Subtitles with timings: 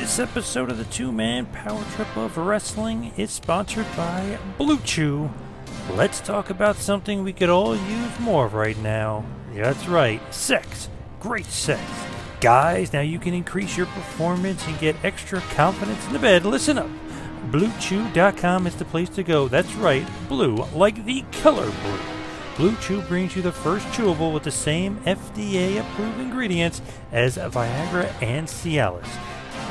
[0.00, 5.30] This episode of the Two Man Power Trip of Wrestling is sponsored by Blue Chew.
[5.90, 9.26] Let's talk about something we could all use more of right now.
[9.52, 10.88] That's right, sex.
[11.20, 11.82] Great sex.
[12.40, 16.46] Guys, now you can increase your performance and get extra confidence in the bed.
[16.46, 16.88] Listen up.
[17.50, 19.48] BlueChew.com is the place to go.
[19.48, 21.98] That's right, blue, like the color blue.
[22.56, 26.80] Blue Chew brings you the first chewable with the same FDA approved ingredients
[27.12, 29.06] as Viagra and Cialis.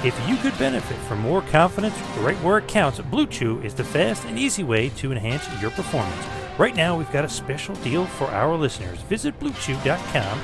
[0.01, 3.83] If you could benefit from more confidence right where it counts, Blue Chew is the
[3.83, 6.25] fast and easy way to enhance your performance.
[6.57, 8.99] Right now, we've got a special deal for our listeners.
[9.01, 10.39] Visit BlueChew.com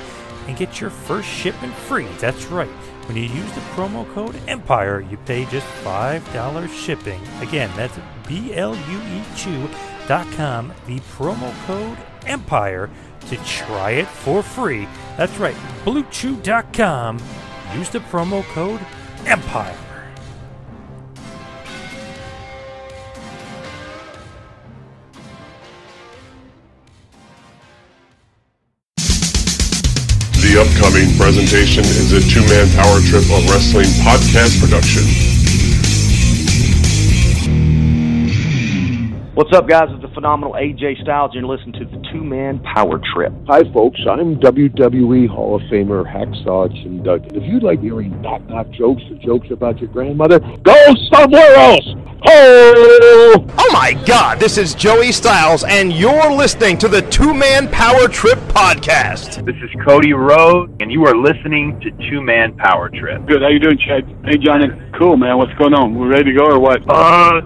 [0.46, 2.06] and get your first shipment free.
[2.18, 2.68] That's right.
[3.06, 7.22] When you use the promo code EMPIRE, you pay just $5 shipping.
[7.40, 12.90] Again, that's B L U E Chew.com, the promo code EMPIRE
[13.28, 14.86] to try it for free.
[15.16, 17.20] That's right, BlueChew.com.
[17.74, 18.80] Use the promo code
[19.26, 19.76] EMPIRE.
[30.38, 35.35] The upcoming presentation is a two man power trip of wrestling podcast production.
[39.36, 39.90] What's up, guys?
[39.90, 41.32] It's the phenomenal AJ Styles.
[41.34, 43.34] You're listening to the Two Man Power Trip.
[43.48, 44.00] Hi, folks.
[44.10, 47.36] I'm WWE Hall of Famer Hacksaw Jim Duggan.
[47.36, 50.74] If you'd like hearing knock knock jokes or jokes about your grandmother, go
[51.12, 51.84] somewhere else.
[52.26, 53.46] Oh!
[53.58, 58.08] Oh my god, this is Joey Styles, and you're listening to the Two Man Power
[58.08, 59.44] Trip Podcast.
[59.44, 63.26] This is Cody Rhodes, and you are listening to Two Man Power Trip.
[63.26, 63.42] Good.
[63.42, 64.08] How you doing, Chad?
[64.24, 64.68] Hey, Johnny.
[64.98, 65.36] Cool, man.
[65.36, 65.94] What's going on?
[65.94, 66.80] We ready to go or what?
[66.88, 67.42] Uh,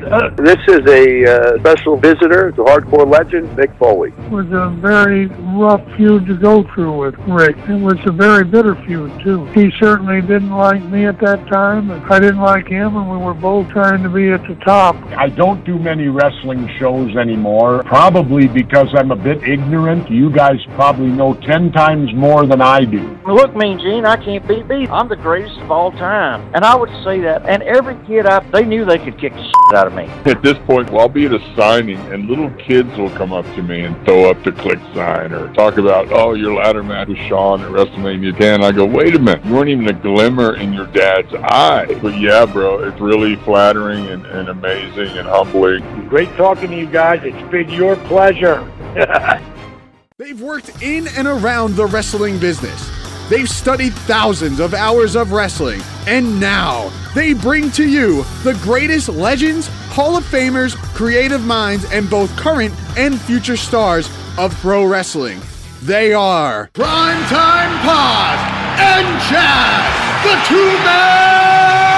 [0.00, 4.10] This is a uh, special visitor to Hardcore Legend, Mick Foley.
[4.10, 7.56] It was a very rough feud to go through with Rick.
[7.68, 9.44] It was a very bitter feud, too.
[9.46, 13.18] He certainly didn't like me at that time, and I didn't like him, and we
[13.18, 14.96] were both trying to be at the top.
[15.16, 20.10] I don't do many wrestling shows anymore, probably because I'm a bit ignorant.
[20.10, 23.18] You guys probably know 10 times more than I do.
[23.26, 24.86] Look, Mean Gene, I can't beat me.
[24.88, 26.50] I'm the greatest of all time.
[26.54, 27.46] And I would say that.
[27.46, 30.30] And every kid up, they knew they could kick the shit out of me.
[30.30, 33.44] At this point, well, I'll be at a signing, and little kids will come up
[33.54, 37.08] to me and throw up the click sign or talk about, oh, your ladder match
[37.08, 38.62] with Shawn at WrestleMania 10.
[38.62, 41.86] I go, wait a minute, you weren't even a glimmer in your dad's eye.
[42.02, 46.08] But yeah, bro, it's really flattering and, and amazing and humbling.
[46.08, 47.20] Great talking to you guys.
[47.24, 48.66] It's been your pleasure.
[50.18, 52.90] They've worked in and around the wrestling business.
[53.30, 59.08] They've studied thousands of hours of wrestling, and now they bring to you the greatest
[59.08, 65.38] legends, Hall of Famers, creative minds, and both current and future stars of pro wrestling.
[65.82, 68.38] They are Primetime Pod
[68.80, 71.89] and Chad, the two man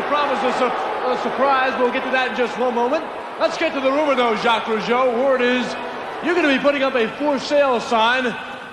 [0.00, 1.78] you promised us a, a surprise.
[1.78, 3.04] We'll get to that in just one moment.
[3.38, 5.12] Let's get to the rumor, though, Jacques Rougeau.
[5.22, 5.66] Word is
[6.24, 8.26] you're going to be putting up a for sale sign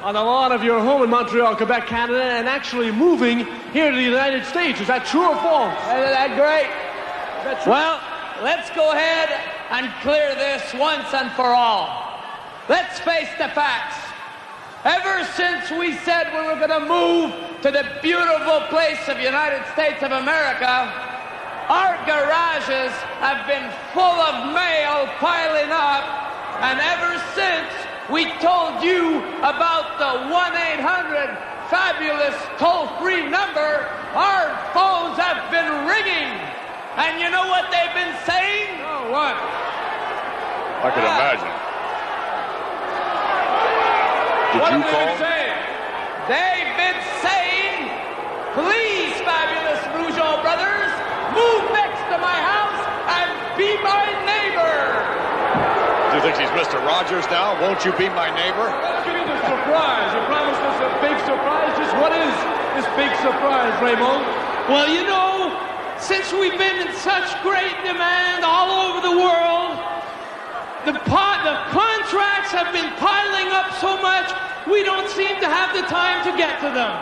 [0.04, 3.40] on the lawn of your home in Montreal, Quebec, Canada, and actually moving
[3.74, 4.80] here to the United States.
[4.80, 5.76] Is that true or false?
[5.92, 6.72] Isn't that great?
[7.40, 7.72] Is that true?
[7.74, 8.00] Well,
[8.42, 9.28] let's go ahead
[9.72, 11.92] and clear this once and for all.
[12.70, 14.00] Let's face the facts.
[14.86, 19.66] Ever since we said we were going to move to the beautiful place of United
[19.74, 21.07] States of America,
[21.70, 26.04] our garages have been full of mail piling up,
[26.64, 27.70] and ever since
[28.10, 31.36] we told you about the 1-800
[31.68, 33.84] fabulous toll-free number,
[34.16, 36.32] our phones have been ringing.
[36.96, 38.80] And you know what they've been saying?
[38.88, 39.36] Oh, what?
[40.82, 41.20] I can ah.
[41.20, 41.54] imagine.
[44.56, 45.06] Did what you have they call?
[45.06, 45.58] been saying?
[46.32, 47.92] They've been saying,
[48.56, 50.87] please, fabulous Rougeau brothers,
[51.38, 52.82] move next to my house
[53.22, 54.74] and be my neighbor.
[56.10, 56.82] Do you think he's Mr.
[56.82, 57.54] Rogers now?
[57.62, 58.66] Won't you be my neighbor?
[58.82, 60.10] Let's give you the surprise.
[60.18, 61.72] You promised us a big surprise.
[61.78, 62.34] Just what is
[62.74, 64.26] this big surprise, Raymond?
[64.66, 65.54] Well, you know,
[66.02, 69.78] since we've been in such great demand all over the world,
[70.90, 74.32] the, pot, the contracts have been piling up so much
[74.70, 76.94] we don't seem to have the time to get to them.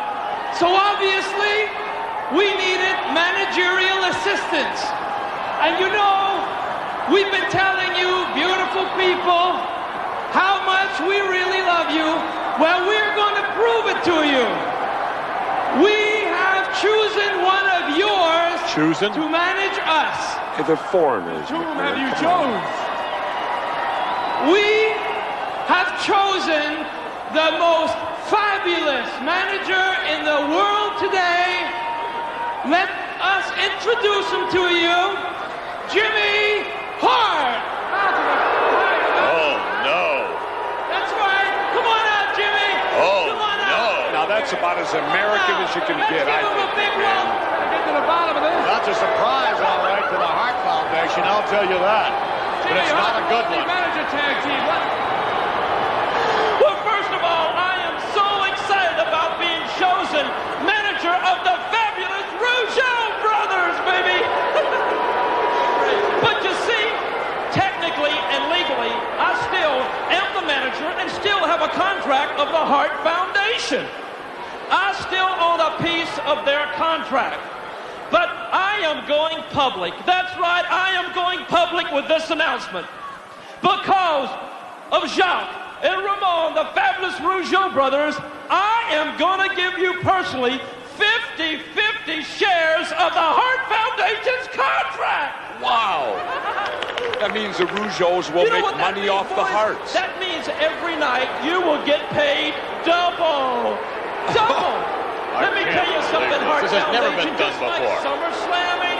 [0.58, 1.85] So obviously,
[2.34, 4.82] we needed managerial assistance.
[5.62, 6.42] And you know,
[7.14, 9.62] we've been telling you, beautiful people,
[10.34, 12.08] how much we really love you.
[12.58, 14.46] Well, we're going to prove it to you.
[15.86, 15.98] We
[16.32, 19.12] have chosen one of yours Chosen?
[19.14, 20.66] to manage us.
[20.66, 21.50] They're foreigners.
[21.50, 22.64] Whom have you Come on.
[22.64, 22.86] chose?
[24.56, 24.66] We
[25.68, 26.86] have chosen
[27.36, 27.94] the most
[28.32, 29.86] fabulous manager
[30.16, 31.85] in the world today.
[32.66, 32.90] Let
[33.22, 34.98] us introduce him to you,
[35.94, 36.66] Jimmy
[36.98, 37.62] Hart.
[39.22, 39.54] Oh,
[39.86, 40.06] no.
[40.90, 41.52] That's right.
[41.78, 42.72] Come on out, Jimmy.
[42.98, 43.70] Oh, Come on no.
[43.70, 44.10] out.
[44.18, 46.90] Now, that's about as American as you can Let's get, give I him a think,
[46.90, 47.22] big man.
[47.30, 47.70] one.
[47.70, 48.62] Get to the bottom of this.
[48.66, 52.10] That's a surprise, all right, to the Hart Foundation, I'll tell you that.
[52.66, 53.66] But Jimmy it's not a good one.
[53.70, 54.62] Manager tag team.
[54.66, 54.82] What?
[56.66, 60.26] Well, first of all, I am so excited about being chosen
[60.66, 64.18] manager of the fabulous Rougeau brothers, baby.
[66.26, 66.86] but you see,
[67.54, 69.78] technically and legally, I still
[70.10, 73.86] am the manager and still have a contract of the Hart Foundation.
[74.70, 77.42] I still own a piece of their contract.
[78.12, 79.94] But I am going public.
[80.06, 82.88] That's right, I am going public with this announcement.
[83.62, 84.30] Because
[84.92, 88.16] of Jacques and Ramon, the fabulous Rougeau brothers,
[88.50, 90.62] I am going to give you personally
[90.98, 95.45] 50-50 shares of the Hart Foundation's contract.
[95.66, 96.14] Wow.
[97.18, 99.98] That means the Rougeaus will You know make money means, off the Harts.
[99.98, 102.54] That means every night you will get paid
[102.86, 103.74] double.
[104.30, 104.78] Double.
[105.42, 106.72] Let me tell you something, believe Hart this.
[106.72, 107.98] This has never been done just like before.
[108.06, 108.95] SummerSlam 88.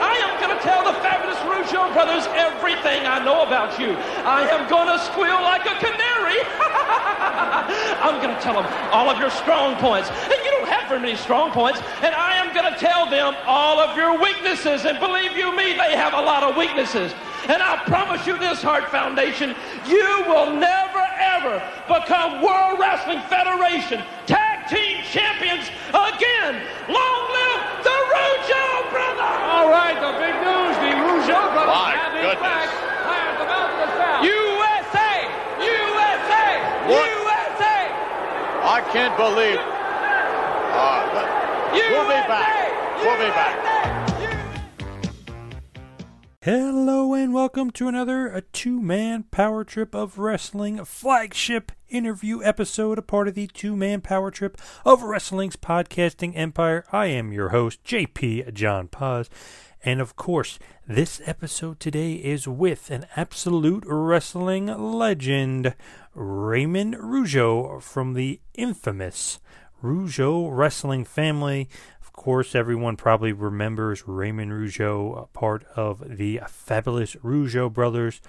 [0.00, 3.92] I am going to tell the fabulous Rougeau brothers everything I know about you.
[4.24, 6.40] I am going to squeal like a canary.
[8.00, 10.08] I'm going to tell them all of your strong points.
[10.08, 11.80] And you don't have very many strong points.
[12.00, 14.84] And I am going to tell them all of your weaknesses.
[14.84, 17.12] And believe you me, they have a lot of weaknesses.
[17.48, 19.54] And I promise you this, Hart Foundation,
[19.86, 24.02] you will never, ever become World Wrestling Federation
[24.60, 26.62] Tag Team Champions again.
[26.88, 29.36] Long live the Rougeau brothers!
[29.48, 30.74] All right, the big news.
[30.76, 32.40] The Rougeau brothers My have in goodness.
[32.40, 32.72] fact
[33.06, 34.24] hired the Mountain the South.
[34.24, 35.12] USA!
[35.64, 36.48] USA!
[36.88, 37.08] What?
[37.08, 37.78] USA!
[38.64, 39.58] I can't believe.
[40.72, 41.04] Uh,
[41.72, 42.46] we'll be back.
[43.02, 44.09] We'll be back.
[46.42, 53.02] Hello and welcome to another a two-man power trip of wrestling flagship interview episode, a
[53.02, 56.86] part of the two-man power trip of wrestling's podcasting empire.
[56.90, 59.28] I am your host, JP John Paz.
[59.84, 60.58] And of course,
[60.88, 65.74] this episode today is with an absolute wrestling legend,
[66.14, 69.40] Raymond Rougeau from the infamous
[69.82, 71.68] Rougeau wrestling family.
[72.20, 78.20] Course, everyone probably remembers Raymond Rougeau, part of the fabulous Rougeau brothers,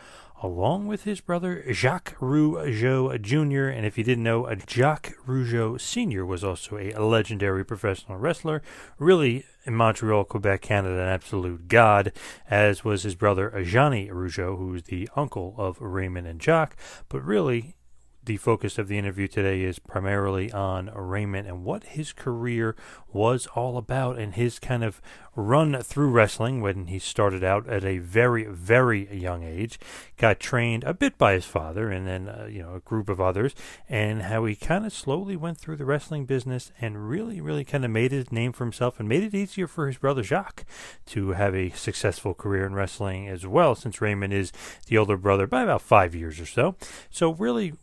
[0.42, 3.68] along with his brother Jacques Rougeau Jr.
[3.68, 6.26] And if you didn't know, Jacques Rougeau Sr.
[6.26, 8.62] was also a legendary professional wrestler,
[8.98, 12.14] really in Montreal, Quebec, Canada, an absolute god,
[12.50, 16.78] as was his brother Johnny Rougeau, who was the uncle of Raymond and Jacques,
[17.10, 17.76] but really
[18.24, 22.76] the focus of the interview today is primarily on Raymond and what his career
[23.12, 25.02] was all about and his kind of
[25.36, 29.80] run through wrestling when he started out at a very, very young age.
[30.18, 33.20] Got trained a bit by his father and then, uh, you know, a group of
[33.20, 33.56] others,
[33.90, 37.84] and how he kind of slowly went through the wrestling business and really, really kind
[37.84, 40.66] of made his name for himself and made it easier for his brother Jacques
[41.08, 44.52] to have a successful career in wrestling as well, since Raymond is
[44.88, 46.76] the older brother by about five years or so.
[47.10, 47.74] So, really,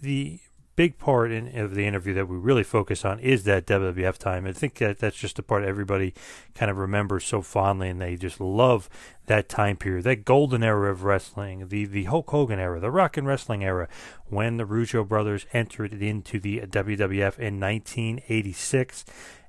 [0.00, 0.40] the
[0.78, 4.46] big part in, of the interview that we really focus on is that WWF time.
[4.46, 6.14] I think that that's just the part everybody
[6.54, 8.88] kind of remembers so fondly, and they just love
[9.26, 13.16] that time period, that golden era of wrestling, the the Hulk Hogan era, the Rock
[13.16, 13.88] and Wrestling era,
[14.26, 19.04] when the Rougeau brothers entered into the WWF in 1986,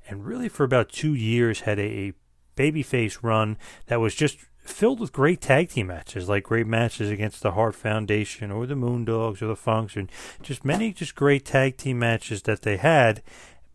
[0.07, 2.13] and really for about two years had a, a
[2.57, 3.55] babyface run
[3.85, 7.75] that was just filled with great tag team matches, like great matches against the Hart
[7.75, 10.11] Foundation or the Moondogs or the Funks, and
[10.41, 13.21] just many just great tag team matches that they had.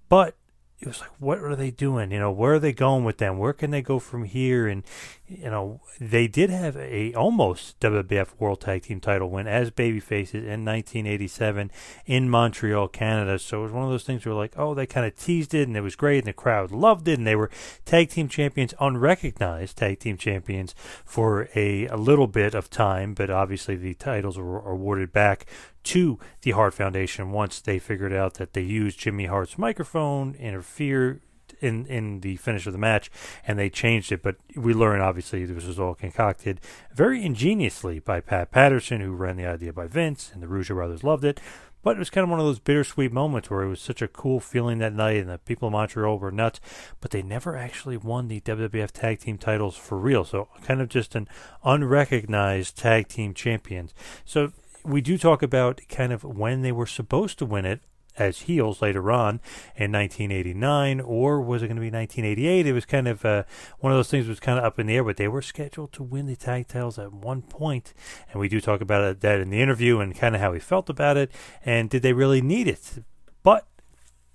[0.09, 0.37] But
[0.81, 2.11] it was like, what are they doing?
[2.11, 3.39] You know, where are they going with them?
[3.39, 4.67] Where can they go from here?
[4.67, 4.83] And
[5.27, 10.35] you know, they did have a almost WWF World Tag Team title win as babyfaces
[10.35, 11.71] in 1987
[12.05, 13.39] in Montreal, Canada.
[13.39, 15.67] So it was one of those things where like, oh, they kind of teased it
[15.67, 17.51] and it was great and the crowd loved it and they were
[17.85, 23.31] tag team champions, unrecognized tag team champions for a, a little bit of time, but
[23.31, 25.47] obviously the titles were awarded back
[25.85, 31.21] to the Hart Foundation once they figured out that they used Jimmy Hart's microphone interfere
[31.61, 33.11] in in the finish of the match,
[33.47, 34.23] and they changed it.
[34.23, 36.61] But we learn obviously this was all concocted
[36.95, 41.05] very ingeniously by Pat Patterson, who ran the idea by Vince, and the Rougeau brothers
[41.05, 41.41] loved it.
[41.83, 44.09] But it was kind of one of those bittersweet moments where it was such a
[44.09, 46.59] cool feeling that night, and the people of Montreal were nuts.
[47.03, 50.25] But they never actually won the WWF Tag Team titles for real.
[50.25, 51.29] So kind of just an
[51.63, 53.93] unrecognized tag team champions.
[54.25, 54.53] So
[54.85, 57.81] we do talk about kind of when they were supposed to win it
[58.17, 59.41] as heels later on
[59.77, 62.67] in 1989, or was it going to be 1988?
[62.67, 63.45] It was kind of uh,
[63.81, 65.93] one of those things was kind of up in the air, but they were scheduled
[65.95, 67.93] to win the tag titles at one point,
[68.31, 70.89] and we do talk about that in the interview and kind of how he felt
[70.89, 71.31] about it,
[71.65, 73.03] and did they really need it?
[73.43, 73.67] But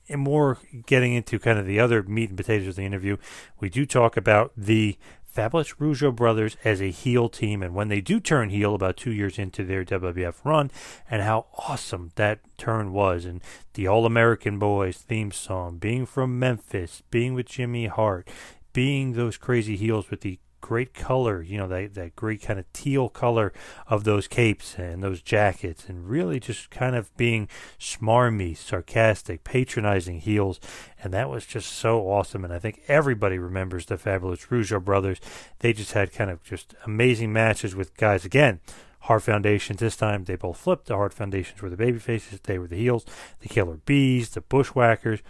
[0.10, 3.16] and more getting into kind of the other meat and potatoes of the interview,
[3.60, 4.98] we do talk about the
[5.40, 9.14] Fabulous Rougeau brothers as a heel team, and when they do turn heel about two
[9.14, 10.70] years into their WWF run,
[11.10, 13.40] and how awesome that turn was, and
[13.74, 18.28] the All American Boys theme song, being from Memphis, being with Jimmy Hart,
[18.74, 22.72] being those crazy heels with the great color, you know, that, that great kind of
[22.74, 23.54] teal color
[23.88, 27.48] of those capes and those jackets, and really just kind of being
[27.80, 30.60] smarmy, sarcastic, patronizing heels.
[31.04, 32.44] And that was just so awesome.
[32.44, 35.20] And I think everybody remembers the fabulous Rougeau brothers.
[35.60, 38.60] They just had kind of just amazing matches with guys, again,
[39.02, 39.80] Hart Foundations.
[39.80, 40.88] This time they both flipped.
[40.88, 43.06] The Hart Foundations were the baby faces, they were the heels.
[43.40, 45.22] The Killer Bees, the Bushwhackers.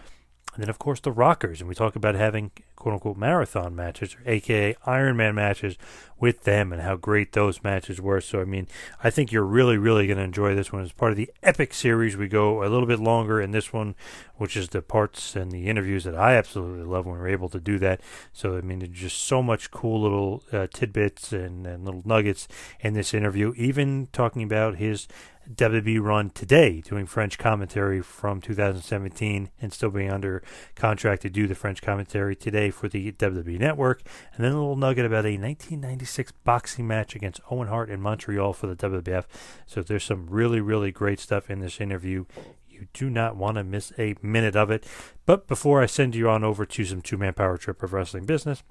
[0.60, 1.62] And then, of course, the Rockers.
[1.62, 5.78] And we talk about having quote unquote marathon matches, or AKA Ironman matches
[6.20, 8.20] with them, and how great those matches were.
[8.20, 8.68] So, I mean,
[9.02, 10.82] I think you're really, really going to enjoy this one.
[10.82, 13.96] It's part of the Epic series, we go a little bit longer in this one,
[14.36, 17.60] which is the parts and the interviews that I absolutely love when we're able to
[17.62, 18.02] do that.
[18.34, 22.50] So, I mean, there's just so much cool little uh, tidbits and, and little nuggets
[22.82, 25.08] in this interview, even talking about his
[25.56, 30.44] WWE run today, doing French commentary from 2017 and still being under
[30.76, 34.04] contract to do the French commentary today for the WWE Network.
[34.36, 38.54] And then a little nugget about a 1996 boxing match against Owen Hart in Montreal
[38.54, 39.26] for the WWF.
[39.66, 42.26] So there's some really, really great stuff in this interview.
[42.70, 44.86] You do not want to miss a minute of it.
[45.26, 48.26] But before I send you on over to some two man power trip of wrestling
[48.26, 48.62] business,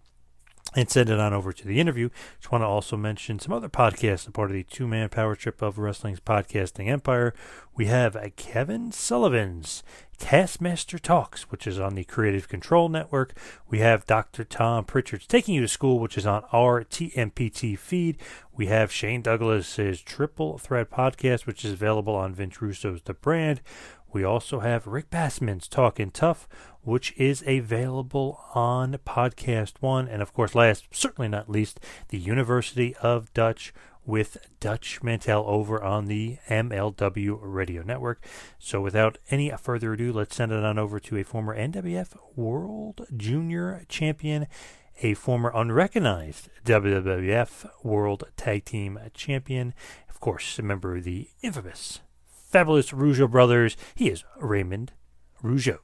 [0.75, 2.11] and send it on over to the interview.
[2.39, 5.35] Just want to also mention some other podcasts, a part of the two man power
[5.35, 7.35] trip of wrestling's podcasting empire.
[7.75, 9.83] We have Kevin Sullivan's
[10.19, 13.39] Taskmaster Talks, which is on the Creative Control Network.
[13.69, 14.45] We have Dr.
[14.45, 18.19] Tom Prichard's Taking You to School, which is on our TMPT feed.
[18.53, 23.61] We have Shane Douglas's Triple Threat Podcast, which is available on Vince Russo's The Brand.
[24.11, 26.49] We also have Rick Bassman's Talking Tough,
[26.83, 30.09] which is available on Podcast One.
[30.09, 33.75] And of course, last, certainly not least, the University of Dutch
[34.07, 38.25] with Dutch Mantell over on the MLW Radio Network.
[38.59, 43.07] So without any further ado, let's send it on over to a former NWF World
[43.15, 44.47] Junior Champion,
[45.03, 49.75] a former unrecognized WWF World Tag Team Champion,
[50.09, 52.01] of course, a member of the infamous
[52.49, 53.77] Fabulous Rougeau brothers.
[53.95, 54.93] He is Raymond
[55.45, 55.79] Rougeau.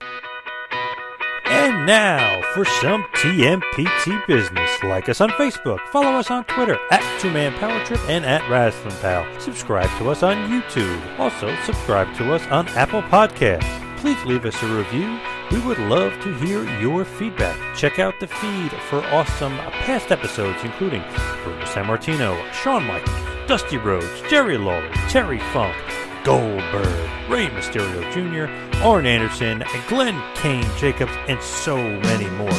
[1.44, 4.82] And now for some TMPT business.
[4.82, 8.48] Like us on Facebook, follow us on Twitter at Two Man Power Trip and at
[8.50, 9.26] Wrestling Pal.
[9.38, 11.18] Subscribe to us on YouTube.
[11.18, 13.98] Also, subscribe to us on Apple Podcasts.
[13.98, 15.18] Please leave us a review.
[15.50, 17.76] We would love to hear your feedback.
[17.76, 21.02] Check out the feed for awesome past episodes, including
[21.42, 25.76] Bruno Sammartino, Shawn Michaels, Dusty Rhodes, Jerry Lawler, Terry Funk,
[26.24, 28.50] Goldberg, Rey Mysterio Jr.,
[28.82, 32.52] Arn Anderson, Glenn Kane Jacobs, and so many more.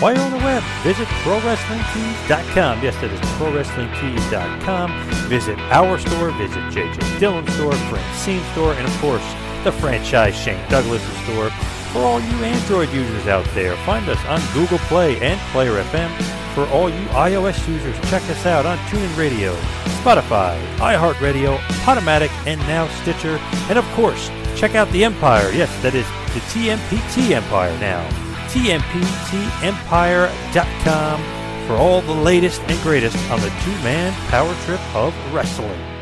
[0.00, 2.82] While you're on the web, visit ProWrestlingTees.com.
[2.82, 5.10] Yes, that is ProWrestlingTees.com.
[5.28, 9.24] Visit our store, visit JJ Dillon's store, Francine store, and of course,
[9.64, 11.50] the franchise Shane Douglas store.
[11.92, 16.37] For all you Android users out there, find us on Google Play and Player FM.
[16.58, 19.54] For all you iOS users, check us out on TuneIn Radio,
[20.02, 23.38] Spotify, iHeartRadio, Podomatic, and now Stitcher.
[23.68, 25.52] And of course, check out the Empire.
[25.52, 28.04] Yes, that is the TMPT Empire now.
[28.48, 31.22] TMPTEmpire.com
[31.68, 35.97] for all the latest and greatest on the two-man power trip of wrestling.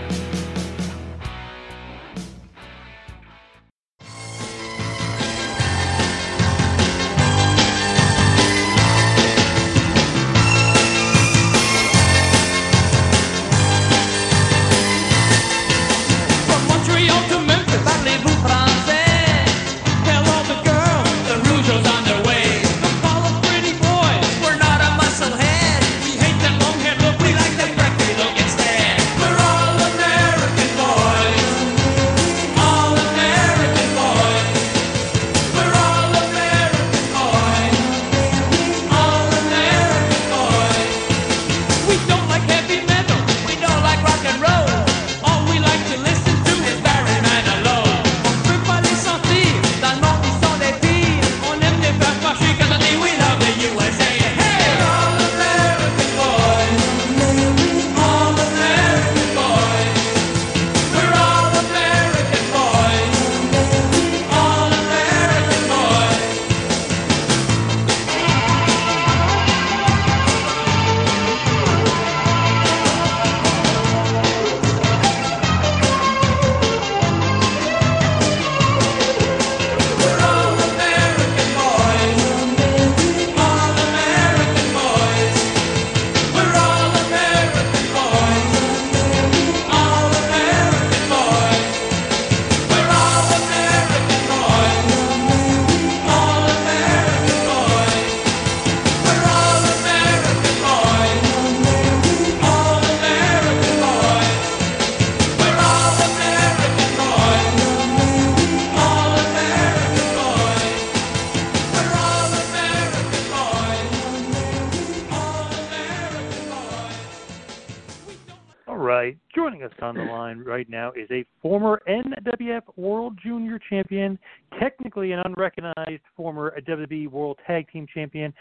[120.57, 124.19] Right now is a former NWF World Junior Champion,
[124.59, 128.33] technically an unrecognized former WWE World Tag Team Champion,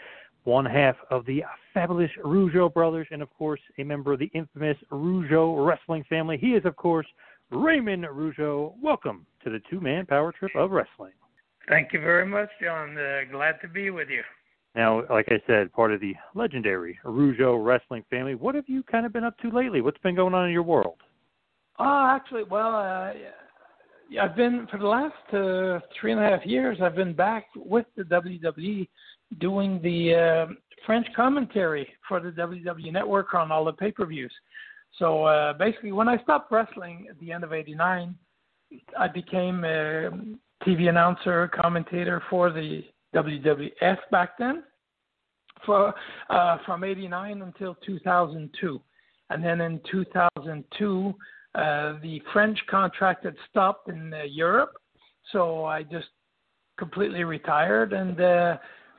[0.44, 1.42] one half of the
[1.74, 6.38] fabulous Rougeau brothers, and of course, a member of the infamous Rougeau wrestling family.
[6.38, 7.06] He is, of course,
[7.50, 8.72] Raymond Rougeau.
[8.80, 11.12] Welcome to the two man power trip of wrestling.
[11.68, 12.96] Thank you very much, John.
[12.96, 14.22] Uh, glad to be with you.
[14.74, 18.34] Now, like I said, part of the legendary Rougeau wrestling family.
[18.34, 19.82] What have you kind of been up to lately?
[19.82, 20.96] What's been going on in your world?
[21.78, 23.12] Oh, actually, well, uh,
[24.20, 26.78] I've been for the last uh, three and a half years.
[26.82, 28.88] I've been back with the WWE
[29.40, 30.14] doing the
[30.48, 30.52] uh,
[30.86, 34.32] French commentary for the WWE Network on all the pay-per-views.
[34.98, 38.14] So uh, basically, when I stopped wrestling at the end of '89,
[38.98, 40.10] I became a
[40.66, 42.82] TV announcer, commentator for the
[43.14, 44.62] WWF back then,
[45.66, 45.92] for
[46.30, 48.80] uh, from '89 until 2002,
[49.28, 51.14] and then in 2002,
[51.56, 54.72] uh, the French contract had stopped in uh, Europe,
[55.32, 56.08] so I just
[56.78, 58.56] completely retired, and uh,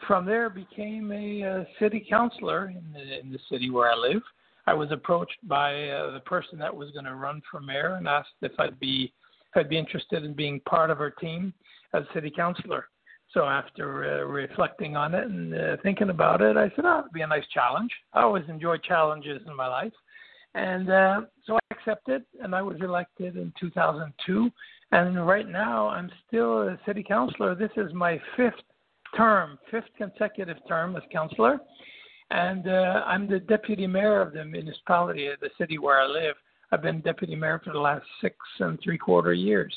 [0.08, 4.24] from there became a, a city councilor in the, in the city where I live.
[4.66, 8.08] I was approached by uh, the person that was going to run for mayor and
[8.08, 9.14] asked if I'd be
[9.52, 11.54] if I'd be interested in being part of her team
[11.94, 12.90] as city councilor.
[13.34, 17.14] So after uh, reflecting on it and uh, thinking about it, I said, "Oh, it'd
[17.14, 17.92] be a nice challenge.
[18.14, 19.94] I always enjoy challenges in my life."
[20.58, 24.50] And uh, so I accepted, and I was elected in 2002.
[24.92, 27.54] And right now, I'm still a city councilor.
[27.54, 28.56] This is my fifth
[29.16, 31.60] term, fifth consecutive term as councilor.
[32.32, 36.36] And uh, I'm the deputy mayor of the municipality, of the city where I live.
[36.72, 39.74] I've been deputy mayor for the last six and three quarter years.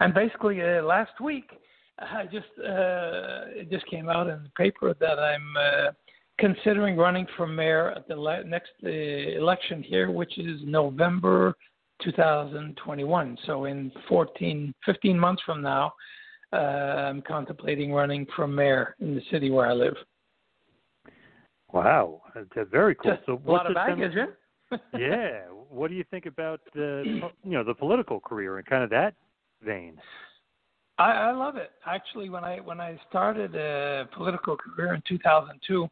[0.00, 1.48] And basically, uh, last week,
[2.00, 5.92] I just uh, it just came out in the paper that I'm uh,
[6.40, 11.54] considering running for mayor at the le- next uh, election here, which is November
[12.02, 13.38] 2021.
[13.46, 15.92] So in 14, 15 months from now,
[16.52, 19.94] uh, I'm contemplating running for mayor in the city where I live.
[21.72, 23.12] Wow, that's very cool.
[23.12, 24.76] Just so a lot of baggage, yeah.
[24.98, 25.42] yeah.
[25.68, 29.14] What do you think about the you know the political career and kind of that
[29.62, 29.96] vein?
[30.98, 31.70] I, I love it.
[31.86, 35.88] Actually, when I when I started a political career in 2002,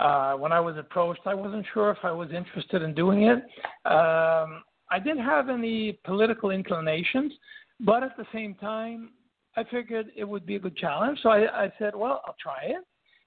[0.00, 3.38] uh, when I was approached, I wasn't sure if I was interested in doing it.
[3.84, 7.32] Um, I didn't have any political inclinations,
[7.80, 9.10] but at the same time,
[9.56, 11.18] I figured it would be a good challenge.
[11.22, 12.84] So I, I said, well, I'll try it.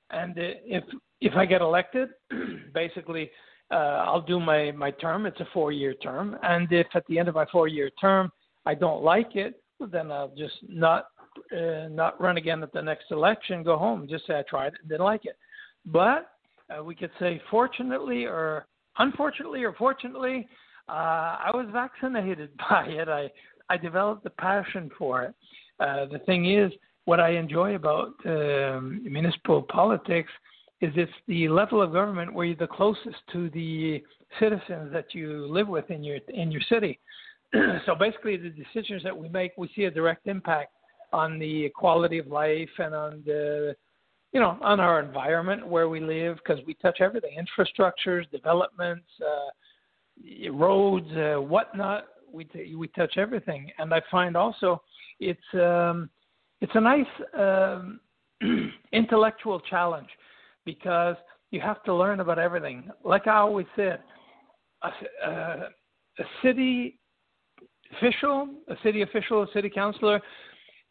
[0.10, 0.84] And if
[1.22, 2.10] if I get elected,
[2.74, 3.30] basically,
[3.72, 5.26] uh, I'll do my my term.
[5.26, 8.32] It's a four year term, and if at the end of my four year term
[8.66, 11.06] I don't like it, well, then I'll just not
[11.52, 13.64] uh, not run again at the next election.
[13.64, 14.08] Go home.
[14.10, 15.38] Just say I tried it and didn't like it.
[15.86, 16.33] But
[16.78, 18.66] uh, we could say fortunately or
[18.98, 20.48] unfortunately or fortunately,
[20.90, 23.10] uh, I was vaccinated by it.
[23.10, 23.30] I
[23.70, 25.36] I developed a passion for it.
[25.80, 26.72] Uh, the thing is,
[27.06, 30.32] what I enjoy about um, municipal politics
[30.82, 34.04] is it's the level of government where you're the closest to the
[34.40, 37.00] citizens that you live with in your in your city.
[37.86, 40.74] so basically, the decisions that we make, we see a direct impact
[41.12, 43.76] on the quality of life and on the
[44.34, 50.52] you know on our environment where we live because we touch everything infrastructures developments uh,
[50.52, 54.82] roads uh, whatnot we t- we touch everything and i find also
[55.20, 56.10] it's um,
[56.62, 57.06] it's a nice
[57.38, 58.00] um,
[58.94, 60.10] intellectual challenge
[60.66, 61.16] because
[61.52, 62.90] you have to learn about everything.
[63.04, 64.00] Like I always said,
[64.82, 64.90] a,
[65.30, 65.70] a,
[66.20, 66.98] a city
[67.96, 70.20] official, a city official, a city councilor,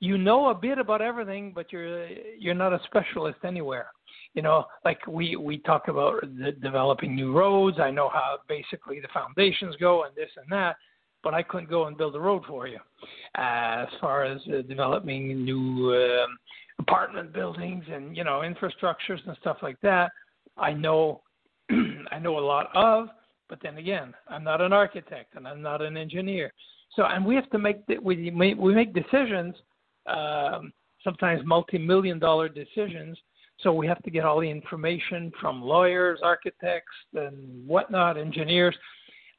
[0.02, 3.86] you know a bit about everything, but you're you're not a specialist anywhere.
[4.34, 7.78] You know, like we we talk about the developing new roads.
[7.78, 10.74] I know how basically the foundations go and this and that,
[11.22, 12.80] but I couldn't go and build a road for you.
[13.38, 16.36] Uh, as far as uh, developing new um,
[16.80, 20.10] apartment buildings and you know infrastructures and stuff like that,
[20.58, 21.22] I know
[22.10, 23.06] I know a lot of.
[23.48, 26.52] But then again, I'm not an architect and I'm not an engineer.
[26.96, 29.54] So and we have to make we we make decisions,
[30.06, 30.72] um,
[31.04, 33.18] sometimes multi-million dollar decisions.
[33.60, 38.76] So we have to get all the information from lawyers, architects, and whatnot, engineers.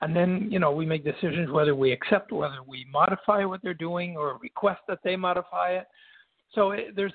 [0.01, 3.73] And then you know we make decisions whether we accept whether we modify what they're
[3.73, 5.85] doing or request that they modify it.
[6.53, 7.13] So it, there's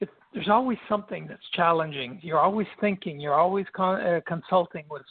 [0.00, 2.18] it, there's always something that's challenging.
[2.22, 5.02] You're always thinking you're always con- uh, consulting with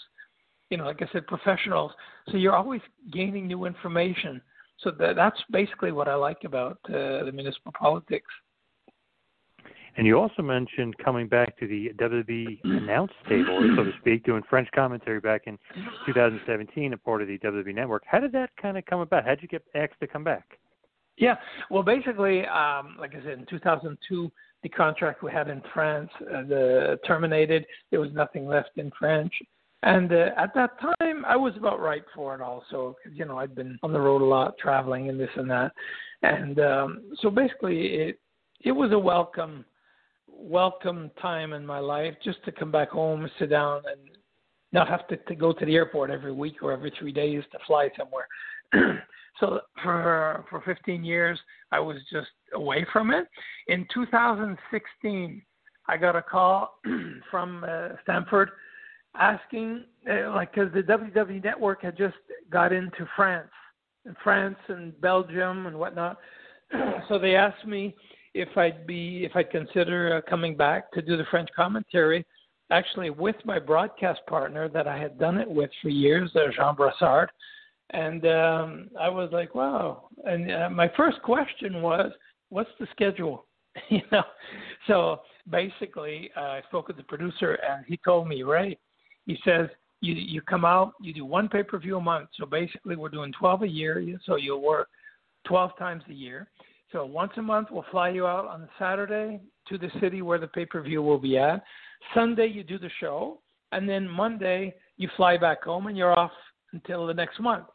[0.69, 1.91] you know like i said professionals.
[2.29, 4.41] So you're always gaining new information
[4.79, 8.31] so that, that's basically what i like about uh, the municipal politics
[9.97, 14.43] And you also mentioned coming back to the WWE announce table, so to speak, doing
[14.49, 15.57] French commentary back in
[16.05, 18.03] 2017, a part of the WWE Network.
[18.05, 19.23] How did that kind of come about?
[19.23, 20.59] How did you get asked to come back?
[21.17, 21.35] Yeah,
[21.71, 24.29] well, basically, um, like I said, in 2002,
[24.63, 27.65] the contract we had in France uh, the, terminated.
[27.91, 29.31] There was nothing left in French.
[29.83, 32.95] And uh, at that time, I was about right for it also.
[33.03, 35.71] Cause, you know, I'd been on the road a lot, traveling and this and that.
[36.23, 38.19] And um, so basically, it
[38.61, 39.65] it was a welcome
[40.27, 44.01] welcome time in my life just to come back home, sit down, and
[44.71, 47.59] not have to, to go to the airport every week or every three days to
[47.65, 48.27] fly somewhere.
[49.39, 51.39] so for for 15 years,
[51.71, 53.27] I was just away from it.
[53.67, 55.41] In 2016,
[55.87, 56.79] I got a call
[57.31, 58.49] from uh, Stamford
[59.19, 62.15] asking, uh, like, because the WWE Network had just
[62.49, 63.49] got into France,
[64.05, 66.17] and France and Belgium and whatnot.
[67.07, 67.95] so they asked me
[68.33, 72.25] if I'd be if I'd consider uh, coming back to do the French commentary,
[72.71, 76.75] actually with my broadcast partner that I had done it with for years, uh, Jean
[76.75, 77.29] Brassard,
[77.91, 80.09] and um, I was like, wow.
[80.25, 82.11] And uh, my first question was,
[82.49, 83.45] what's the schedule?
[83.89, 84.23] you know,
[84.87, 88.77] so basically, uh, I spoke with the producer, and he told me, Ray,
[89.25, 89.69] he says.
[90.01, 92.29] You, you come out, you do one pay per view a month.
[92.37, 94.05] So basically, we're doing 12 a year.
[94.25, 94.89] So you'll work
[95.47, 96.47] 12 times a year
[96.95, 100.47] so once a month, we'll fly you out on Saturday to the city where the
[100.47, 101.61] pay per view will be at.
[102.13, 103.41] Sunday, you do the show,
[103.73, 106.31] and then Monday, you fly back home, and you're off
[106.71, 107.65] until the next month.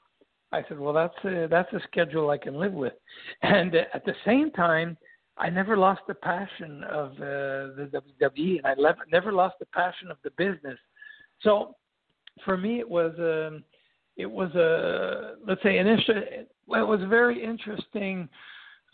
[0.53, 2.95] I said, well, that's a, that's a schedule I can live with.
[3.43, 4.97] And at the same time,
[5.37, 10.11] I never lost the passion of uh, the WWE, and I never lost the passion
[10.11, 10.79] of the business.
[11.43, 11.77] So
[12.45, 13.65] for me, it was um,
[14.17, 15.87] it was a let's say an
[16.67, 18.29] well, it was a very interesting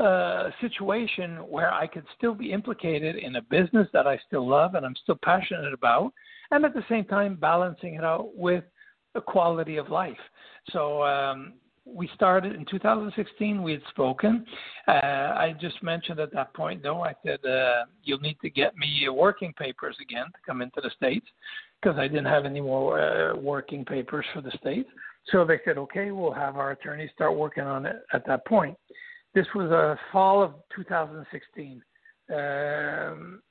[0.00, 4.74] uh, situation where I could still be implicated in a business that I still love
[4.74, 6.12] and I'm still passionate about,
[6.50, 8.64] and at the same time balancing it out with
[9.14, 10.16] a quality of life.
[10.72, 11.54] So um,
[11.86, 13.62] we started in 2016.
[13.62, 14.44] We had spoken.
[14.88, 18.76] Uh, I just mentioned at that point, though, I said uh, you'll need to get
[18.76, 21.26] me working papers again to come into the states
[21.80, 24.86] because I didn't have any more uh, working papers for the state.
[25.32, 28.76] So they said, okay, we'll have our attorney start working on it at that point.
[29.34, 31.82] This was a fall of 2016.
[32.32, 33.42] Um,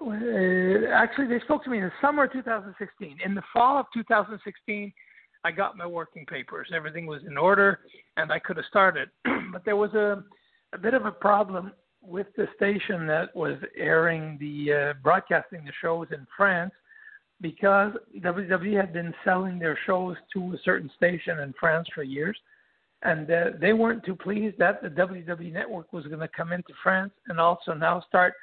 [0.00, 3.18] uh, actually, they spoke to me in the summer of 2016.
[3.24, 4.92] In the fall of 2016,
[5.44, 6.68] I got my working papers.
[6.74, 7.80] Everything was in order,
[8.16, 9.10] and I could have started.
[9.52, 10.22] but there was a,
[10.72, 15.72] a bit of a problem with the station that was airing the uh, broadcasting the
[15.80, 16.72] shows in France
[17.40, 22.36] because WWE had been selling their shows to a certain station in France for years
[23.02, 26.72] and uh, they weren't too pleased that the WWE network was going to come into
[26.82, 28.34] France and also now start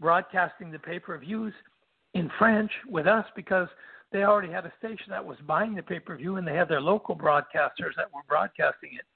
[0.00, 1.52] broadcasting the pay-per-views
[2.14, 3.68] in French with us because
[4.12, 7.16] they already had a station that was buying the pay-per-view and they had their local
[7.16, 9.06] broadcasters that were broadcasting it.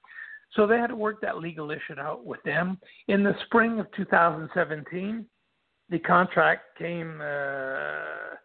[0.55, 2.79] So they had to work that legal issue out with them.
[3.07, 5.25] In the spring of 2017,
[5.89, 8.35] the contract came uh,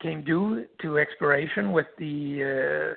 [0.00, 2.94] came due to expiration with the uh,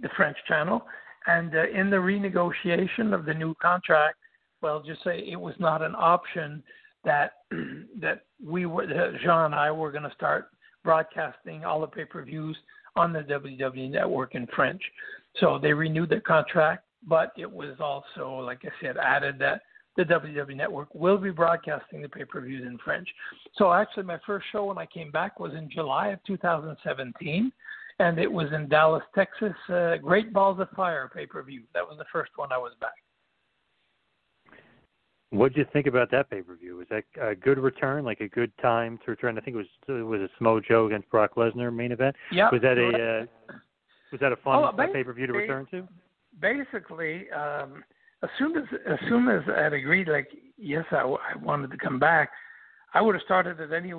[0.00, 0.82] the French channel,
[1.26, 4.16] and uh, in the renegotiation of the new contract,
[4.62, 6.62] well, just say it was not an option
[7.04, 7.32] that
[8.00, 10.48] that we were that Jean and I were going to start
[10.84, 12.56] broadcasting all the pay-per-views
[12.96, 14.82] on the WWE network in French.
[15.40, 19.62] So they renewed the contract, but it was also, like I said, added that
[19.98, 23.08] the WWE network will be broadcasting the pay-per-views in French.
[23.56, 27.52] So actually, my first show when I came back was in July of 2017
[27.98, 29.52] and it was in Dallas, Texas.
[29.68, 31.62] Uh, Great Balls of Fire pay per view.
[31.74, 32.92] That was the first one I was back.
[35.30, 36.76] What did you think about that pay per view?
[36.76, 39.36] Was that a good return, like a good time to return?
[39.36, 42.14] I think it was it was a Samoa Joe against Brock Lesnar main event.
[42.30, 42.50] Yeah.
[42.52, 43.54] Was that a uh,
[44.12, 45.88] was that a fun oh, pay per view to return to?
[46.40, 47.82] Basically, um,
[48.22, 51.98] as soon as as soon as I'd agreed, like yes, I, I wanted to come
[51.98, 52.30] back.
[52.94, 53.92] I would have started at any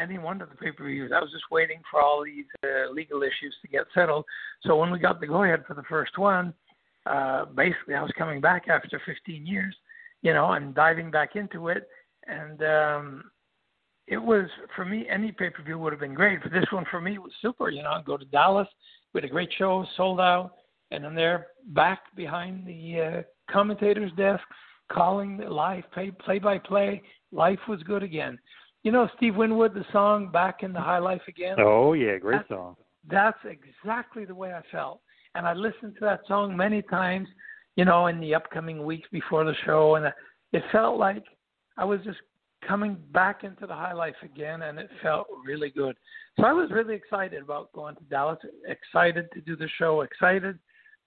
[0.00, 1.12] any one of the pay per views.
[1.14, 4.24] I was just waiting for all these uh, legal issues to get settled.
[4.62, 6.54] So when we got the go ahead for the first one,
[7.06, 9.76] uh, basically I was coming back after 15 years,
[10.22, 11.86] you know, and diving back into it.
[12.26, 13.24] And um,
[14.06, 16.42] it was for me any pay per view would have been great.
[16.42, 17.70] But this one for me was super.
[17.70, 18.68] You know, I'd go to Dallas,
[19.12, 20.52] we had a great show, sold out,
[20.90, 24.42] and I'm there back behind the uh, commentator's desk
[24.90, 27.02] calling the live play play by play.
[27.32, 28.38] Life was good again.
[28.82, 32.38] You know Steve Winwood, the song "Back in the High Life Again." Oh yeah, great
[32.38, 32.76] that's, song.
[33.08, 35.00] That's exactly the way I felt,
[35.34, 37.28] and I listened to that song many times.
[37.76, 40.12] You know, in the upcoming weeks before the show, and
[40.52, 41.24] it felt like
[41.76, 42.18] I was just
[42.66, 45.96] coming back into the high life again, and it felt really good.
[46.38, 50.58] So I was really excited about going to Dallas, excited to do the show, excited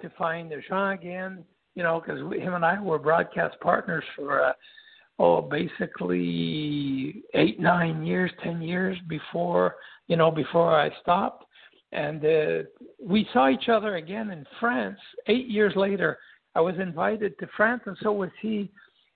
[0.01, 1.43] to find the Jean again,
[1.75, 4.53] you know, because him and I were broadcast partners for, uh,
[5.19, 9.75] oh, basically eight, nine years, ten years before,
[10.07, 11.45] you know, before I stopped.
[11.91, 12.63] And uh,
[12.99, 16.17] we saw each other again in France eight years later.
[16.55, 18.71] I was invited to France, and so was he.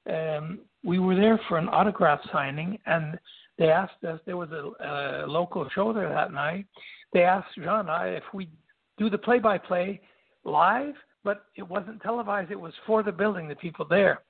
[0.09, 3.17] Um, we were there for an autograph signing, and
[3.57, 4.19] they asked us.
[4.25, 6.65] There was a, a local show there that night.
[7.13, 8.49] They asked Jean and I if we
[8.97, 10.01] do the play-by-play
[10.43, 10.93] live,
[11.27, 12.51] but it wasn't televised.
[12.51, 14.21] It was for the building, the people there.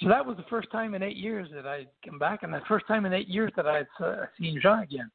[0.00, 2.60] So that was the first time in eight years that I'd come back, and the
[2.68, 5.10] first time in eight years that I'd uh, seen Jean again.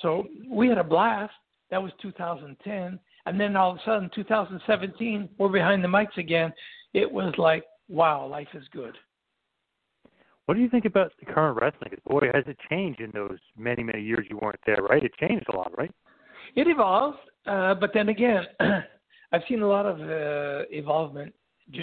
[0.00, 1.34] So we had a blast.
[1.70, 6.50] That was 2010, and then all of a sudden, 2017, we're behind the mics again.
[6.94, 8.96] It was like, wow, life is good.
[10.46, 11.92] What do you think about the current wrestling?
[12.08, 15.04] Boy, has it changed in those many, many years you weren't there, right?
[15.04, 15.92] It changed a lot, right?
[16.56, 18.46] It evolved, uh, but then again,
[19.32, 21.34] I've seen a lot of uh, evolvement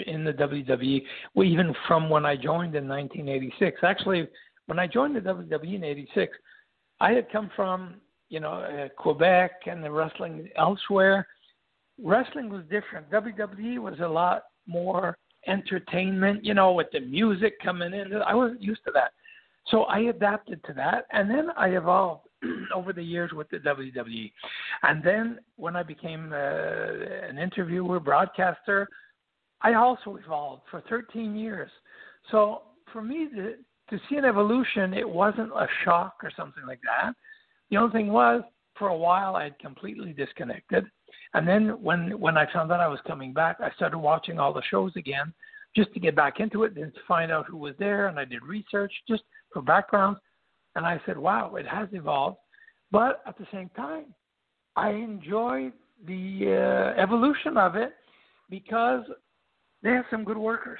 [0.06, 1.02] in the WWE,
[1.42, 3.80] even from when I joined in 1986.
[3.82, 4.28] Actually,
[4.66, 6.36] when I joined the WWE in '86,
[7.00, 7.94] I had come from
[8.28, 11.26] you know uh, Quebec and the wrestling elsewhere.
[12.02, 13.10] Wrestling was different.
[13.10, 18.12] WWE was a lot more entertainment, you know, with the music coming in.
[18.14, 19.12] I wasn't used to that.
[19.68, 22.27] So I adapted to that and then I evolved
[22.74, 24.32] over the years with the WWE.
[24.82, 28.88] And then when I became uh, an interviewer, broadcaster,
[29.60, 31.70] I also evolved for 13 years.
[32.30, 33.54] So for me to,
[33.90, 37.12] to see an evolution, it wasn't a shock or something like that.
[37.70, 38.42] The only thing was,
[38.78, 40.86] for a while, I had completely disconnected.
[41.34, 44.52] And then when when I found out I was coming back, I started watching all
[44.52, 45.34] the shows again,
[45.76, 48.06] just to get back into it and to find out who was there.
[48.06, 49.22] And I did research just
[49.52, 50.16] for background.
[50.78, 52.36] And I said, wow, it has evolved.
[52.92, 54.14] But at the same time,
[54.76, 55.72] I enjoy
[56.06, 57.94] the uh, evolution of it
[58.48, 59.02] because
[59.82, 60.78] they have some good workers.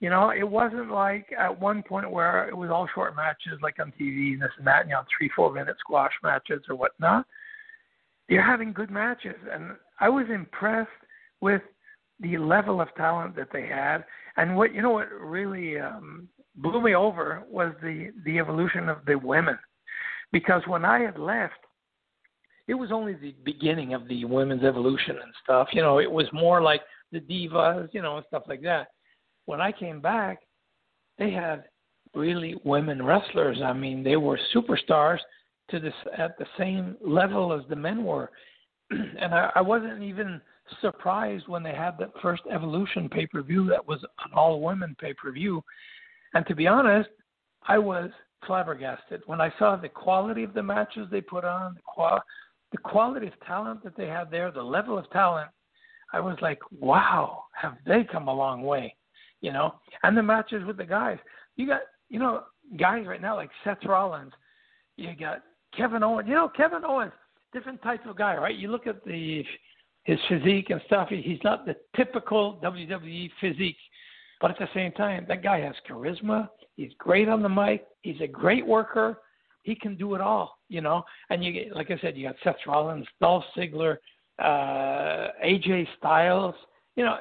[0.00, 3.76] You know, it wasn't like at one point where it was all short matches like
[3.78, 7.24] on TV and this and that, you know, three, four minute squash matches or whatnot.
[8.28, 9.36] They're having good matches.
[9.52, 10.90] And I was impressed
[11.40, 11.62] with
[12.18, 13.98] the level of talent that they had.
[14.36, 18.98] And what, you know, what really um, blew me over was the, the evolution of
[19.06, 19.58] the women.
[20.32, 21.54] Because when I had left,
[22.66, 25.68] it was only the beginning of the women's evolution and stuff.
[25.72, 28.88] You know, it was more like the divas, you know, and stuff like that.
[29.46, 30.40] When I came back,
[31.18, 31.64] they had
[32.14, 33.58] really women wrestlers.
[33.64, 35.18] I mean, they were superstars
[35.70, 38.30] to this at the same level as the men were,
[38.90, 40.40] and I, I wasn't even
[40.80, 44.94] surprised when they had that first Evolution pay per view that was an all women
[45.00, 45.62] pay per view.
[46.34, 47.08] And to be honest,
[47.66, 48.10] I was
[48.46, 52.22] flabbergasted when I saw the quality of the matches they put on, the, qual-
[52.72, 55.48] the quality of talent that they had there, the level of talent.
[56.12, 58.94] I was like, wow, have they come a long way,
[59.40, 59.74] you know?
[60.02, 61.18] And the matches with the guys,
[61.56, 62.44] you got, you know,
[62.78, 64.32] guys right now like Seth Rollins,
[64.96, 65.42] you got
[65.76, 66.28] Kevin Owens.
[66.28, 67.12] You know, Kevin Owens,
[67.52, 68.54] different type of guy, right?
[68.54, 69.44] You look at the
[70.04, 71.08] his physique and stuff.
[71.10, 73.76] He's not the typical WWE physique,
[74.40, 76.48] but at the same time, that guy has charisma.
[76.76, 77.86] He's great on the mic.
[78.02, 79.18] He's a great worker.
[79.62, 81.02] He can do it all, you know.
[81.30, 83.96] And you like I said, you got Seth Rollins, Dolph Ziggler,
[84.38, 86.54] uh, AJ Styles,
[86.96, 87.18] you know.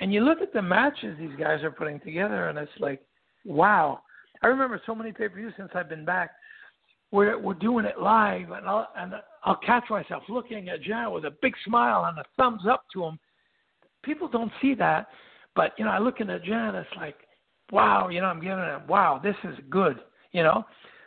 [0.00, 3.00] And you look at the matches these guys are putting together, and it's like,
[3.44, 4.00] wow.
[4.42, 6.32] I remember so many pay per views since I've been back.
[7.12, 11.24] We're we're doing it live, and I'll and I'll catch myself looking at John with
[11.24, 13.18] a big smile and a thumbs up to him.
[14.02, 15.06] People don't see that,
[15.56, 17.16] but you know, I look in the John, it's like,
[17.72, 19.98] wow, you know, I'm giving it, wow, this is good,
[20.32, 20.64] you know.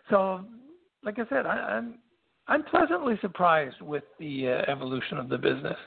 [0.10, 0.44] So,
[1.04, 2.00] like I said, I, I'm
[2.48, 5.78] I'm pleasantly surprised with the uh, evolution of the business.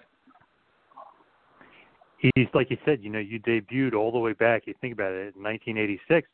[2.18, 4.62] He's like you said, you know, you debuted all the way back.
[4.66, 6.28] You think about it, in 1986,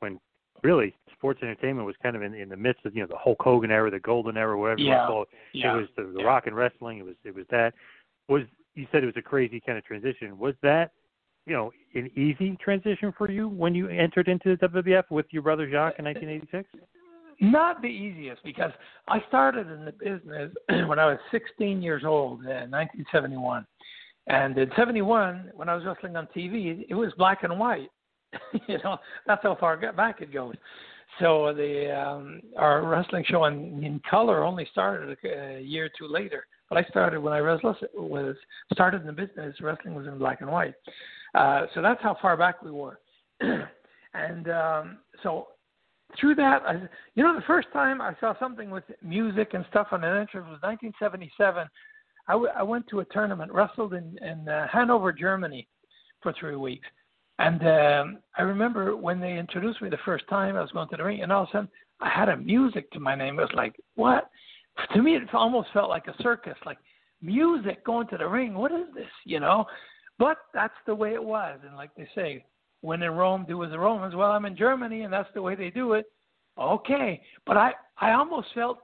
[0.00, 0.18] when
[0.64, 3.40] really sports entertainment was kind of in, in the midst of you know the Hulk
[3.40, 4.84] Hogan era, the golden era, whatever yeah.
[4.84, 5.28] you want to call it.
[5.52, 5.72] Yeah.
[5.72, 6.26] It was the, the yeah.
[6.26, 6.98] rock and wrestling.
[6.98, 7.72] It was it was that.
[8.28, 8.42] Was
[8.74, 10.36] you said it was a crazy kind of transition?
[10.38, 10.90] Was that
[11.48, 15.42] you know an easy transition for you when you entered into the WWF with your
[15.42, 16.68] brother Jacques in 1986?
[17.40, 18.72] Not the easiest because
[19.06, 20.52] I started in the business
[20.88, 23.66] when I was 16 years old in 1971.
[24.26, 27.88] And in 71, when I was wrestling on TV, it was black and white.
[28.68, 30.54] you know, that's how far back it goes.
[31.20, 36.12] So the um, our wrestling show in, in color only started a, year or two
[36.12, 36.46] later.
[36.68, 37.60] But I started when I was
[37.94, 38.36] was
[38.72, 39.56] started in the business.
[39.60, 40.74] Wrestling was in black and white.
[41.38, 42.98] Uh, so that's how far back we were.
[43.40, 45.46] and um, so
[46.18, 46.74] through that, I,
[47.14, 50.48] you know, the first time I saw something with music and stuff on an entrance
[50.50, 51.68] was 1977.
[52.26, 55.68] I, w- I went to a tournament, wrestled in, in uh, Hanover, Germany,
[56.22, 56.88] for three weeks.
[57.38, 60.96] And um, I remember when they introduced me the first time, I was going to
[60.96, 61.68] the ring, and all of a sudden
[62.00, 63.38] I had a music to my name.
[63.38, 64.28] It was like, what?
[64.92, 66.78] To me, it almost felt like a circus, like
[67.22, 68.54] music going to the ring.
[68.54, 69.06] What is this?
[69.24, 69.66] You know?
[70.18, 71.58] But that's the way it was.
[71.64, 72.44] And like they say,
[72.80, 74.14] when in Rome, do as the Romans.
[74.14, 76.06] Well, I'm in Germany, and that's the way they do it.
[76.58, 78.78] Okay, but I I almost felt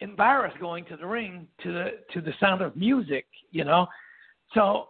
[0.00, 3.86] embarrassed going to the ring to the to the sound of music, you know.
[4.54, 4.88] So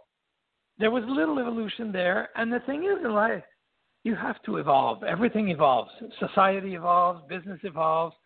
[0.79, 3.45] there was a little evolution there, and the thing is in life,
[4.05, 5.05] you have to evolve.
[5.05, 5.91] Everything evolves.
[6.19, 7.23] Society evolves.
[7.29, 8.17] Business evolves.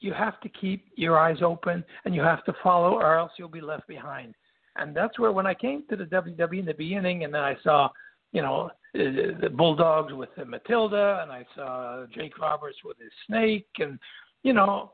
[0.00, 3.48] You have to keep your eyes open, and you have to follow, or else you'll
[3.48, 4.34] be left behind.
[4.76, 7.56] And that's where when I came to the WWE in the beginning, and then I
[7.62, 7.88] saw,
[8.32, 13.68] you know, the Bulldogs with the Matilda, and I saw Jake Roberts with his snake,
[13.78, 13.98] and
[14.42, 14.92] you know,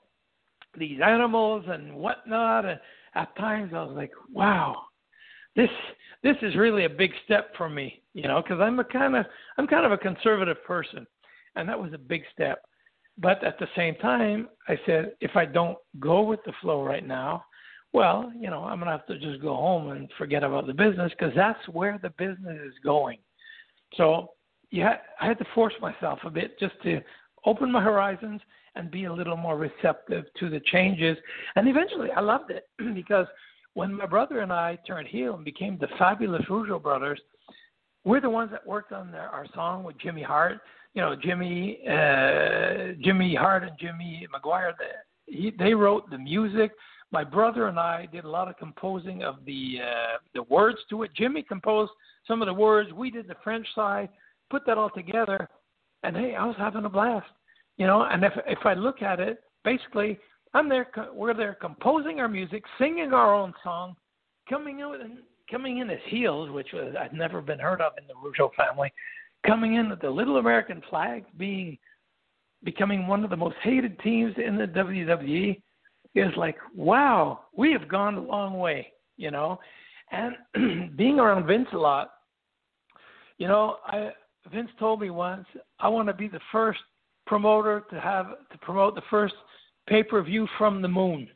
[0.78, 2.64] these animals and whatnot.
[2.64, 2.80] And
[3.14, 4.84] at times I was like, wow,
[5.56, 5.70] this
[6.22, 9.26] this is really a big step for me, you know, because I'm a kind of
[9.58, 11.06] I'm kind of a conservative person,
[11.56, 12.62] and that was a big step.
[13.18, 17.06] But at the same time, I said if I don't go with the flow right
[17.06, 17.44] now,
[17.92, 21.12] well, you know, I'm gonna have to just go home and forget about the business
[21.18, 23.18] because that's where the business is going.
[23.96, 24.30] So
[24.70, 27.00] yeah, I had to force myself a bit just to
[27.44, 28.40] open my horizons
[28.76, 31.16] and be a little more receptive to the changes.
[31.56, 33.26] And eventually, I loved it because
[33.74, 37.20] when my brother and I turned heel and became the fabulous Rougeau brothers,
[38.04, 40.60] we're the ones that worked on their, our song with Jimmy Hart.
[40.94, 44.72] You know, Jimmy, uh, Jimmy Hart and Jimmy McGuire.
[44.78, 46.72] They, he, they wrote the music.
[47.12, 51.02] My brother and I did a lot of composing of the uh, the words to
[51.02, 51.10] it.
[51.16, 51.90] Jimmy composed
[52.26, 52.92] some of the words.
[52.92, 54.08] We did the French side.
[54.48, 55.48] Put that all together,
[56.02, 57.26] and hey, I was having a blast.
[57.76, 60.18] You know, and if if I look at it, basically,
[60.54, 60.88] I'm there.
[61.12, 63.96] We're there composing our music, singing our own song,
[64.48, 65.18] coming in and
[65.50, 68.92] coming in as heels, which was I'd never been heard of in the Rougeau family,
[69.44, 71.76] coming in with the Little American flag, being
[72.62, 75.60] becoming one of the most hated teams in the WWE
[76.14, 79.58] is like, wow, we have gone a long way, you know.
[80.10, 82.12] And being around Vince a lot,
[83.38, 84.10] you know, I
[84.52, 85.46] Vince told me once,
[85.78, 86.80] I want to be the first
[87.26, 89.34] promoter to have to promote the first
[89.88, 91.28] pay per view from the moon.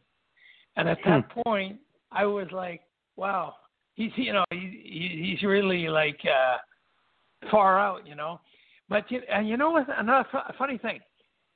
[0.77, 1.41] And at that hmm.
[1.43, 1.79] point,
[2.11, 2.81] I was like,
[3.17, 3.55] wow,
[3.95, 8.41] he's you know he, he's really like uh, far out, you know.
[8.89, 9.87] But and you know what?
[9.97, 11.01] Another funny thing,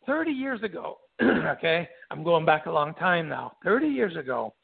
[0.07, 3.57] thirty years ago, okay, I'm going back a long time now.
[3.65, 4.55] Thirty years ago,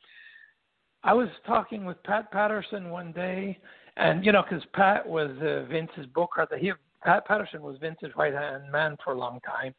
[1.03, 3.59] I was talking with Pat Patterson one day,
[3.97, 8.33] and you know, because Pat was uh, Vince's booker, he Pat Patterson was Vince's right
[8.33, 9.75] hand man for a long time.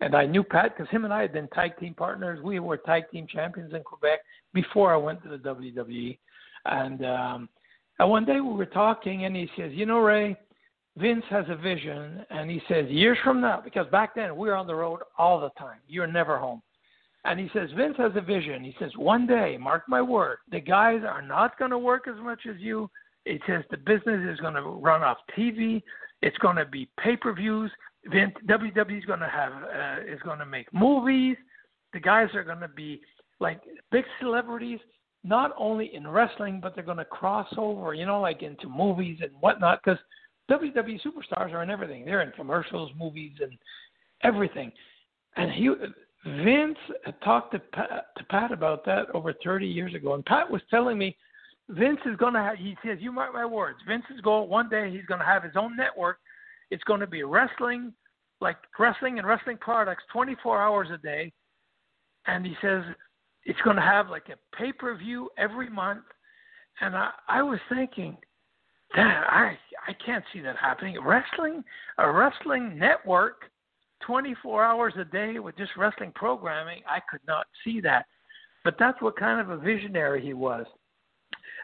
[0.00, 2.40] And I knew Pat because him and I had been tag team partners.
[2.42, 4.18] We were tag team champions in Quebec
[4.52, 6.18] before I went to the WWE.
[6.66, 7.48] And um,
[7.98, 10.36] and one day we were talking, and he says, "You know, Ray,
[10.96, 14.54] Vince has a vision." And he says, "Years from now, because back then we were
[14.54, 15.80] on the road all the time.
[15.86, 16.62] You're never home."
[17.24, 18.62] And he says, Vince has a vision.
[18.62, 22.22] He says, one day, mark my word, the guys are not going to work as
[22.22, 22.90] much as you.
[23.24, 25.82] It says the business is going to run off TV.
[26.20, 27.70] It's going to be pay-per-views.
[28.12, 31.36] Vince WWE is going to have uh, is going to make movies.
[31.94, 33.00] The guys are going to be
[33.40, 34.78] like big celebrities,
[35.22, 39.20] not only in wrestling, but they're going to cross over, you know, like into movies
[39.22, 39.80] and whatnot.
[39.82, 39.98] Because
[40.50, 42.04] WWE superstars are in everything.
[42.04, 43.52] They're in commercials, movies, and
[44.22, 44.72] everything.
[45.36, 45.70] And he,
[46.26, 46.78] Vince
[47.22, 50.98] talked to Pat, to Pat about that over 30 years ago, and Pat was telling
[50.98, 51.16] me
[51.68, 54.90] Vince is going to have, he says, you mark my words, Vince's goal one day
[54.90, 56.18] he's going to have his own network.
[56.70, 57.92] It's going to be wrestling,
[58.40, 61.32] like wrestling and wrestling products 24 hours a day.
[62.26, 62.82] And he says
[63.44, 66.04] it's going to have like a pay per view every month.
[66.80, 68.16] And I, I was thinking,
[68.94, 69.56] damn, I,
[69.88, 70.96] I can't see that happening.
[71.02, 71.62] Wrestling,
[71.98, 73.50] a wrestling network,
[74.06, 78.06] 24 hours a day with just wrestling programming, I could not see that.
[78.62, 80.66] But that's what kind of a visionary he was.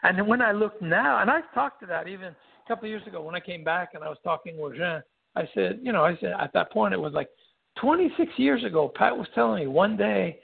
[0.03, 2.89] And then when I look now, and I've talked to that even a couple of
[2.89, 5.01] years ago when I came back and I was talking with Jean,
[5.35, 7.29] I said, you know, I said at that point it was like
[7.79, 8.91] 26 years ago.
[8.93, 10.39] Pat was telling me one day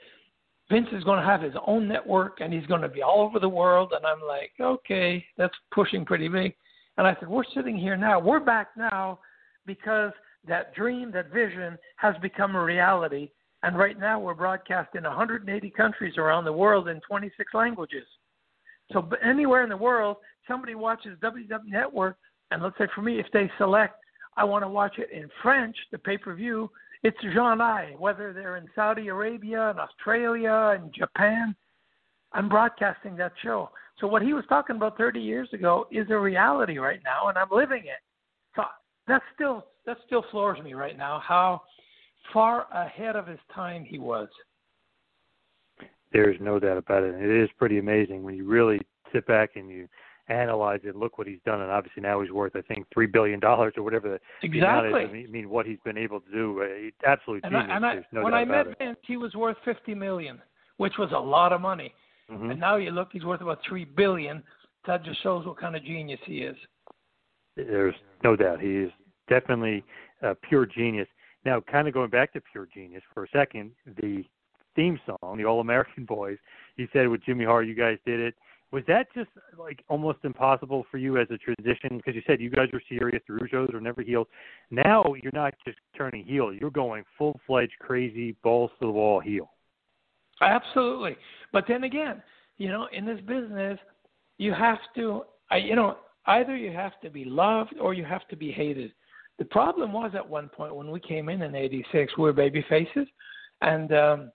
[0.70, 3.38] Vince is going to have his own network and he's going to be all over
[3.38, 3.92] the world.
[3.96, 6.54] And I'm like, okay, that's pushing pretty big.
[6.98, 8.18] And I said, we're sitting here now.
[8.18, 9.20] We're back now
[9.66, 10.12] because
[10.46, 13.30] that dream, that vision has become a reality.
[13.62, 18.04] And right now we're broadcast in 180 countries around the world in 26 languages.
[18.92, 22.16] So anywhere in the world, somebody watches WWE Network,
[22.50, 23.94] and let's say for me, if they select,
[24.36, 26.70] I want to watch it in French, the pay per view,
[27.02, 31.54] it's Jean I, whether they're in Saudi Arabia and Australia and Japan.
[32.32, 33.70] I'm broadcasting that show.
[34.00, 37.36] So what he was talking about 30 years ago is a reality right now, and
[37.36, 38.00] I'm living it.
[38.54, 38.62] So
[39.08, 41.20] that still that still floors me right now.
[41.26, 41.62] How
[42.32, 44.28] far ahead of his time he was.
[46.12, 47.14] There's no doubt about it.
[47.14, 48.80] It is pretty amazing when you really
[49.12, 49.88] sit back and you
[50.28, 50.94] analyze it.
[50.94, 53.82] Look what he's done, and obviously now he's worth, I think, three billion dollars or
[53.82, 54.88] whatever the exactly.
[54.90, 55.26] amount is.
[55.26, 57.70] I mean, what he's been able to do, uh, absolutely and genius.
[57.70, 58.78] I, and I, no when I met it.
[58.78, 60.40] Vince, he was worth fifty million,
[60.76, 61.92] which was a lot of money.
[62.30, 62.50] Mhm.
[62.50, 64.42] And now you look, he's worth about three billion.
[64.86, 66.56] That just shows what kind of genius he is.
[67.56, 68.92] There's no doubt he is
[69.28, 69.84] definitely
[70.22, 71.08] a pure genius.
[71.44, 74.24] Now, kind of going back to pure genius for a second, the
[74.76, 76.38] theme song, the All American Boys,
[76.76, 78.34] you said with Jimmy Hart, you guys did it.
[78.70, 81.96] Was that just like almost impossible for you as a transition?
[81.96, 84.26] Because you said you guys were serious, the Rougeaus were never healed.
[84.70, 89.20] Now you're not just turning heel; you're going full fledged, crazy, balls to the wall
[89.20, 89.50] heel.
[90.40, 91.16] Absolutely.
[91.52, 92.22] But then again,
[92.58, 93.78] you know, in this business,
[94.38, 95.22] you have to,
[95.60, 98.92] you know, either you have to be loved or you have to be hated.
[99.38, 102.64] The problem was at one point when we came in in '86, we were baby
[102.68, 103.06] faces,
[103.62, 104.32] and um,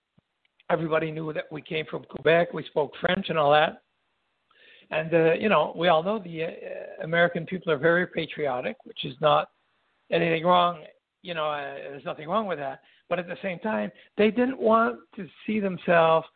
[0.70, 2.52] everybody knew that we came from Quebec.
[2.52, 3.82] We spoke French and all that.
[4.90, 6.48] And uh, you know, we all know the uh,
[7.02, 9.48] American people are very patriotic, which is not
[10.10, 10.84] anything wrong.
[11.22, 12.80] You know, uh, there's nothing wrong with that.
[13.14, 16.26] But at the same time, they didn't want to see themselves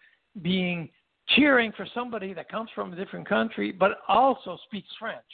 [0.42, 0.88] being
[1.30, 5.24] cheering for somebody that comes from a different country, but also speaks French.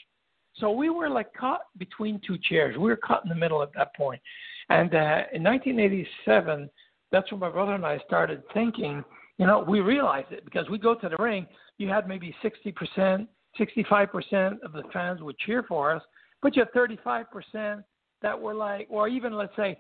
[0.56, 2.78] So we were like caught between two chairs.
[2.78, 4.22] We were caught in the middle at that point.
[4.70, 6.70] And uh, in 1987,
[7.12, 9.04] that's when my brother and I started thinking.
[9.36, 11.46] You know, we realized it because we go to the ring.
[11.76, 13.26] You had maybe 60%,
[13.60, 16.02] 65% of the fans would cheer for us,
[16.40, 17.84] but you had 35%
[18.22, 19.76] that were like, or even let's say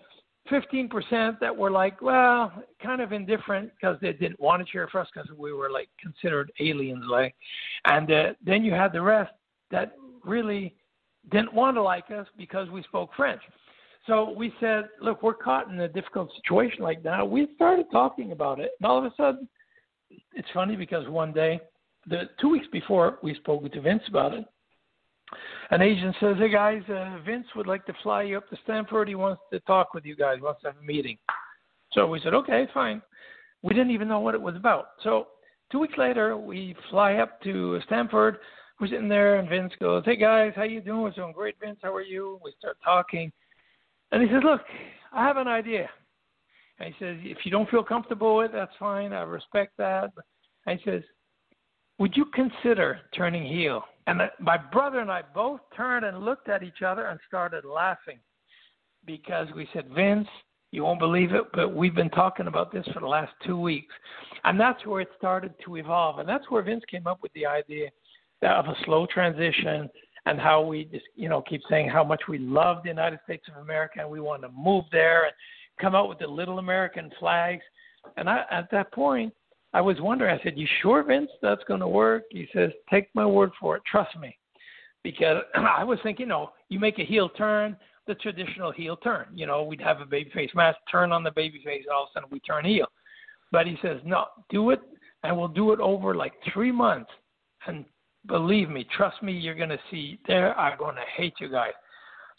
[0.50, 5.00] 15% that were like, well, kind of indifferent because they didn't want to cheer for
[5.00, 7.34] us because we were like considered aliens, like.
[7.86, 9.32] And uh, then you had the rest
[9.70, 10.74] that really
[11.30, 13.40] didn't want to like us because we spoke French.
[14.06, 17.28] So we said, look, we're caught in a difficult situation like that.
[17.28, 19.48] We started talking about it, and all of a sudden,
[20.34, 21.58] it's funny because one day,
[22.06, 24.44] the two weeks before we spoke to Vince about it,
[25.70, 29.08] an agent says, "Hey guys, uh, Vince would like to fly you up to Stamford.
[29.08, 30.40] He wants to talk with you guys.
[30.40, 31.18] Wants to have a meeting."
[31.92, 33.02] So we said, "Okay, fine."
[33.62, 34.88] We didn't even know what it was about.
[35.02, 35.28] So
[35.70, 38.38] two weeks later, we fly up to Stamford.
[38.78, 41.78] We're sitting there, and Vince goes, "Hey guys, how you doing?" We're doing great, Vince.
[41.82, 42.40] How are you?
[42.44, 43.32] We start talking,
[44.12, 44.62] and he says, "Look,
[45.12, 45.88] I have an idea."
[46.78, 49.12] And he says, "If you don't feel comfortable with, it, that's fine.
[49.12, 50.10] I respect that."
[50.66, 51.02] And he says,
[51.98, 56.62] "Would you consider turning heel?" And my brother and I both turned and looked at
[56.62, 58.18] each other and started laughing
[59.06, 60.28] because we said, Vince,
[60.72, 63.94] you won't believe it, but we've been talking about this for the last two weeks.
[64.42, 66.18] And that's where it started to evolve.
[66.18, 67.90] And that's where Vince came up with the idea
[68.42, 69.88] of a slow transition
[70.26, 73.46] and how we just, you know, keep saying how much we love the United States
[73.48, 75.32] of America and we want to move there and
[75.80, 77.62] come out with the little American flags.
[78.16, 79.32] And I, at that point,
[79.74, 82.22] I was wondering, I said, You sure, Vince, that's going to work?
[82.30, 83.82] He says, Take my word for it.
[83.84, 84.38] Trust me.
[85.02, 89.26] Because I was thinking, you know, you make a heel turn, the traditional heel turn.
[89.34, 92.14] You know, we'd have a babyface match, turn on the babyface, and all of a
[92.14, 92.86] sudden we turn heel.
[93.50, 94.80] But he says, No, do it,
[95.24, 97.10] and we'll do it over like three months.
[97.66, 97.84] And
[98.26, 101.72] believe me, trust me, you're going to see, they are going to hate you guys.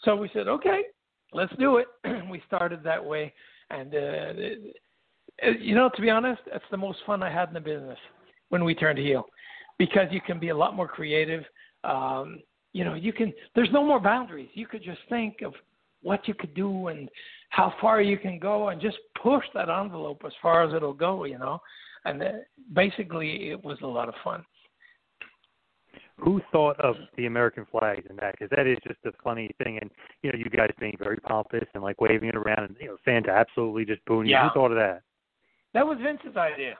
[0.02, 0.84] So we said, Okay,
[1.34, 1.88] let's do it.
[2.30, 3.34] we started that way.
[3.68, 4.68] And, uh,
[5.60, 7.98] you know, to be honest, that's the most fun I had in the business
[8.48, 9.26] when we turned heel,
[9.78, 11.44] because you can be a lot more creative.
[11.84, 12.40] Um,
[12.72, 13.32] you know, you can.
[13.54, 14.48] There's no more boundaries.
[14.54, 15.54] You could just think of
[16.02, 17.08] what you could do and
[17.50, 21.24] how far you can go, and just push that envelope as far as it'll go.
[21.24, 21.60] You know,
[22.04, 22.32] and uh,
[22.72, 24.44] basically, it was a lot of fun.
[26.18, 28.32] Who thought of the American flags and that?
[28.32, 29.90] Because that is just a funny thing, and
[30.22, 32.96] you know, you guys being very pompous and like waving it around, and you know,
[33.04, 34.32] fans absolutely just booing you.
[34.32, 34.48] Yeah.
[34.48, 35.02] Who thought of that?
[35.76, 36.74] That was Vince's idea.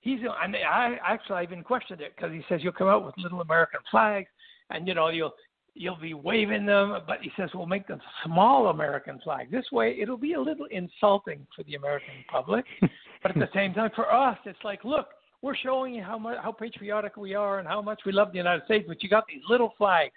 [0.00, 3.14] He's and I actually I even questioned it because he says you'll come out with
[3.18, 4.30] little American flags
[4.70, 5.34] and you know you'll
[5.74, 9.50] you'll be waving them, but he says we'll make them small American flag.
[9.50, 12.64] This way it'll be a little insulting for the American public,
[13.22, 15.08] but at the same time for us it's like look
[15.42, 18.38] we're showing you how much how patriotic we are and how much we love the
[18.38, 20.14] United States, but you got these little flags.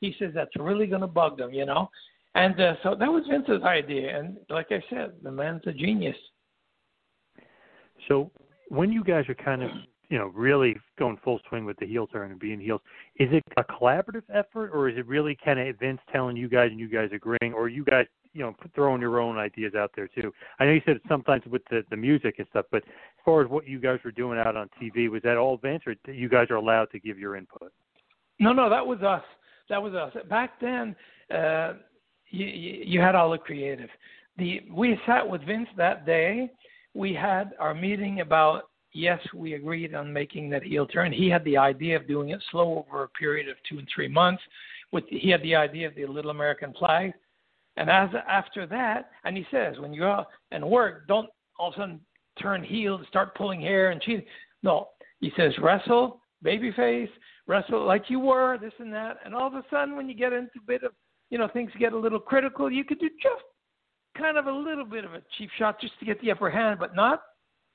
[0.00, 1.88] He says that's really going to bug them, you know.
[2.34, 6.16] And uh, so that was Vince's idea, and like I said, the man's a genius.
[8.08, 8.30] So
[8.68, 9.70] when you guys are kind of
[10.08, 12.80] you know really going full swing with the heel turn and being heels,
[13.18, 16.70] is it a collaborative effort or is it really kind of Vince telling you guys
[16.70, 20.08] and you guys agreeing, or you guys you know throwing your own ideas out there
[20.08, 20.32] too.
[20.58, 23.50] I know you said sometimes with the the music and stuff, but as far as
[23.50, 26.48] what you guys were doing out on TV, was that all Vince, or you guys
[26.50, 27.72] are allowed to give your input?
[28.38, 29.22] No, no, that was us.
[29.68, 30.12] That was us.
[30.28, 30.96] Back then,
[31.32, 31.74] uh,
[32.30, 33.88] you, you had all the creative.
[34.38, 36.50] The we sat with Vince that day.
[36.94, 41.12] We had our meeting about yes, we agreed on making that heel turn.
[41.12, 44.08] He had the idea of doing it slow over a period of two and three
[44.08, 44.42] months.
[44.90, 47.12] With he had the idea of the little American flag,
[47.76, 51.74] and as after that, and he says when you go and work, don't all of
[51.74, 52.00] a sudden
[52.40, 54.24] turn heel, and start pulling hair and cheating.
[54.62, 54.88] No,
[55.20, 57.08] he says wrestle, babyface,
[57.46, 60.32] wrestle like you were, this and that, and all of a sudden when you get
[60.32, 60.92] into a bit of,
[61.30, 63.42] you know, things get a little critical, you could do just
[64.16, 66.78] kind of a little bit of a cheap shot just to get the upper hand,
[66.78, 67.22] but not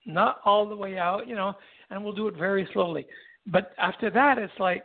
[0.05, 1.53] not all the way out, you know,
[1.89, 3.05] and we'll do it very slowly.
[3.45, 4.83] But after that, it's like,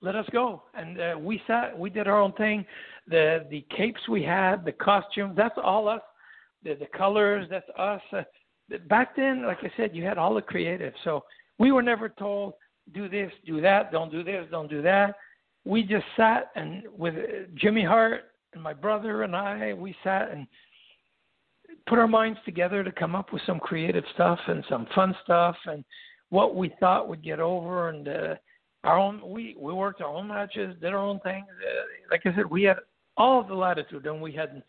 [0.00, 0.62] let us go.
[0.74, 2.64] And uh, we sat, we did our own thing.
[3.08, 6.02] The the capes we had, the costumes, that's all us.
[6.62, 8.00] The the colors, that's us.
[8.12, 8.22] Uh,
[8.88, 10.92] back then, like I said, you had all the creative.
[11.04, 11.24] So
[11.58, 12.54] we were never told
[12.92, 15.14] do this, do that, don't do this, don't do that.
[15.64, 20.30] We just sat and with uh, Jimmy Hart and my brother and I, we sat
[20.30, 20.46] and
[21.86, 25.56] put our minds together to come up with some creative stuff and some fun stuff
[25.66, 25.84] and
[26.30, 28.34] what we thought would get over and uh,
[28.84, 32.34] our own we we worked our own matches did our own things uh, like i
[32.34, 32.76] said we had
[33.16, 34.62] all the latitude and we had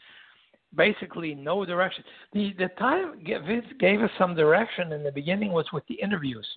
[0.76, 2.04] basically no direction.
[2.34, 6.48] The the time vince gave us some direction in the beginning was with the interviews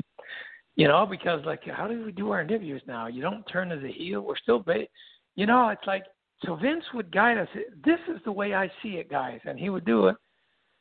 [0.76, 3.06] you know because like how do we do our interviews now?
[3.06, 4.20] You don't turn as a heel.
[4.20, 4.88] We're still ba-
[5.36, 6.04] you know it's like
[6.44, 7.48] so vince would guide us.
[7.84, 10.16] This is the way i see it guys and he would do it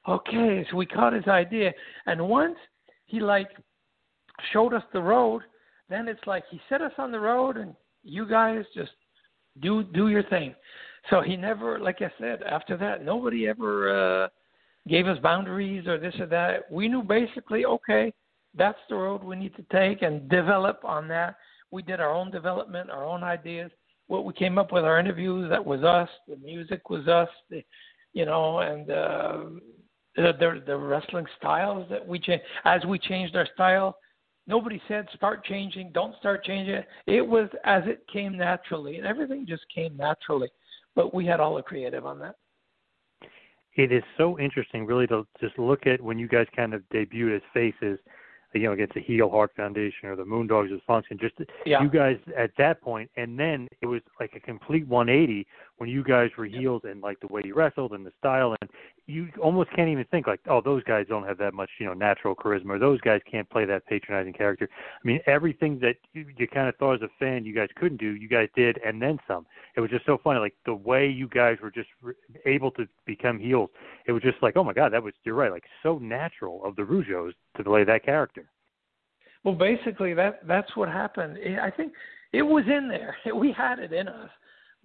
[0.08, 1.74] okay, so we caught his idea.
[2.06, 2.56] And once
[3.06, 3.50] he like
[4.52, 5.42] showed us the road,
[5.90, 8.92] then it's like he set us on the road and you guys just
[9.62, 10.54] do do your thing.
[11.10, 14.28] So he never like I said, after that nobody ever uh
[14.88, 16.72] gave us boundaries or this or that.
[16.72, 18.14] We knew basically, okay,
[18.56, 21.36] that's the road we need to take and develop on that.
[21.72, 23.72] We did our own development, our own ideas.
[24.08, 26.10] What we came up with our interviews, that was us.
[26.28, 27.28] The music was us.
[27.50, 27.64] The,
[28.14, 29.44] you know, and uh,
[30.18, 33.98] the, the the wrestling styles that we change as we changed our style.
[34.48, 36.82] Nobody said start changing, don't start changing.
[37.06, 40.50] It was as it came naturally, and everything just came naturally.
[40.96, 42.36] But we had all the creative on that.
[43.76, 47.36] It is so interesting, really, to just look at when you guys kind of debuted
[47.36, 48.00] as faces
[48.54, 51.20] you know, against the Heel Hart Foundation or the Moondogs Dysfunction.
[51.20, 51.82] Just yeah.
[51.82, 55.46] you guys at that point, and then it was like a complete 180
[55.78, 58.70] when you guys were heels and like the way you wrestled and the style, and
[59.08, 61.94] you almost can't even think like, oh, those guys don't have that much, you know,
[61.94, 62.72] natural charisma.
[62.72, 64.68] Or those guys can't play that patronizing character.
[64.72, 68.00] I mean, everything that you, you kind of thought as a fan you guys couldn't
[68.00, 69.46] do, you guys did, and then some.
[69.78, 72.14] It was just so funny, like the way you guys were just re-
[72.46, 73.70] able to become heels.
[74.08, 76.76] It was just like, oh my god, that was you're right, like so natural of
[76.76, 78.50] the Rougeaus to play that character.
[79.46, 81.38] Well, basically, that that's what happened.
[81.62, 81.94] I think
[82.34, 83.16] it was in there.
[83.34, 84.30] We had it in us,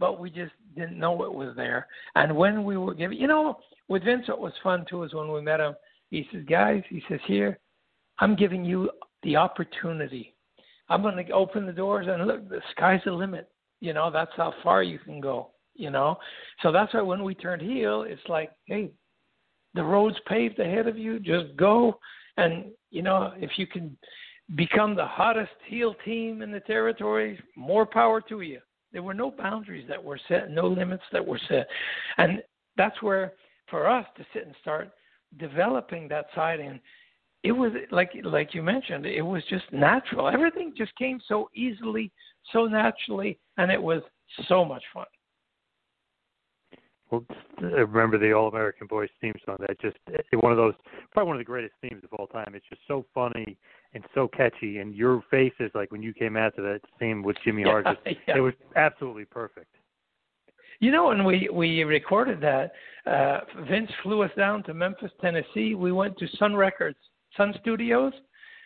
[0.02, 1.86] but we just didn't know it was there.
[2.16, 5.30] And when we were giving, you know, with Vince, what was fun too is when
[5.30, 5.76] we met him.
[6.10, 7.60] He says, "Guys," he says, "Here,
[8.18, 8.90] I'm giving you
[9.22, 10.34] the opportunity.
[10.88, 12.48] I'm going to open the doors and look.
[12.48, 13.48] The sky's the limit.
[13.78, 15.52] You know, that's how far you can go.
[15.74, 16.18] You know,
[16.62, 18.90] so that's why when we turned heel, it's like, hey,
[19.74, 21.20] the road's paved ahead of you.
[21.20, 22.00] Just go,
[22.38, 23.96] and you know, if you can."
[24.56, 28.60] become the hottest heel team in the territory, more power to you.
[28.92, 31.66] There were no boundaries that were set, no limits that were set.
[32.18, 32.42] And
[32.76, 33.32] that's where,
[33.68, 34.90] for us to sit and start
[35.38, 36.78] developing that side and
[37.42, 40.28] it was like like you mentioned, it was just natural.
[40.28, 42.12] Everything just came so easily,
[42.52, 44.02] so naturally, and it was
[44.46, 45.06] so much fun.
[47.12, 47.26] Well,
[47.60, 49.58] remember the All American Boys theme song?
[49.60, 49.98] That just
[50.40, 50.72] one of those,
[51.10, 52.54] probably one of the greatest themes of all time.
[52.54, 53.58] It's just so funny
[53.92, 54.78] and so catchy.
[54.78, 58.36] And your faces, like when you came out to that theme with Jimmy Hart, yeah.
[58.36, 59.66] it was absolutely perfect.
[60.80, 62.72] You know, when we we recorded that,
[63.06, 65.74] uh, Vince flew us down to Memphis, Tennessee.
[65.74, 66.98] We went to Sun Records,
[67.36, 68.14] Sun Studios.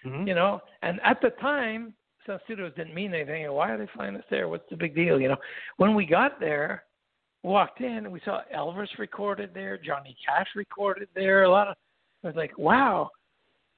[0.06, 0.28] Mm-hmm.
[0.28, 1.94] You know, and at the time,
[2.26, 3.50] Sun Studios didn't mean anything.
[3.52, 4.48] Why are they flying us there?
[4.48, 5.20] What's the big deal?
[5.20, 5.36] You know,
[5.78, 6.84] when we got there,
[7.42, 11.44] walked in, we saw Elvis recorded there, Johnny Cash recorded there.
[11.44, 11.76] A lot of
[12.24, 13.10] I was like, wow,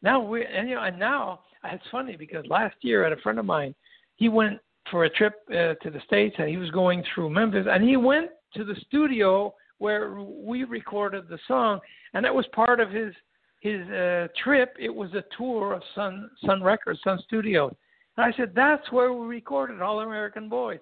[0.02, 3.38] now we and you know and now it's funny because last year at a friend
[3.38, 3.74] of mine,
[4.16, 4.58] he went
[4.90, 7.96] for a trip uh, to the states and he was going through Memphis and he
[7.96, 11.78] went to the studio where we recorded the song
[12.14, 13.12] and that was part of his
[13.60, 14.74] his uh, trip.
[14.78, 17.74] It was a tour of Sun Sun Records, Sun Studios.
[18.16, 20.80] And I said that's where we recorded All American Boys.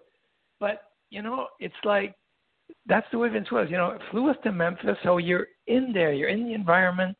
[0.60, 2.14] But you know, it's like
[2.86, 3.68] that's the way Vince was.
[3.70, 7.16] You know, it flew us to Memphis, so you're in there, you're in the environment.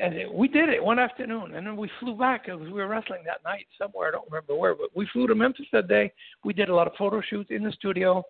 [0.00, 2.86] And it, we did it one afternoon, and then we flew back because we were
[2.86, 4.08] wrestling that night somewhere.
[4.08, 6.12] I don't remember where, but we flew to Memphis that day.
[6.44, 8.22] We did a lot of photo shoots in the studio,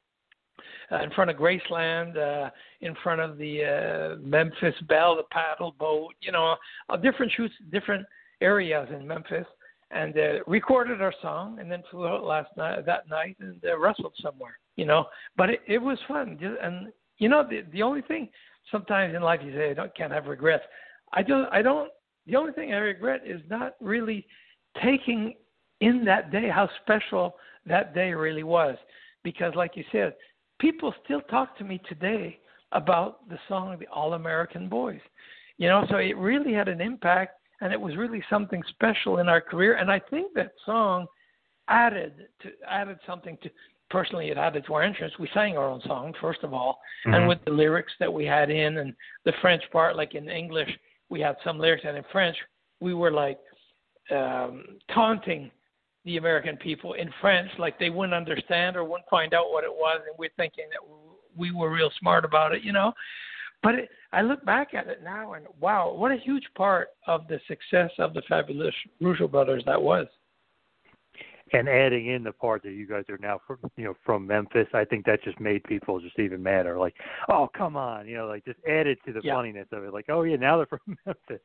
[0.93, 2.51] uh, in front of Graceland, uh,
[2.83, 6.15] in front of the uh, Memphis Belle, the paddle boat.
[6.21, 6.55] You know,
[6.89, 8.07] uh, different shoots, different
[8.41, 9.47] areas in Memphis,
[9.91, 13.77] and uh, recorded our song, and then flew out last night that night and uh,
[13.77, 14.59] wrestled somewhere.
[14.77, 15.07] You know,
[15.37, 18.29] but it, it was fun, and you know, the the only thing
[18.71, 20.65] sometimes in life you say I don't can't have regrets.
[21.13, 21.47] I don't.
[21.53, 21.91] I don't.
[22.27, 24.27] The only thing I regret is not really
[24.83, 25.35] taking
[25.81, 28.77] in that day how special that day really was,
[29.25, 30.15] because like you said,
[30.59, 32.39] people still talk to me today
[32.73, 35.01] about the song "The All American Boys."
[35.59, 39.29] You know, so it really had an impact, and it was really something special in
[39.29, 39.77] our career.
[39.77, 41.07] And I think that song
[41.69, 43.51] added to added something to.
[43.91, 45.13] Personally, it added to our entrance.
[45.19, 47.15] We sang our own song first of all, mm-hmm.
[47.15, 50.71] and with the lyrics that we had in, and the French part, like in English,
[51.09, 52.37] we had some lyrics, and in French,
[52.81, 53.39] we were like
[54.11, 55.51] um, taunting
[56.05, 59.73] the American people in French, like they wouldn't understand or wouldn't find out what it
[59.73, 60.81] was, and we're thinking that
[61.37, 62.93] we were real smart about it, you know.
[63.63, 67.27] But it, I look back at it now, and wow, what a huge part of
[67.29, 70.07] the success of the fabulous Rougeau brothers that was.
[71.57, 74.67] And adding in the part that you guys are now from, you know, from Memphis,
[74.75, 76.79] I think that just made people just even madder.
[76.79, 76.95] Like,
[77.31, 79.35] oh, come on, you know, like just added to the yeah.
[79.35, 79.93] funniness of it.
[79.95, 81.41] Like, oh yeah, now they're from Memphis.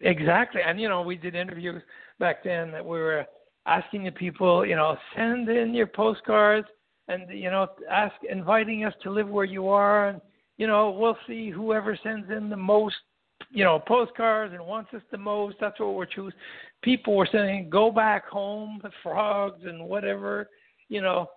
[0.00, 1.82] Exactly, and you know, we did interviews
[2.18, 3.24] back then that we were
[3.64, 6.68] asking the people, you know, send in your postcards
[7.08, 10.20] and you know, ask inviting us to live where you are, and
[10.58, 12.96] you know, we'll see whoever sends in the most
[13.50, 15.56] you know, postcards and wants us the most.
[15.60, 16.38] That's what we're choosing.
[16.82, 20.48] People were saying, "Go back home, frogs and whatever."
[20.88, 21.28] You know,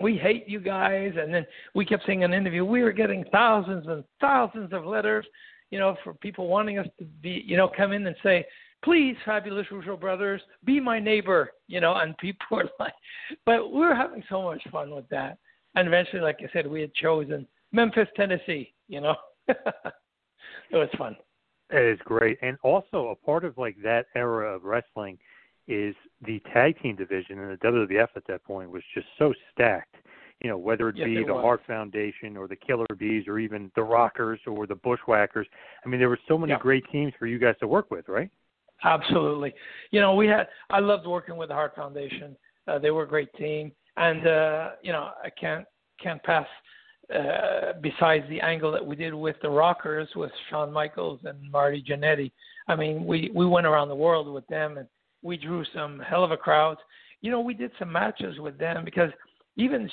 [0.00, 1.12] we hate you guys.
[1.16, 4.84] And then we kept saying in an interview, we were getting thousands and thousands of
[4.84, 5.26] letters,
[5.70, 8.44] you know, for people wanting us to be, you know, come in and say,
[8.82, 12.94] please, fabulous Rougeau brothers, be my neighbor, you know, and people were like,
[13.44, 15.38] but we were having so much fun with that.
[15.76, 19.14] And eventually, like I said, we had chosen Memphis, Tennessee, you know,
[19.48, 19.56] it
[20.72, 21.16] was fun.
[21.72, 25.18] It is great, and also a part of like that era of wrestling
[25.68, 25.94] is
[26.26, 29.94] the tag team division in the WWF at that point was just so stacked.
[30.40, 31.42] You know, whether it yes, be it the was.
[31.42, 35.46] Hart Foundation or the Killer Bees or even the Rockers or the Bushwhackers.
[35.84, 36.58] I mean, there were so many yeah.
[36.58, 38.30] great teams for you guys to work with, right?
[38.82, 39.52] Absolutely.
[39.90, 42.36] You know, we had I loved working with the Hart Foundation.
[42.66, 45.66] Uh, they were a great team, and uh, you know, I can't
[46.02, 46.46] can't pass
[47.14, 51.82] uh, besides the angle that we did with the Rockers with Shawn Michaels and Marty
[51.82, 52.30] Jannetty.
[52.68, 54.86] I mean, we we went around the world with them and
[55.22, 56.76] we drew some hell of a crowd.
[57.20, 59.10] You know, we did some matches with them because
[59.56, 59.90] even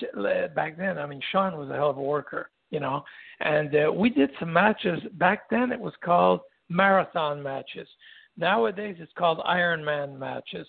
[0.55, 3.03] back then, I mean, Shawn was a hell of a worker, you know,
[3.39, 5.72] and uh, we did some matches back then.
[5.72, 7.88] It was called marathon matches.
[8.38, 10.68] Nowadays, it's called Ironman matches.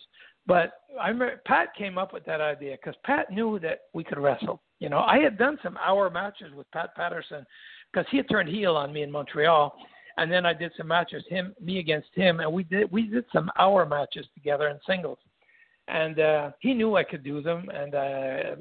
[0.48, 4.18] But I remember Pat came up with that idea because Pat knew that we could
[4.18, 4.62] wrestle.
[4.80, 7.46] You know, I had done some hour matches with Pat Patterson
[7.92, 9.74] because he had turned heel on me in Montreal,
[10.16, 13.26] and then I did some matches him me against him, and we did we did
[13.32, 15.18] some hour matches together in singles,
[15.86, 18.56] and uh, he knew I could do them, and uh,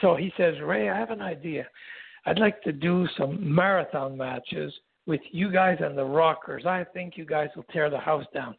[0.00, 1.68] so he says, Ray, I have an idea.
[2.26, 4.72] I'd like to do some marathon matches
[5.06, 6.66] with you guys and the Rockers.
[6.66, 8.56] I think you guys will tear the house down.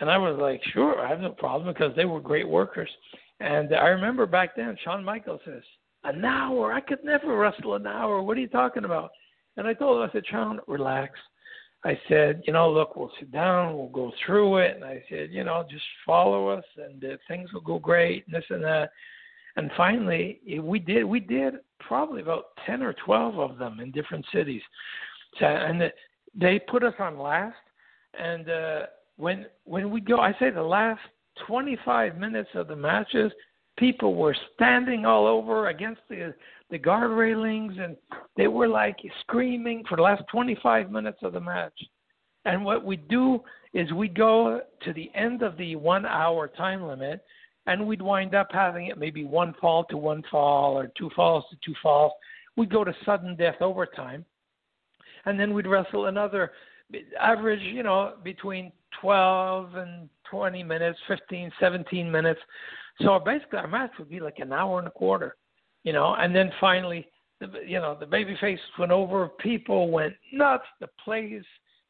[0.00, 2.90] And I was like, sure, I have no problem because they were great workers.
[3.38, 5.62] And I remember back then, Shawn Michaels says,
[6.04, 6.72] an hour?
[6.72, 8.22] I could never wrestle an hour.
[8.22, 9.10] What are you talking about?
[9.56, 11.12] And I told him, I said, Shawn, relax.
[11.84, 14.76] I said, you know, look, we'll sit down, we'll go through it.
[14.76, 18.34] And I said, you know, just follow us and uh, things will go great and
[18.34, 18.90] this and that.
[19.56, 24.24] And finally, we did, we did probably about 10 or 12 of them in different
[24.32, 24.62] cities.
[25.38, 25.90] So, and
[26.34, 27.56] they put us on last.
[28.18, 28.86] And uh,
[29.20, 31.00] when, when we go, I say the last
[31.46, 33.30] 25 minutes of the matches,
[33.78, 36.34] people were standing all over against the
[36.70, 37.96] the guard railings and
[38.36, 41.74] they were like screaming for the last 25 minutes of the match.
[42.44, 43.40] And what we do
[43.74, 47.24] is we go to the end of the one hour time limit
[47.66, 51.44] and we'd wind up having it maybe one fall to one fall or two falls
[51.50, 52.12] to two falls.
[52.56, 54.24] We'd go to sudden death overtime.
[55.26, 56.52] And then we'd wrestle another
[57.18, 62.40] average, you know, between 12 and 20 minutes, 15, 17 minutes.
[63.02, 65.36] So basically, our match would be like an hour and a quarter,
[65.84, 66.14] you know.
[66.14, 67.06] And then finally,
[67.40, 69.28] the, you know, the baby face went over.
[69.28, 70.64] People went nuts.
[70.80, 71.44] The place,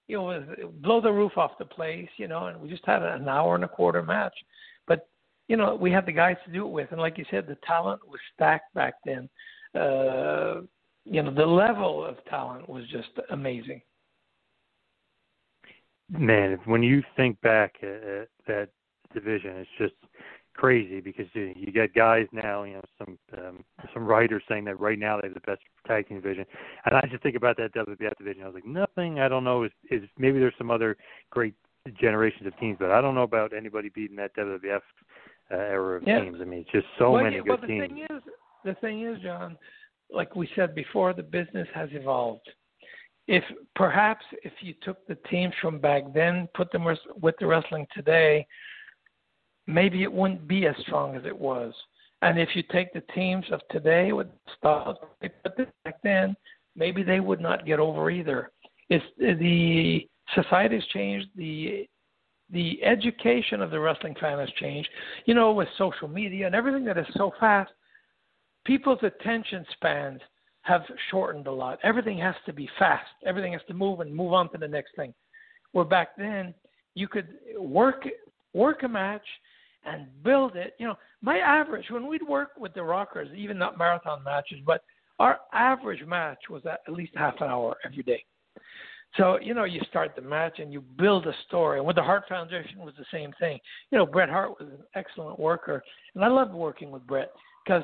[0.07, 0.45] you know, was
[0.81, 2.47] blow the roof off the place, you know.
[2.47, 4.35] And we just had an hour and a quarter match.
[4.87, 5.09] But
[5.49, 7.59] you know, we had the guys to do it with, and like you said, the
[7.67, 9.29] talent was stacked back then.
[9.75, 10.61] Uh,
[11.05, 13.81] you know, the level of talent was just amazing.
[16.11, 18.69] Man, when you think back at that
[19.15, 19.95] division, it's just
[20.55, 24.79] crazy because you, you got guys now, you know, some um, some writers saying that
[24.81, 26.45] right now they have the best tag team division,
[26.85, 28.43] and I just think about that WWF division.
[28.43, 29.21] I was like, nothing.
[29.21, 29.65] I don't know.
[29.65, 30.97] Is is maybe there's some other
[31.31, 31.55] great
[32.01, 34.81] generations of teams, but I don't know about anybody beating that WWF
[35.51, 36.21] uh, era of yeah.
[36.21, 36.39] teams.
[36.41, 37.89] I mean, it's just so well, many yeah, good well, the teams.
[37.89, 38.23] Thing is,
[38.65, 39.57] the thing is, John,
[40.13, 42.49] like we said before, the business has evolved.
[43.31, 43.45] If
[43.77, 48.45] perhaps if you took the teams from back then, put them with the wrestling today,
[49.69, 51.73] maybe it wouldn't be as strong as it was.
[52.23, 54.27] And if you take the teams of today with
[54.59, 56.35] styles they put back then,
[56.75, 58.51] maybe they would not get over either.
[58.89, 61.29] It's the society has changed.
[61.37, 61.89] The
[62.53, 64.89] the education of the wrestling fan has changed.
[65.27, 67.71] You know, with social media and everything that is so fast,
[68.65, 70.21] people's attention spans
[70.63, 71.79] have shortened a lot.
[71.83, 73.09] Everything has to be fast.
[73.25, 75.15] Everything has to move and move on to the next thing.
[75.73, 76.55] Where back then
[76.95, 78.05] you could work
[78.53, 79.27] work a match
[79.85, 80.75] and build it.
[80.79, 84.83] You know, my average when we'd work with the Rockers, even not marathon matches, but
[85.19, 88.25] our average match was at least half an hour every day.
[89.17, 91.79] So, you know, you start the match and you build a story.
[91.79, 93.59] And with the Hart Foundation was the same thing.
[93.91, 95.83] You know, Bret Hart was an excellent worker.
[96.15, 97.33] And I loved working with Bret
[97.65, 97.83] because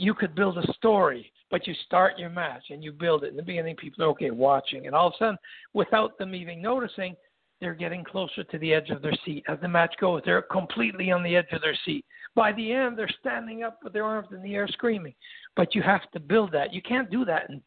[0.00, 3.30] you could build a story, but you start your match and you build it.
[3.30, 4.86] In the beginning, people are okay watching.
[4.86, 5.38] And all of a sudden,
[5.74, 7.14] without them even noticing,
[7.60, 9.44] they're getting closer to the edge of their seat.
[9.46, 12.04] As the match goes, they're completely on the edge of their seat.
[12.34, 15.14] By the end, they're standing up with their arms in the air screaming.
[15.56, 16.72] But you have to build that.
[16.72, 17.60] You can't do that in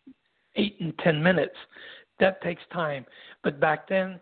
[0.55, 1.55] eight and ten minutes.
[2.19, 3.05] That takes time.
[3.43, 4.19] But back then,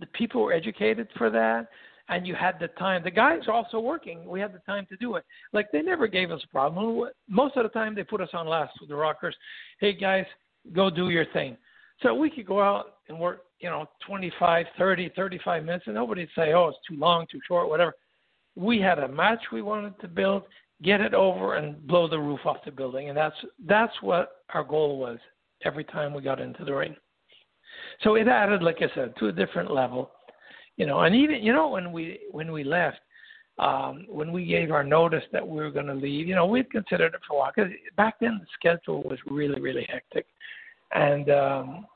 [0.00, 1.68] the people were educated for that,
[2.08, 3.02] and you had the time.
[3.02, 4.26] The guys are also working.
[4.26, 5.24] We had the time to do it.
[5.52, 7.08] Like they never gave us a problem.
[7.28, 9.36] Most of the time, they put us on last with the Rockers.
[9.80, 10.26] Hey guys,
[10.72, 11.56] go do your thing.
[12.02, 16.28] So we could go out and work you know, 25, 30, 35 minutes, and nobody'd
[16.36, 17.94] say, oh, it's too long, too short, whatever.
[18.56, 20.42] We had a match we wanted to build,
[20.82, 23.36] get it over, and blow the roof off the building, and that's
[23.66, 25.18] that's what our goal was
[25.64, 26.94] every time we got into the ring.
[28.02, 30.10] So it added, like I said, to a different level,
[30.76, 31.00] you know.
[31.00, 33.00] And even you know when we when we left,
[33.58, 36.70] um, when we gave our notice that we were going to leave, you know, we'd
[36.70, 40.26] considered it for a while because back then the schedule was really really hectic,
[40.92, 41.86] and um,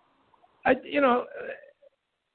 [0.65, 1.25] I, you know,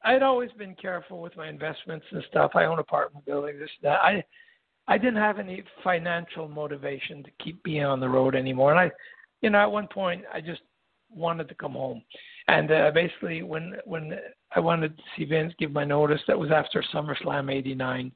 [0.04, 2.52] I'd always been careful with my investments and stuff.
[2.56, 4.02] I own apartment buildings, this that.
[4.02, 4.24] I,
[4.88, 8.72] I didn't have any financial motivation to keep being on the road anymore.
[8.72, 8.91] And I,
[9.41, 10.62] you know, at one point I just
[11.10, 12.02] wanted to come home.
[12.48, 14.18] And uh, basically, when when
[14.56, 18.12] I wanted to see Vince give my notice, that was after SummerSlam '89.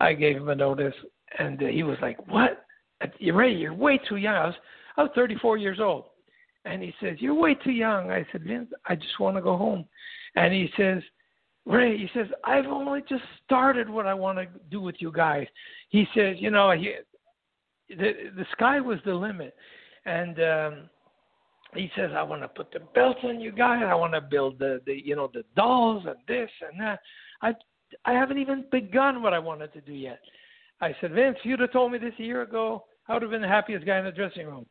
[0.00, 0.94] I gave him a notice,
[1.38, 2.64] and uh, he was like, "What?
[3.18, 3.54] You're ready?
[3.54, 4.54] You're way too young." I was
[4.98, 6.04] I was 34 years old.
[6.64, 8.10] And he says, You're way too young.
[8.10, 9.86] I said, Vince, I just want to go home.
[10.34, 11.02] And he says,
[11.64, 15.46] Ray, he says, I've only just started what I want to do with you guys.
[15.88, 16.94] He says, You know, he,
[17.88, 19.54] the, the sky was the limit.
[20.04, 20.90] And, um,
[21.74, 23.84] he says, I want to put the belts on you guys.
[23.86, 27.00] I want to build the, the, you know, the dolls and this and that.
[27.42, 27.54] I,
[28.04, 30.20] I haven't even begun what I wanted to do yet.
[30.80, 33.42] I said, Vince, you'd have told me this a year ago, I would have been
[33.42, 34.66] the happiest guy in the dressing room.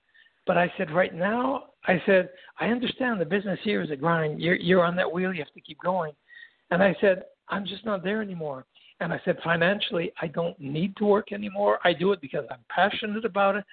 [0.45, 2.29] But I said, right now, I said,
[2.59, 4.41] I understand the business here is a grind.
[4.41, 5.33] You're you're on that wheel.
[5.33, 6.13] You have to keep going.
[6.71, 8.65] And I said, I'm just not there anymore.
[8.99, 11.79] And I said, financially, I don't need to work anymore.
[11.83, 13.65] I do it because I'm passionate about it.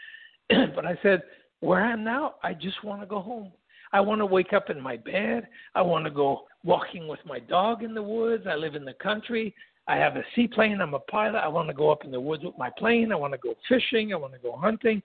[0.74, 1.22] but I said,
[1.64, 3.52] where I am now, I just want to go home.
[3.92, 5.46] I want to wake up in my bed.
[5.74, 8.44] I want to go walking with my dog in the woods.
[8.48, 9.54] I live in the country.
[9.86, 10.80] I have a seaplane.
[10.80, 11.38] I'm a pilot.
[11.38, 13.12] I want to go up in the woods with my plane.
[13.12, 14.12] I want to go fishing.
[14.12, 15.02] I want to go hunting.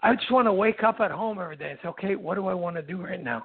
[0.00, 2.46] I just want to wake up at home every day and say, okay, what do
[2.46, 3.44] I want to do right now?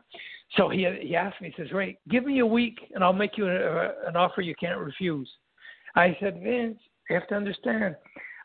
[0.55, 3.37] So he he asked me, he says, Ray, give me a week and I'll make
[3.37, 5.29] you a, an offer you can't refuse.
[5.95, 6.77] I said, Vince,
[7.09, 7.95] you have to understand.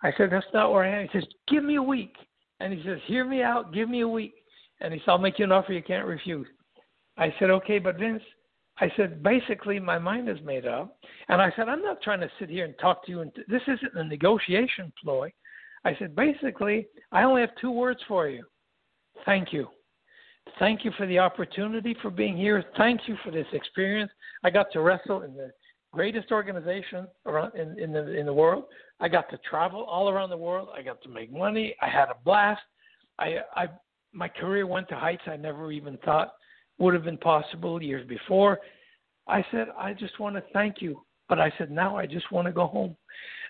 [0.03, 1.09] I said, that's not where I am.
[1.11, 2.15] He says, give me a week.
[2.61, 4.35] And he says, hear me out, give me a week.
[4.81, 6.47] And he said, I'll make you an offer you can't refuse.
[7.17, 8.23] I said, okay, but Vince,
[8.81, 10.97] I said, basically, my mind is made up.
[11.29, 13.21] And I said, I'm not trying to sit here and talk to you.
[13.21, 15.33] And this isn't a negotiation ploy.
[15.85, 18.45] I said, basically, I only have two words for you.
[19.25, 19.69] Thank you.
[20.59, 22.65] Thank you for the opportunity for being here.
[22.77, 24.11] Thank you for this experience.
[24.45, 25.51] I got to wrestle in the
[25.93, 28.65] greatest organization around in, in the in the world.
[29.01, 30.69] I got to travel all around the world.
[30.77, 31.75] I got to make money.
[31.81, 32.63] I had a blast.
[33.19, 33.69] I I
[34.13, 36.35] my career went to heights I never even thought
[36.79, 38.59] would have been possible years before.
[39.27, 41.03] I said, I just want to thank you.
[41.29, 42.97] But I said, now I just want to go home.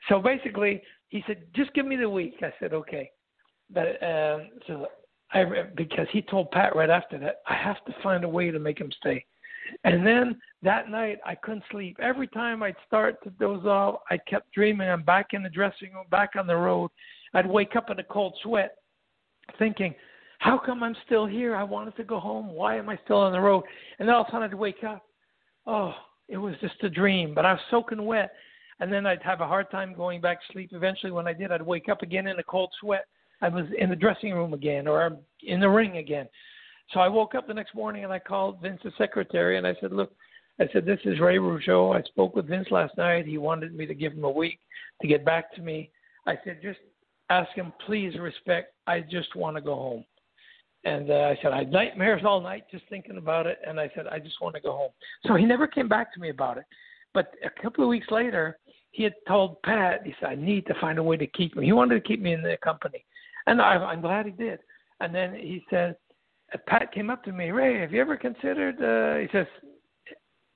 [0.08, 2.34] So basically, he said, just give me the week.
[2.42, 3.10] I said, okay.
[3.70, 4.86] But uh, so
[5.32, 5.44] I
[5.76, 8.80] because he told Pat right after that, I have to find a way to make
[8.80, 9.24] him stay.
[9.84, 11.96] And then that night I couldn't sleep.
[12.00, 15.92] Every time I'd start to doze off, I kept dreaming I'm back in the dressing
[15.92, 16.90] room, back on the road.
[17.34, 18.76] I'd wake up in a cold sweat,
[19.58, 19.94] thinking,
[20.38, 21.54] "How come I'm still here?
[21.54, 22.48] I wanted to go home.
[22.50, 23.64] Why am I still on the road?"
[23.98, 25.04] And then all of a sudden I'd wake up.
[25.66, 25.94] Oh,
[26.28, 28.34] it was just a dream, but I was soaking wet.
[28.80, 30.70] And then I'd have a hard time going back to sleep.
[30.72, 33.06] Eventually, when I did, I'd wake up again in a cold sweat.
[33.40, 36.28] I was in the dressing room again, or in the ring again.
[36.92, 39.92] So I woke up the next morning and I called Vince's secretary and I said,
[39.92, 40.12] "Look,
[40.60, 41.96] I said this is Ray Rougeau.
[41.96, 43.26] I spoke with Vince last night.
[43.26, 44.60] He wanted me to give him a week
[45.02, 45.90] to get back to me.
[46.26, 46.80] I said just
[47.30, 48.72] ask him, please respect.
[48.86, 50.04] I just want to go home."
[50.84, 53.90] And uh, I said I had nightmares all night just thinking about it, and I
[53.94, 54.90] said I just want to go home.
[55.26, 56.64] So he never came back to me about it.
[57.14, 58.58] But a couple of weeks later,
[58.92, 61.66] he had told Pat, he said, I need to find a way to keep me.
[61.66, 63.04] He wanted to keep me in the company.
[63.46, 64.60] And I, I'm glad he did.
[65.00, 65.96] And then he said,
[66.66, 69.46] Pat came up to me, Ray, have you ever considered, uh, he says,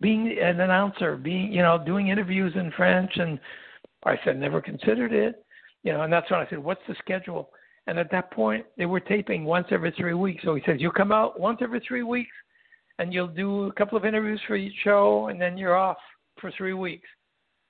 [0.01, 3.11] being an announcer, being, you know, doing interviews in French?
[3.17, 3.39] And
[4.05, 5.45] I said, never considered it.
[5.83, 7.51] You know, and that's when I said, what's the schedule?
[7.87, 10.45] And at that point, they were taping once every three weeks.
[10.45, 12.31] So he says, you come out once every three weeks
[12.99, 15.99] and you'll do a couple of interviews for each show and then you're off
[16.41, 17.09] for three weeks.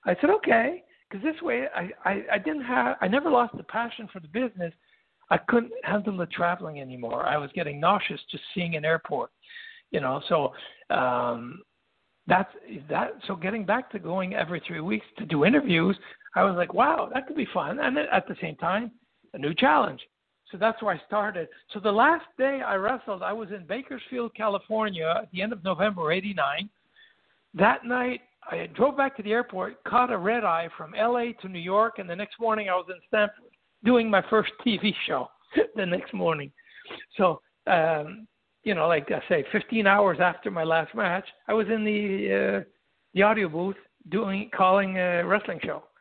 [0.05, 3.63] I said, okay, because this way I, I, I didn't have, I never lost the
[3.63, 4.75] passion for the business.
[5.33, 7.25] I couldn't handle the traveling anymore.
[7.25, 9.31] I was getting nauseous just seeing an airport,
[9.91, 10.21] you know.
[10.29, 10.53] So
[10.95, 11.63] um,
[12.27, 12.51] that's
[12.91, 13.13] that.
[13.27, 15.97] So getting back to going every three weeks to do interviews,
[16.37, 17.79] I was like, wow, that could be fun.
[17.79, 18.91] And at the same time,
[19.33, 20.03] a new challenge.
[20.51, 21.49] So that's where I started.
[21.73, 25.65] So the last day I wrestled, I was in Bakersfield, California at the end of
[25.65, 26.69] November '89.
[27.55, 28.21] That night,
[28.51, 31.95] I drove back to the airport, caught a red eye from LA to New York,
[32.01, 33.52] and the next morning I was in Stamford
[33.85, 35.29] doing my first TV show
[35.77, 36.53] the next morning.
[37.17, 38.27] So, um,
[38.65, 42.61] you know, like I say, 15 hours after my last match, I was in the
[42.61, 42.65] uh,
[43.15, 43.77] the audio booth
[44.11, 45.85] doing calling a wrestling show.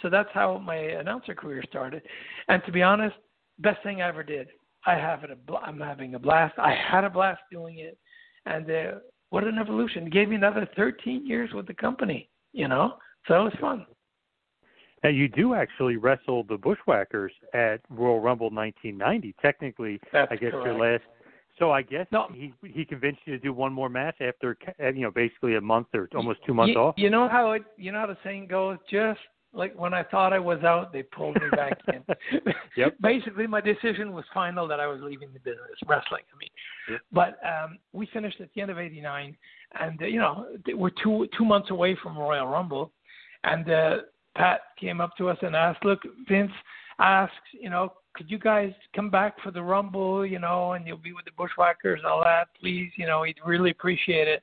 [0.00, 2.02] So, that's how my announcer career started.
[2.46, 3.16] And to be honest,
[3.58, 4.46] best thing I ever did.
[4.86, 5.30] I have it.
[5.30, 6.54] A, I'm having a blast.
[6.58, 7.98] I had a blast doing it,
[8.46, 8.98] and uh,
[9.30, 10.06] what an evolution!
[10.06, 12.28] It gave me another 13 years with the company.
[12.52, 12.94] You know,
[13.26, 13.86] so it was fun.
[15.04, 19.34] Now you do actually wrestle the Bushwhackers at Royal Rumble 1990.
[19.40, 20.66] Technically, That's I guess correct.
[20.66, 21.02] your last.
[21.58, 22.26] So I guess No.
[22.32, 25.60] he he convinced you to do one more match after uh, you know basically a
[25.60, 26.94] month or almost two months you, off.
[26.96, 28.78] You know how it, you know how the saying goes.
[28.90, 29.20] Just
[29.52, 32.02] like when I thought I was out, they pulled me back in.
[32.76, 32.96] Yep.
[33.00, 36.22] Basically, my decision was final that I was leaving the business, wrestling.
[36.34, 36.48] I mean,
[36.90, 37.00] Yep.
[37.12, 39.36] but um, we finished at the end of '89,
[39.78, 42.90] and uh, you know we're two two months away from Royal Rumble,
[43.44, 43.96] and uh,
[44.36, 46.52] Pat came up to us and asked, "Look, Vince
[46.98, 50.96] asks, you know, could you guys come back for the Rumble, you know, and you'll
[50.96, 54.42] be with the Bushwhackers and all that, please, you know, he'd really appreciate it."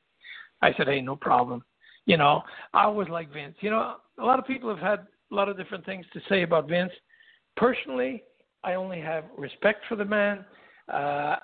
[0.62, 1.64] I said, "Hey, no problem."
[2.06, 3.56] You know, I was like Vince.
[3.62, 6.44] You know, a lot of people have had a lot of different things to say
[6.44, 6.92] about Vince.
[7.56, 8.24] Personally,
[8.64, 10.46] I only have respect for the man.
[10.92, 11.36] Uh,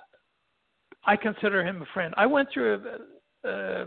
[1.04, 2.12] I consider him a friend.
[2.16, 2.82] I went through
[3.44, 3.86] a, a,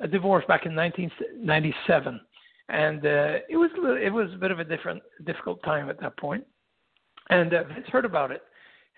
[0.00, 2.20] a divorce back in 1997,
[2.68, 5.90] and uh, it was a little- it was a bit of a different difficult time
[5.90, 6.44] at that point.
[7.30, 8.42] And uh, Vince heard about it,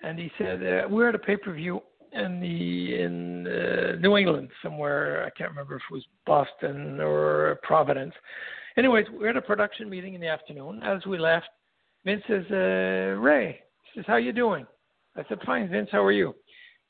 [0.02, 1.80] and he said uh, we're at a pay per view
[2.12, 5.24] in the in uh, New England somewhere.
[5.24, 8.14] I can't remember if it was Boston or Providence.
[8.76, 10.82] Anyways, we're at a production meeting in the afternoon.
[10.82, 11.48] As we left,
[12.04, 13.60] Vince says, uh, "Ray,"
[13.94, 14.66] says, "How you doing?"
[15.16, 15.88] I said, "Fine, Vince.
[15.90, 16.34] How are you?"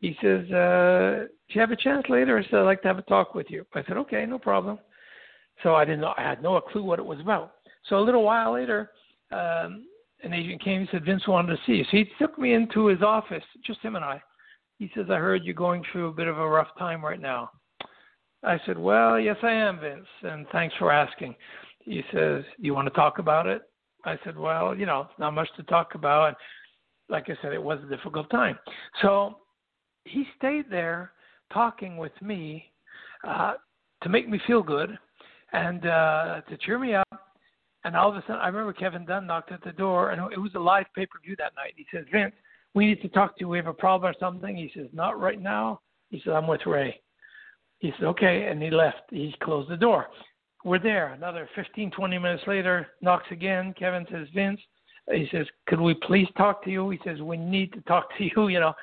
[0.01, 2.99] He says, uh, "Do you have a chance later?" I said, "I'd like to have
[2.99, 4.79] a talk with you." I said, "Okay, no problem."
[5.63, 6.15] So I didn't know.
[6.17, 7.55] I had no clue what it was about.
[7.89, 8.91] So a little while later,
[9.33, 9.87] um,
[10.23, 10.83] an agent came.
[10.83, 13.81] He said, "Vince wanted to see you." So he took me into his office, just
[13.81, 14.23] him and I.
[14.79, 17.51] He says, "I heard you're going through a bit of a rough time right now."
[18.43, 21.35] I said, "Well, yes, I am, Vince, and thanks for asking."
[21.81, 23.63] He says, "You want to talk about it?"
[24.05, 26.37] I said, "Well, you know, it's not much to talk about." And
[27.09, 28.59] like I said, it was a difficult time.
[29.01, 29.41] So
[30.05, 31.13] he stayed there
[31.53, 32.73] talking with me
[33.25, 33.55] uh,
[34.03, 34.99] to make me feel good
[35.53, 37.07] and uh, to cheer me up.
[37.85, 40.39] And all of a sudden, I remember Kevin Dunn knocked at the door, and it
[40.39, 41.75] was a live pay per view that night.
[41.77, 42.35] He says, "Vince,
[42.75, 43.49] we need to talk to you.
[43.49, 45.81] We have a problem or something." He says, "Not right now."
[46.11, 47.01] He says, "I'm with Ray."
[47.79, 49.03] He said, "Okay," and he left.
[49.11, 50.09] He closed the door.
[50.65, 51.13] We're there.
[51.13, 53.73] Another 15, 20 minutes later, knocks again.
[53.79, 54.61] Kevin says, "Vince,"
[55.13, 58.25] he says, "Could we please talk to you?" He says, "We need to talk to
[58.37, 58.75] you." You know,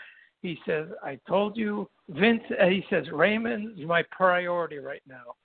[0.41, 5.35] he says, "I told you, Vince." Uh, he says, "Raymond is my priority right now."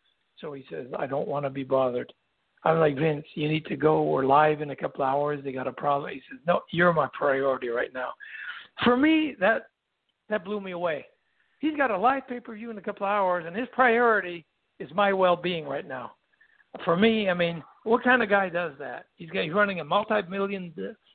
[0.40, 2.12] So he says, "I don't want to be bothered."
[2.64, 4.02] I'm like, Vince, you need to go.
[4.02, 5.42] We're live in a couple hours.
[5.44, 6.12] They got a problem.
[6.12, 8.12] He says, No, you're my priority right now.
[8.84, 9.68] For me, that
[10.28, 11.06] that blew me away.
[11.60, 14.44] He's got a live pay per view in a couple of hours, and his priority
[14.78, 16.12] is my well being right now.
[16.84, 19.06] For me, I mean, what kind of guy does that?
[19.16, 20.72] He's got, he's running a multi million,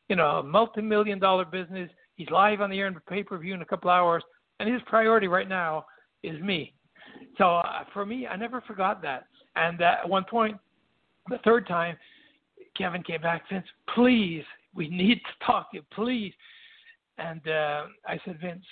[0.09, 1.89] you know, a multi million dollar business.
[2.15, 4.24] He's live on the air in pay per view in a couple of hours,
[4.59, 5.86] and his priority right now
[6.24, 6.74] is me.
[7.38, 9.27] So uh, for me, I never forgot that.
[9.55, 10.57] And uh, at one point,
[11.29, 11.97] the third time,
[12.77, 16.34] Kevin came back, Vince, please, we need to talk to you, please.
[17.17, 18.65] And uh, I said, Vince,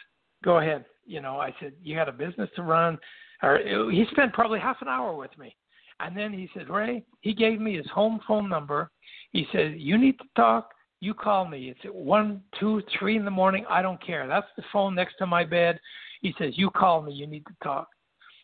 [0.43, 0.86] go ahead.
[1.05, 2.97] You know, I said, you got a business to run.
[3.43, 3.59] Or
[3.91, 5.55] he spent probably half an hour with me.
[5.99, 8.89] And then he said, Ray, he gave me his home phone number.
[9.32, 10.72] He said, you need to talk.
[10.99, 11.70] You call me.
[11.70, 13.66] It's at one, two, three in the morning.
[13.70, 14.28] I don't care.
[14.28, 15.80] That's the phone next to my bed.
[16.22, 17.14] He says, you call me.
[17.14, 17.88] You need to talk.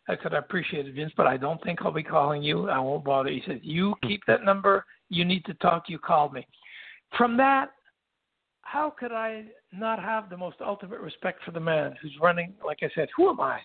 [0.10, 2.70] I said, I appreciate it, Vince, but I don't think I'll be calling you.
[2.70, 3.30] I won't bother.
[3.30, 4.08] He said, You hmm.
[4.08, 4.86] keep that number.
[5.10, 5.86] You need to talk.
[5.88, 6.46] You called me.
[7.18, 7.72] From that,
[8.62, 12.54] how could I not have the most ultimate respect for the man who's running?
[12.66, 13.60] Like I said, who am I?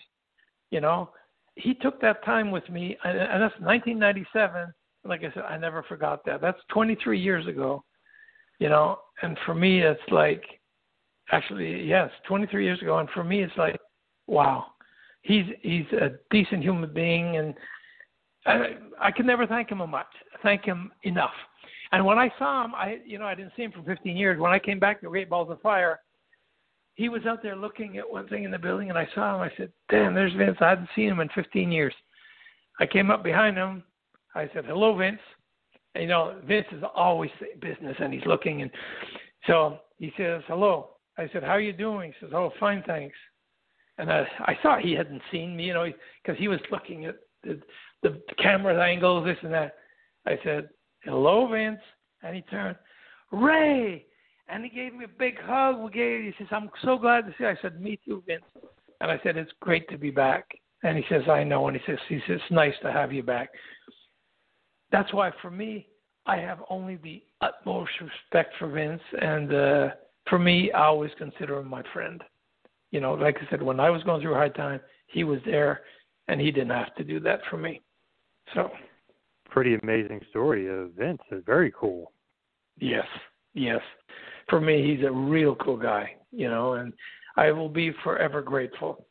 [0.71, 1.09] You know,
[1.55, 4.73] he took that time with me, and, and that's 1997.
[5.05, 6.39] Like I said, I never forgot that.
[6.39, 7.83] That's 23 years ago.
[8.59, 10.43] You know, and for me, it's like,
[11.31, 13.77] actually, yes, 23 years ago, and for me, it's like,
[14.27, 14.67] wow
[15.23, 17.55] he's he's a decent human being, and
[18.45, 20.07] I, I can never thank him much,
[20.43, 21.33] thank him enough.
[21.91, 24.39] And when I saw him, I you know I didn't see him for 15 years.
[24.39, 25.99] When I came back to Great Balls of Fire,
[26.95, 29.41] he was out there looking at one thing in the building, and I saw him.
[29.41, 30.57] I said, "Damn, there's Vince.
[30.61, 31.93] I hadn't seen him in 15 years."
[32.79, 33.83] I came up behind him.
[34.35, 35.21] I said, "Hello, Vince."
[35.95, 38.71] And, you know, Vince is always business, and he's looking, and
[39.47, 43.15] so he says, "Hello." I said, "How are you doing?" He says, "Oh, fine, thanks."
[44.03, 45.87] And I, I thought he hadn't seen me, you know,
[46.21, 47.61] because he was looking at the,
[48.01, 49.75] the camera angles, this and that.
[50.25, 50.67] I said,
[51.03, 51.79] "Hello, Vince,"
[52.21, 52.75] and he turned,
[53.31, 54.05] "Ray,"
[54.49, 55.79] and he gave me a big hug.
[55.79, 56.23] We gave.
[56.23, 57.49] He says, "I'm so glad to see." You.
[57.49, 58.43] I said, "Me too, Vince,"
[58.99, 60.49] and I said, "It's great to be back."
[60.83, 63.23] And he says, "I know," and he says, "He says it's nice to have you
[63.23, 63.51] back."
[64.91, 65.87] That's why, for me,
[66.25, 69.89] I have only the utmost respect for Vince, and uh,
[70.29, 72.21] for me, I always consider him my friend
[72.93, 75.39] you know, like I said, when I was going through a hard time, he was
[75.45, 75.81] there,
[76.27, 77.81] and he didn't have to do that for me.
[78.53, 78.69] So,
[79.49, 81.21] pretty amazing story of Vince.
[81.43, 82.11] Very cool.
[82.79, 83.07] Yes,
[83.55, 83.81] yes.
[84.47, 86.93] For me, he's a real cool guy, you know, and
[87.35, 89.07] I will be forever grateful.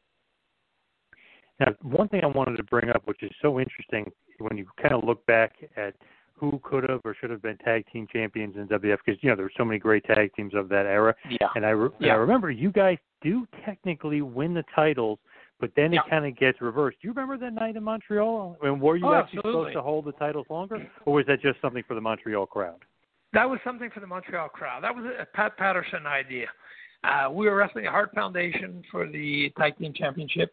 [1.59, 4.95] Now, one thing I wanted to bring up, which is so interesting, when you kind
[4.95, 5.95] of look back at
[6.43, 9.37] who could have or should have been tag team champions in WF because you know
[9.37, 11.15] there were so many great tag teams of that era.
[11.31, 11.47] Yeah.
[11.55, 12.09] And I, re- yeah.
[12.09, 15.21] and I remember you guys do technically win the titles,
[15.61, 16.01] but then yeah.
[16.01, 16.99] it kind of gets reversed.
[17.01, 18.57] Do you remember that night in Montreal?
[18.61, 19.71] I mean, were you oh, actually absolutely.
[19.71, 22.81] supposed to hold the titles longer, or was that just something for the Montreal crowd?
[23.35, 24.83] That was something for the Montreal crowd.
[24.83, 26.49] That was a Pat Patterson idea.
[27.05, 30.53] Uh, we were wrestling the Hart Foundation for the tag team championship,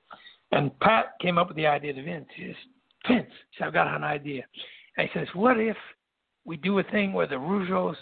[0.51, 2.27] and Pat came up with the idea to Vince.
[2.35, 2.55] He says,
[3.07, 4.43] Vince, he said, I've got an idea.
[5.01, 5.77] He says, what if
[6.45, 7.95] we do a thing where the Rougeaus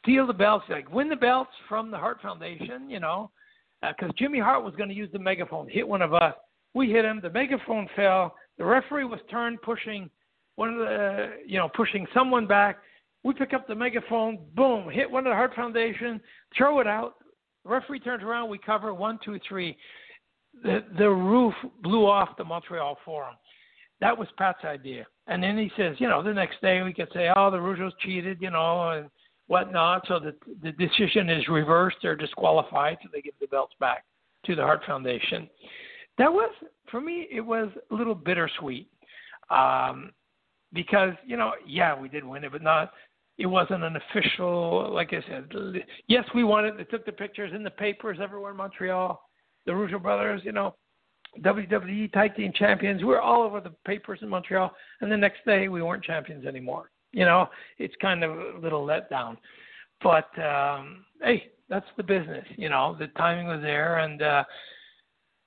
[0.00, 3.30] steal the belts, like win the belts from the Hart Foundation, you know,
[3.82, 6.34] because uh, Jimmy Hart was going to use the megaphone, hit one of us.
[6.74, 7.20] We hit him.
[7.22, 8.34] The megaphone fell.
[8.58, 10.10] The referee was turned, pushing
[10.56, 12.78] one of the, you know, pushing someone back.
[13.22, 16.20] We pick up the megaphone, boom, hit one of the Hart Foundation,
[16.56, 17.14] throw it out.
[17.64, 19.76] The referee turns around, we cover one, two, three.
[20.62, 23.34] The the roof blew off the Montreal Forum.
[24.04, 25.06] That was Pat's idea.
[25.28, 27.92] And then he says, you know, the next day we could say, oh, the Rougeaus
[28.00, 29.08] cheated, you know, and
[29.46, 30.04] whatnot.
[30.06, 34.04] So the the decision is reversed; they're disqualified, so they give the belts back
[34.44, 35.48] to the Hart Foundation.
[36.18, 36.52] That was
[36.90, 37.26] for me.
[37.32, 38.90] It was a little bittersweet
[39.48, 40.12] um,
[40.74, 42.92] because you know, yeah, we did win it, but not.
[43.38, 45.50] It wasn't an official, like I said.
[46.08, 46.76] Yes, we won it.
[46.76, 49.18] They took the pictures in the papers everywhere in Montreal.
[49.64, 50.74] The Rougeau brothers, you know,
[51.40, 53.02] WWE Tag Team Champions.
[53.02, 56.46] We were all over the papers in Montreal, and the next day we weren't champions
[56.46, 56.90] anymore.
[57.12, 59.36] You know, it's kind of a little letdown.
[60.02, 62.44] But um, hey, that's the business.
[62.56, 64.44] You know, the timing was there, and uh,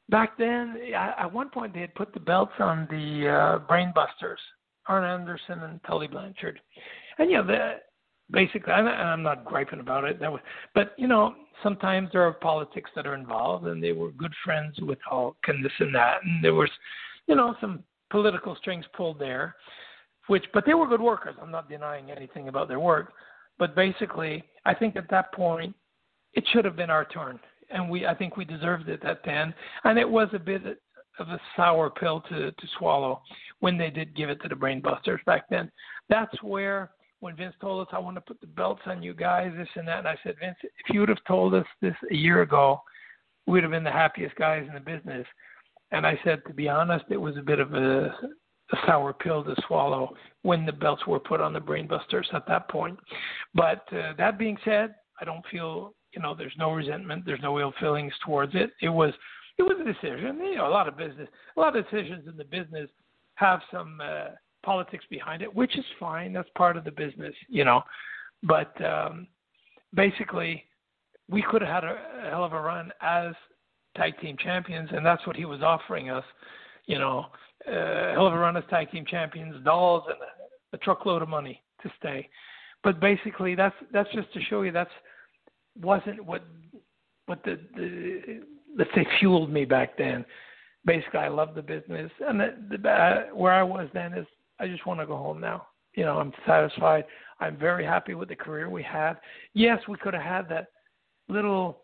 [0.09, 4.41] back then, at one point, they had put the belts on the uh, Brainbusters,
[4.87, 6.59] Arn Anderson and Tully Blanchard,
[7.19, 7.75] and you know, the,
[8.31, 10.19] basically, I'm, I'm not griping about it.
[10.19, 10.41] That was,
[10.73, 14.75] but you know, sometimes there are politics that are involved, and they were good friends
[14.81, 16.69] with Hulk and this and that, and there was,
[17.27, 19.55] you know, some political strings pulled there,
[20.27, 21.35] which, but they were good workers.
[21.41, 23.13] I'm not denying anything about their work,
[23.59, 25.75] but basically, I think at that point,
[26.33, 29.53] it should have been our turn, and we, I think we deserved it at then,
[29.83, 30.61] and it was a bit
[31.19, 33.21] of a sour pill to to swallow
[33.59, 35.71] when they did give it to the Brainbusters back then.
[36.09, 39.51] That's where when Vince told us I want to put the belts on you guys,
[39.57, 42.15] this and that, and I said, Vince, if you would have told us this a
[42.15, 42.81] year ago,
[43.47, 45.25] we'd have been the happiest guys in the business.
[45.91, 48.07] And I said, to be honest, it was a bit of a,
[48.71, 50.13] a sour pill to swallow
[50.43, 52.99] when the belts were put on the Brainbusters at that point.
[53.55, 57.59] But uh, that being said, I don't feel, you know, there's no resentment, there's no
[57.59, 58.71] ill feelings towards it.
[58.81, 59.13] It was,
[59.57, 60.37] it was a decision.
[60.37, 62.89] You know, a lot of business, a lot of decisions in the business
[63.35, 64.31] have some uh,
[64.67, 66.33] politics behind it, which is fine.
[66.33, 67.83] That's part of the business, you know.
[68.43, 69.27] But um,
[69.95, 70.65] basically,
[71.29, 73.33] we could have had a, a hell of a run as
[73.95, 76.25] tag team champions, and that's what he was offering us.
[76.85, 77.27] You know,
[77.65, 81.29] uh, hell of a run as tag team champions, dolls, and a, a truckload of
[81.29, 82.27] money to stay.
[82.83, 84.91] But basically, that's that's just to show you that's
[85.81, 86.43] wasn't what
[87.27, 88.41] what the, the
[88.77, 90.25] let's say fueled me back then.
[90.85, 94.27] Basically, I love the business, and the, the, uh, where I was then is
[94.59, 95.67] I just want to go home now.
[95.95, 97.05] You know, I'm satisfied.
[97.39, 99.17] I'm very happy with the career we have.
[99.53, 100.67] Yes, we could have had that
[101.29, 101.81] little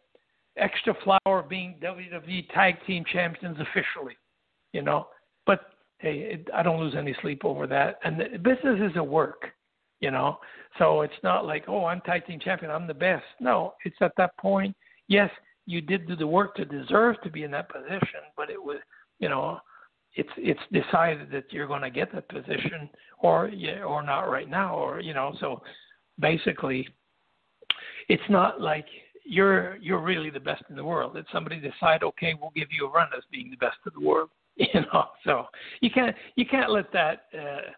[0.58, 4.16] extra flower of being WWE Tag Team Champions officially,
[4.72, 5.08] you know.
[5.46, 5.62] But
[6.00, 8.00] hey, it, I don't lose any sleep over that.
[8.04, 9.48] And the business is a work,
[10.00, 10.40] you know.
[10.78, 13.26] So it's not like, oh, I'm Tag Team Champion, I'm the best.
[13.40, 14.76] No, it's at that point.
[15.08, 15.30] Yes,
[15.66, 18.78] you did do the work to deserve to be in that position, but it was,
[19.20, 19.60] you know,
[20.16, 22.90] it's it's decided that you're going to get that position
[23.20, 23.52] or
[23.86, 25.62] or not right now or you know so
[26.20, 26.88] basically
[28.10, 28.86] it's not like
[29.26, 31.16] you're you're really the best in the world.
[31.16, 34.08] That somebody decide, okay, we'll give you a run as being the best in the
[34.08, 34.30] world.
[34.56, 35.48] You know, so
[35.82, 37.72] you can't you can't let that uh,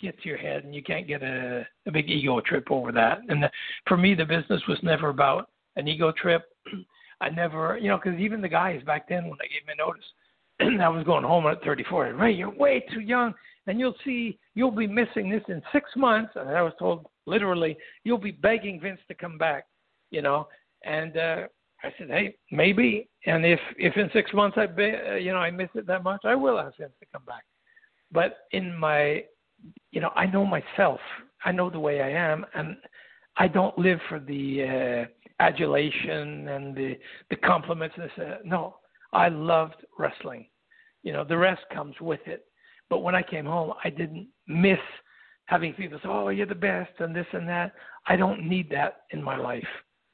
[0.00, 3.22] get to your head, and you can't get a, a big ego trip over that.
[3.28, 3.50] And the,
[3.88, 6.44] for me, the business was never about an ego trip.
[7.20, 10.04] I never, you know, because even the guys back then when I gave me notice,
[10.80, 12.14] I was going home at 34.
[12.14, 13.34] Ray, you're way too young,
[13.66, 16.32] and you'll see you'll be missing this in six months.
[16.36, 19.66] And I was told literally, you'll be begging Vince to come back.
[20.10, 20.48] You know,
[20.84, 21.36] and uh,
[21.82, 23.08] I said, hey, maybe.
[23.26, 26.04] And if if in six months I be, uh, you know I miss it that
[26.04, 27.44] much, I will ask Vince to come back.
[28.12, 29.24] But in my,
[29.90, 31.00] you know, I know myself.
[31.44, 32.76] I know the way I am, and
[33.36, 36.96] I don't live for the uh, adulation and the
[37.30, 37.94] the compliments.
[37.98, 38.76] And this, uh, no,
[39.12, 40.46] I loved wrestling.
[41.02, 42.44] You know, the rest comes with it.
[42.88, 44.78] But when I came home, I didn't miss
[45.46, 47.72] having people say, "Oh, you're the best," and this and that.
[48.06, 49.66] I don't need that in my life.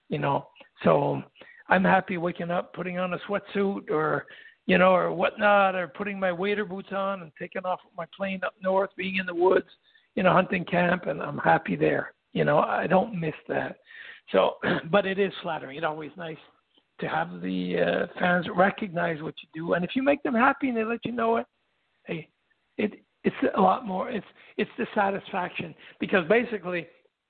[0.08, 0.48] You know,
[0.84, 1.22] so
[1.68, 4.26] I'm happy waking up, putting on a sweatsuit or
[4.66, 8.40] you know, or whatnot, or putting my waiter boots on and taking off my plane
[8.44, 9.66] up north, being in the woods,
[10.14, 12.14] you know, hunting camp, and I'm happy there.
[12.32, 13.78] You know, I don't miss that.
[14.30, 14.56] So,
[14.90, 15.76] but it is flattering.
[15.78, 16.36] It's always nice
[17.00, 20.68] to have the uh, fans recognize what you do, and if you make them happy
[20.68, 21.46] and they let you know it,
[22.04, 22.28] hey,
[22.78, 22.94] it
[23.24, 24.10] it's a lot more.
[24.10, 26.86] It's it's the satisfaction because basically,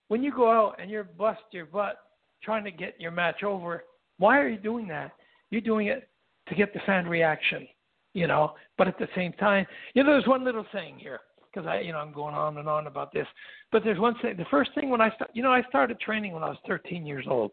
[0.09, 1.97] when you go out and you're bust your butt
[2.43, 3.85] trying to get your match over.
[4.19, 5.13] Why are you doing that?
[5.51, 6.09] You're doing it
[6.49, 7.67] to get the fan reaction,
[8.15, 8.53] you know.
[8.79, 11.21] But at the same time, you know, there's one little thing here
[11.53, 13.27] because I, you know, I'm going on and on about this.
[13.71, 14.37] But there's one thing.
[14.37, 17.07] The first thing when I start, you know, I started training when I was 13
[17.07, 17.53] years old,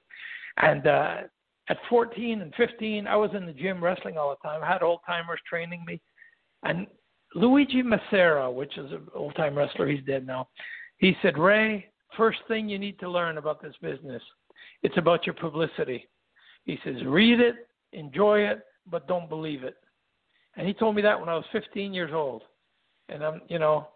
[0.57, 1.15] and uh,
[1.69, 4.63] at 14 and 15, I was in the gym wrestling all the time.
[4.63, 6.01] I had old timers training me,
[6.63, 6.87] and
[7.35, 10.49] Luigi Macera, which is an old time wrestler, he's dead now.
[10.97, 11.85] He said, Ray,
[12.17, 14.21] first thing you need to learn about this business
[14.83, 16.07] it's about your publicity.
[16.65, 19.75] He says, read it, enjoy it, but don't believe it.
[20.55, 22.43] And he told me that when I was 15 years old.
[23.09, 23.87] And I'm, you know,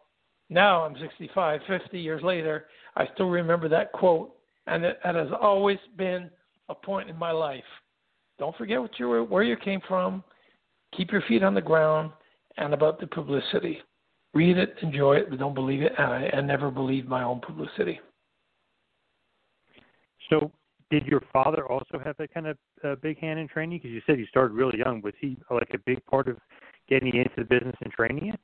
[0.49, 4.33] now I'm 65, 50 years later, I still remember that quote.
[4.67, 6.29] And it, that has always been
[6.69, 7.63] a point in my life.
[8.39, 10.23] Don't forget what you were, where you came from.
[10.95, 12.11] Keep your feet on the ground
[12.57, 13.79] and about the publicity.
[14.33, 15.93] Read it, enjoy it, but don't believe it.
[15.97, 17.99] And I, I never believed my own publicity.
[20.29, 20.51] So
[20.89, 23.79] did your father also have that kind of uh, big hand in training?
[23.79, 25.01] Because you said you started really young.
[25.01, 26.37] Was he like a big part of
[26.89, 28.39] getting you into the business and training it?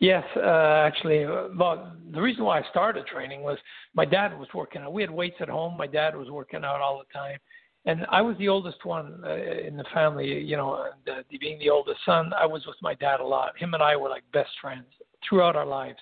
[0.00, 3.58] Yes, uh, actually, uh, well, the reason why I started training was
[3.94, 4.92] my dad was working out.
[4.92, 5.76] We had weights at home.
[5.76, 7.38] My dad was working out all the time,
[7.86, 10.26] and I was the oldest one uh, in the family.
[10.26, 13.56] You know, and, uh, being the oldest son, I was with my dad a lot.
[13.58, 14.86] Him and I were like best friends
[15.28, 15.98] throughout our lives.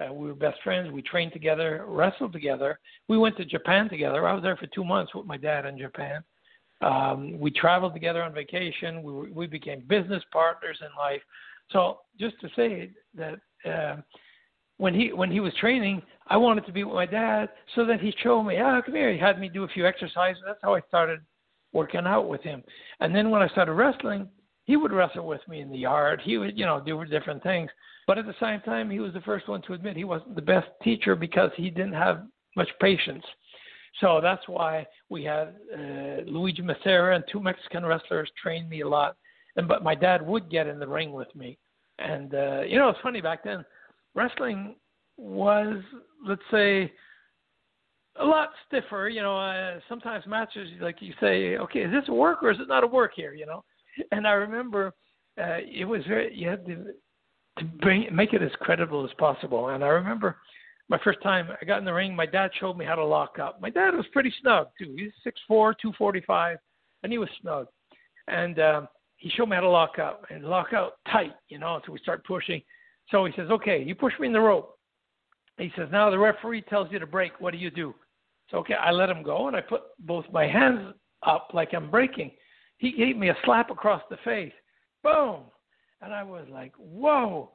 [0.00, 0.90] Uh, we were best friends.
[0.90, 2.78] We trained together, wrestled together.
[3.08, 4.26] We went to Japan together.
[4.26, 6.22] I was there for two months with my dad in Japan.
[6.80, 9.02] Um, we traveled together on vacation.
[9.02, 11.20] We we became business partners in life.
[11.72, 13.38] So just to say that
[13.68, 13.96] uh,
[14.78, 18.00] when he when he was training, I wanted to be with my dad so that
[18.00, 19.12] he showed me, ah, come here.
[19.12, 20.42] He had me do a few exercises.
[20.46, 21.20] That's how I started
[21.72, 22.62] working out with him.
[23.00, 24.28] And then when I started wrestling,
[24.64, 26.20] he would wrestle with me in the yard.
[26.24, 27.70] He would, you know, do different things.
[28.06, 30.42] But at the same time, he was the first one to admit he wasn't the
[30.42, 32.22] best teacher because he didn't have
[32.56, 33.24] much patience.
[34.00, 38.88] So that's why we had uh, Luigi Macera and two Mexican wrestlers train me a
[38.88, 39.16] lot.
[39.60, 41.58] And but my dad would get in the ring with me.
[41.98, 43.62] And uh, you know, it's funny back then.
[44.14, 44.76] Wrestling
[45.18, 45.82] was,
[46.26, 46.90] let's say,
[48.18, 49.10] a lot stiffer.
[49.10, 52.58] You know, uh, sometimes matches like you say, okay, is this a work or is
[52.58, 53.34] it not a work here?
[53.34, 53.62] You know,
[54.12, 54.94] and I remember
[55.38, 56.86] uh, it was very you had to
[57.58, 59.68] to bring make it as credible as possible.
[59.68, 60.38] And I remember
[60.88, 63.38] my first time I got in the ring, my dad showed me how to lock
[63.38, 63.60] up.
[63.60, 64.94] My dad was pretty snug too.
[64.96, 66.56] He's six four, two forty five,
[67.02, 67.66] and he was snug.
[68.26, 68.88] And um,
[69.20, 72.00] he showed me how to lock up and lock out tight, you know, until we
[72.00, 72.60] start pushing.
[73.10, 74.78] So he says, "Okay, you push me in the rope."
[75.58, 77.40] He says, "Now the referee tells you to break.
[77.40, 77.94] What do you do?"
[78.50, 81.90] So okay, I let him go and I put both my hands up like I'm
[81.90, 82.32] breaking.
[82.78, 84.54] He gave me a slap across the face.
[85.02, 85.44] Boom.
[86.00, 87.52] And I was like, "Whoa."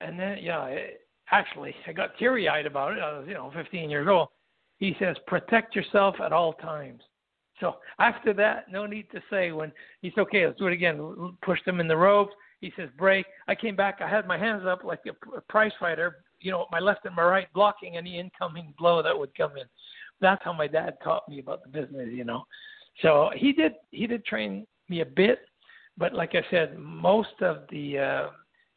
[0.00, 1.00] And then, yeah, it,
[1.30, 3.00] actually, I got teary eyed about it.
[3.00, 4.28] I was, you know, 15 years old.
[4.78, 7.02] He says, protect yourself at all times.
[7.60, 9.72] So after that, no need to say when
[10.02, 11.36] he said, okay, let's do it again.
[11.42, 12.34] Pushed him in the ropes.
[12.60, 13.26] He says, break.
[13.46, 14.00] I came back.
[14.00, 17.22] I had my hands up like a, prize fighter, you know, my left and my
[17.22, 19.64] right, blocking any incoming blow that would come in.
[20.20, 22.44] That's how my dad taught me about the business, you know.
[23.02, 25.40] So he did he did train me a bit,
[25.98, 28.26] but like I said, most of the uh,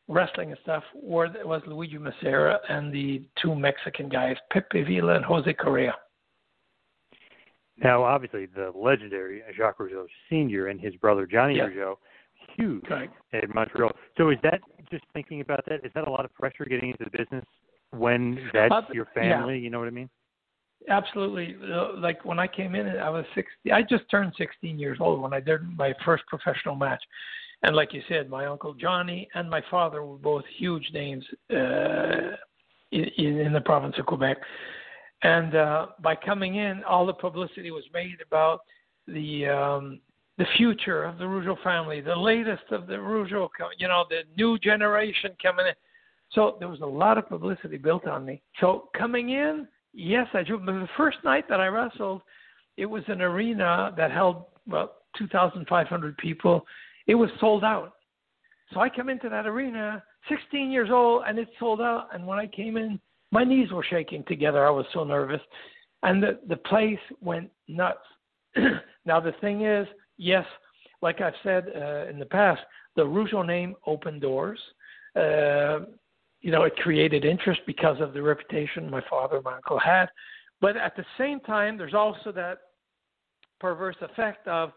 [0.08, 5.26] wrestling and stuff were was Luigi Macera and the two Mexican guys, Pepe Villa and
[5.26, 5.96] Jose Correa.
[7.84, 10.68] Now, obviously, the legendary Jacques Rougeau Sr.
[10.68, 11.68] and his brother Johnny yeah.
[11.68, 11.96] Rougeau,
[12.56, 12.84] huge
[13.34, 13.92] in Montreal.
[14.18, 15.86] So, is that just thinking about that?
[15.86, 17.46] Is that a lot of pressure getting into the business
[17.92, 19.56] when that's Uh, your family?
[19.56, 19.62] yeah.
[19.64, 20.10] You know what I mean?
[20.90, 21.56] Absolutely.
[21.72, 23.72] Uh, Like when I came in, I was 60.
[23.72, 27.04] I just turned 16 years old when I did my first professional match.
[27.64, 32.36] And like you said, my uncle Johnny and my father were both huge names uh,
[32.92, 34.38] in, in the province of Quebec.
[35.24, 38.60] And uh, by coming in, all the publicity was made about
[39.08, 40.00] the um,
[40.38, 43.50] the future of the Rougeau family, the latest of the Rougeau,
[43.80, 45.74] you know, the new generation coming in.
[46.32, 48.42] So there was a lot of publicity built on me.
[48.60, 50.60] So coming in, yes, I drew.
[50.60, 52.22] But the first night that I wrestled,
[52.76, 56.66] it was an arena that held about 2,500 people.
[57.08, 57.94] It was sold out.
[58.74, 62.10] So I come into that arena, 16 years old, and it's sold out.
[62.14, 63.00] And when I came in,
[63.32, 64.66] my knees were shaking together.
[64.66, 65.42] I was so nervous,
[66.04, 68.00] and the the place went nuts.
[69.06, 69.88] now the thing is,
[70.18, 70.46] yes,
[71.02, 72.62] like I've said uh, in the past,
[72.96, 74.60] the Rougeau name opened doors.
[75.16, 75.80] Uh,
[76.42, 80.08] you know, it created interest because of the reputation my father and my uncle had.
[80.62, 82.60] But at the same time, there's also that
[83.60, 84.72] perverse effect of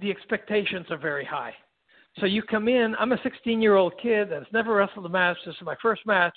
[0.00, 1.54] the expectations are very high.
[2.18, 5.36] So you come in, I'm a 16 year old kid that's never wrestled a match.
[5.44, 6.36] This is my first match,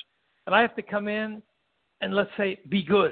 [0.50, 1.44] and I have to come in
[2.02, 3.12] and let's say be good.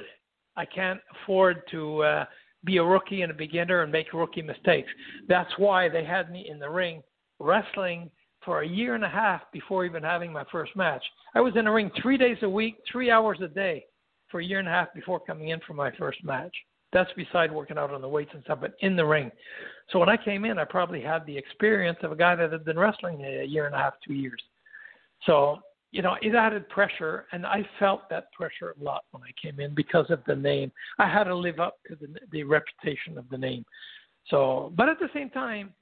[0.55, 2.26] I can't afford to uh,
[2.64, 4.89] be a rookie and a beginner and make rookie mistakes.
[5.27, 7.03] That's why they had me in the ring
[7.38, 8.09] wrestling
[8.43, 11.03] for a year and a half before even having my first match.
[11.35, 13.85] I was in the ring three days a week, three hours a day
[14.31, 16.55] for a year and a half before coming in for my first match.
[16.91, 19.30] That's beside working out on the weights and stuff, but in the ring.
[19.91, 22.65] So when I came in, I probably had the experience of a guy that had
[22.65, 24.41] been wrestling a year and a half, two years.
[25.27, 25.59] So,
[25.91, 29.59] you know, it added pressure, and I felt that pressure a lot when I came
[29.59, 30.72] in because of the name.
[30.99, 33.64] I had to live up to the, the reputation of the name.
[34.27, 35.73] So, but at the same time,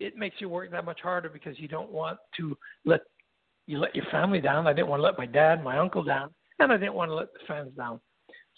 [0.00, 3.00] it makes you work that much harder because you don't want to let
[3.66, 4.66] you let your family down.
[4.66, 7.14] I didn't want to let my dad, my uncle down, and I didn't want to
[7.14, 8.00] let the fans down.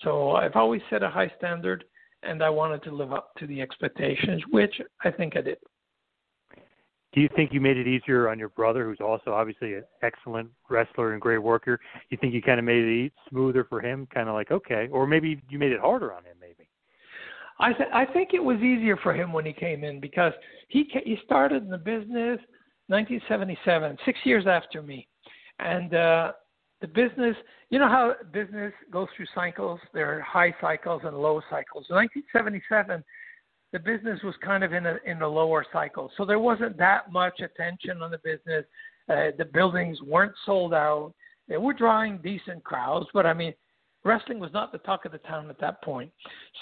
[0.02, 1.84] So I've always set a high standard,
[2.24, 4.74] and I wanted to live up to the expectations, which
[5.04, 5.58] I think I did.
[7.16, 10.50] Do you think you made it easier on your brother, who's also obviously an excellent
[10.68, 11.80] wrestler and great worker?
[12.10, 15.06] You think you kind of made it smoother for him, kind of like okay, or
[15.06, 16.68] maybe you made it harder on him, maybe?
[17.58, 20.34] I th- I think it was easier for him when he came in because
[20.68, 22.38] he ca- he started in the business
[22.88, 25.08] 1977, six years after me,
[25.58, 26.32] and uh,
[26.82, 27.34] the business.
[27.70, 29.80] You know how business goes through cycles.
[29.94, 31.86] There are high cycles and low cycles.
[31.88, 33.02] In 1977,
[33.72, 37.12] the business was kind of in a in a lower cycle, so there wasn't that
[37.12, 38.64] much attention on the business.
[39.08, 41.12] Uh, the buildings weren't sold out.
[41.48, 43.54] They were drawing decent crowds, but I mean,
[44.04, 46.10] wrestling was not the talk of the town at that point.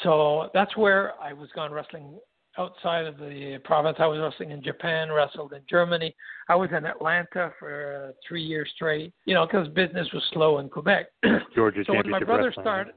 [0.02, 2.18] So that's where I was gone wrestling
[2.58, 3.96] outside of the province.
[3.98, 6.14] I was wrestling in Japan, wrestled in Germany.
[6.48, 9.12] I was in Atlanta for uh, three years straight.
[9.24, 11.06] You know, because business was slow in Quebec.
[11.54, 12.64] Georgia so when my brother Wrestling.
[12.64, 12.94] started,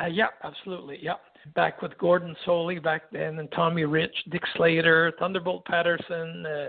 [0.00, 1.14] uh, yeah, absolutely, yeah.
[1.54, 6.68] Back with Gordon Solie back then, and Tommy Rich, Dick Slater, Thunderbolt Patterson, uh,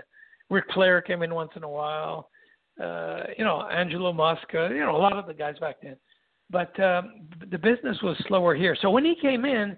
[0.50, 2.28] Ric Flair came in once in a while.
[2.82, 4.68] Uh, you know, Angelo Mosca.
[4.72, 5.96] You know, a lot of the guys back then.
[6.50, 8.76] But um, the business was slower here.
[8.80, 9.76] So when he came in,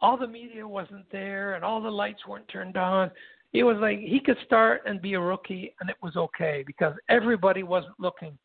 [0.00, 3.10] all the media wasn't there and all the lights weren't turned on.
[3.52, 6.94] It was like he could start and be a rookie and it was okay because
[7.08, 8.36] everybody wasn't looking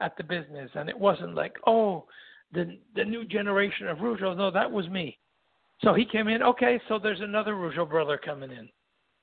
[0.00, 2.06] at the business and it wasn't like, oh,
[2.52, 4.36] the the new generation of Rougeau.
[4.36, 5.18] No, that was me.
[5.82, 8.68] So he came in, okay, so there's another Rougeau brother coming in.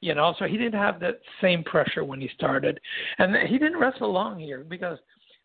[0.02, 2.80] You know, so he didn't have that same pressure when he started.
[3.20, 5.00] And he didn't wrestle long here because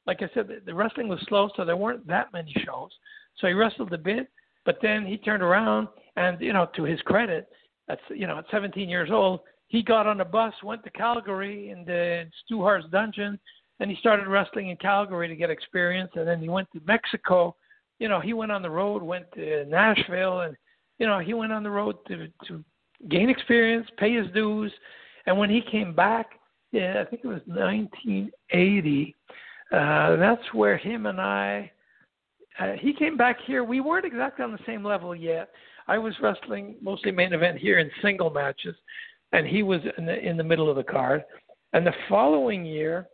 [0.08, 2.90] like I said, the wrestling was slow, so there weren't that many shows.
[3.36, 4.28] So he wrestled a bit,
[4.64, 5.86] but then he turned around
[6.16, 7.46] and, you know, to his credit,
[7.90, 11.70] at you know, at 17 years old, he got on a bus, went to Calgary
[11.70, 13.38] in the Stu Hart's dungeon,
[13.80, 16.10] and he started wrestling in Calgary to get experience.
[16.14, 17.54] And then he went to Mexico.
[17.98, 20.56] You know, he went on the road, went to Nashville, and
[20.98, 22.64] you know, he went on the road to to
[23.08, 24.72] gain experience, pay his dues.
[25.26, 26.38] And when he came back,
[26.72, 29.14] yeah, I think it was 1980.
[29.72, 31.70] Uh, that's where him and I.
[32.58, 33.62] Uh, he came back here.
[33.62, 35.50] We weren't exactly on the same level yet.
[35.86, 38.74] I was wrestling mostly main event here in single matches,
[39.32, 41.24] and he was in the in the middle of the card.
[41.72, 43.08] And the following year,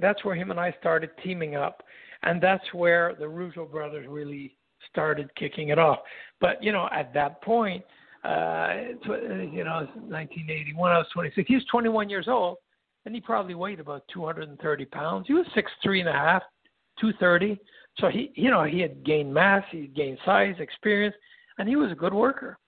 [0.00, 1.82] that's where him and I started teaming up,
[2.22, 4.56] and that's where the Rougeau brothers really
[4.90, 5.98] started kicking it off.
[6.40, 7.84] But you know, at that point,
[8.24, 8.74] uh,
[9.06, 11.48] you know, 1981, I was 26.
[11.48, 12.58] He was 21 years old,
[13.06, 15.26] and he probably weighed about 230 pounds.
[15.26, 16.42] He was six three and a half,
[17.00, 17.60] 230.
[17.98, 21.14] So he, you know, he had gained mass, he had gained size, experience,
[21.58, 22.58] and he was a good worker.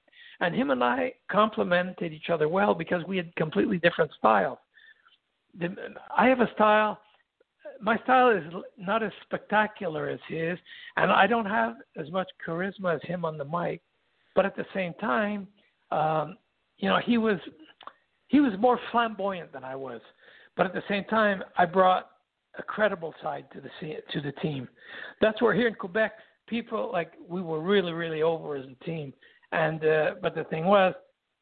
[0.41, 4.59] And him and I complemented each other well because we had completely different styles.
[5.59, 5.77] The,
[6.17, 6.99] I have a style.
[7.81, 8.45] My style is
[8.79, 10.59] not as spectacular as his,
[10.97, 13.81] and I don't have as much charisma as him on the mic.
[14.35, 15.49] But at the same time,
[15.91, 16.37] um,
[16.79, 17.39] you know, he was
[18.29, 20.01] he was more flamboyant than I was.
[20.57, 22.11] But at the same time, I brought
[22.59, 23.71] a credible side to the
[24.13, 24.69] to the team.
[25.21, 26.13] That's where here in Quebec,
[26.49, 29.13] people like we were really really over as a team.
[29.53, 30.95] And uh, but the thing was,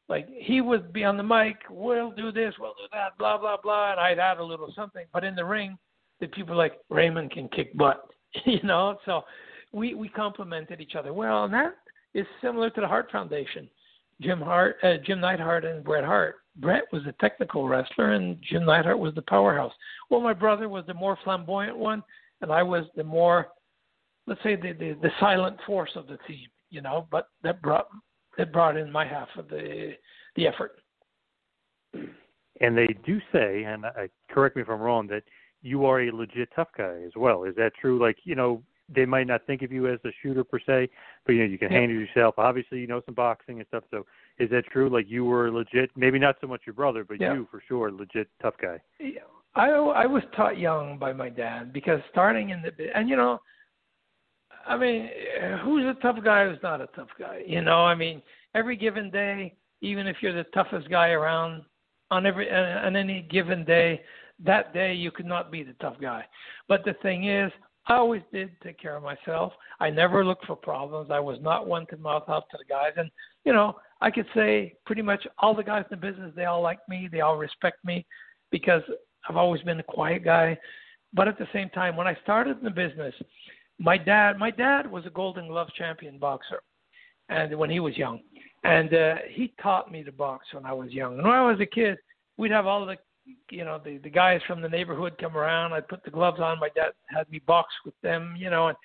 [0.07, 3.57] like he would be on the mic, we'll do this, we'll do that, blah blah
[3.61, 5.05] blah, and I'd add a little something.
[5.13, 5.77] But in the ring,
[6.19, 8.09] the people like Raymond can kick butt,
[8.45, 8.97] you know.
[9.05, 9.21] So
[9.71, 11.75] we we complemented each other well, and that
[12.13, 13.69] is similar to the Hart Foundation.
[14.21, 16.35] Jim Hart, uh, Jim Neidhart, and Bret Hart.
[16.57, 19.71] Bret was a technical wrestler, and Jim Neidhart was the powerhouse.
[20.09, 22.03] Well, my brother was the more flamboyant one,
[22.41, 23.47] and I was the more,
[24.27, 26.47] let's say, the the, the silent force of the team.
[26.69, 27.87] You know, but that brought
[28.37, 29.93] that brought in my half of the
[30.35, 30.79] the effort.
[32.61, 35.23] And they do say, and I, correct me if I'm wrong, that
[35.61, 37.43] you are a legit tough guy as well.
[37.43, 37.99] Is that true?
[37.99, 38.63] Like, you know,
[38.93, 40.89] they might not think of you as a shooter per se,
[41.25, 42.35] but you know you can handle yourself.
[42.37, 43.83] Obviously, you know some boxing and stuff.
[43.91, 44.05] So
[44.39, 44.89] is that true?
[44.89, 47.33] Like you were legit, maybe not so much your brother, but yeah.
[47.33, 48.81] you for sure, legit tough guy.
[48.99, 49.21] Yeah.
[49.55, 53.39] I I was taught young by my dad because starting in the and you know,
[54.65, 55.09] I mean,
[55.63, 56.47] who's a tough guy?
[56.47, 57.43] Who's not a tough guy?
[57.45, 58.21] You know, I mean,
[58.53, 61.63] every given day, even if you're the toughest guy around,
[62.11, 64.01] on every uh, on any given day,
[64.45, 66.25] that day you could not be the tough guy.
[66.67, 67.51] But the thing is,
[67.87, 69.53] I always did take care of myself.
[69.79, 71.09] I never looked for problems.
[71.11, 72.91] I was not one to mouth off to the guys.
[72.97, 73.09] And,
[73.45, 76.61] you know, I could say pretty much all the guys in the business, they all
[76.61, 77.09] like me.
[77.11, 78.05] They all respect me
[78.51, 78.83] because
[79.27, 80.57] I've always been a quiet guy.
[81.13, 83.15] But at the same time, when I started in the business,
[83.79, 86.61] my dad, my dad was a Golden Glove champion boxer,
[87.29, 88.19] and when he was young,
[88.63, 91.13] and uh, he taught me to box when I was young.
[91.17, 91.97] And when I was a kid,
[92.37, 92.97] we'd have all the
[93.49, 95.73] you know the the guys from the neighborhood come around.
[95.73, 96.59] I'd put the gloves on.
[96.59, 98.77] My dad had me box with them, you know, and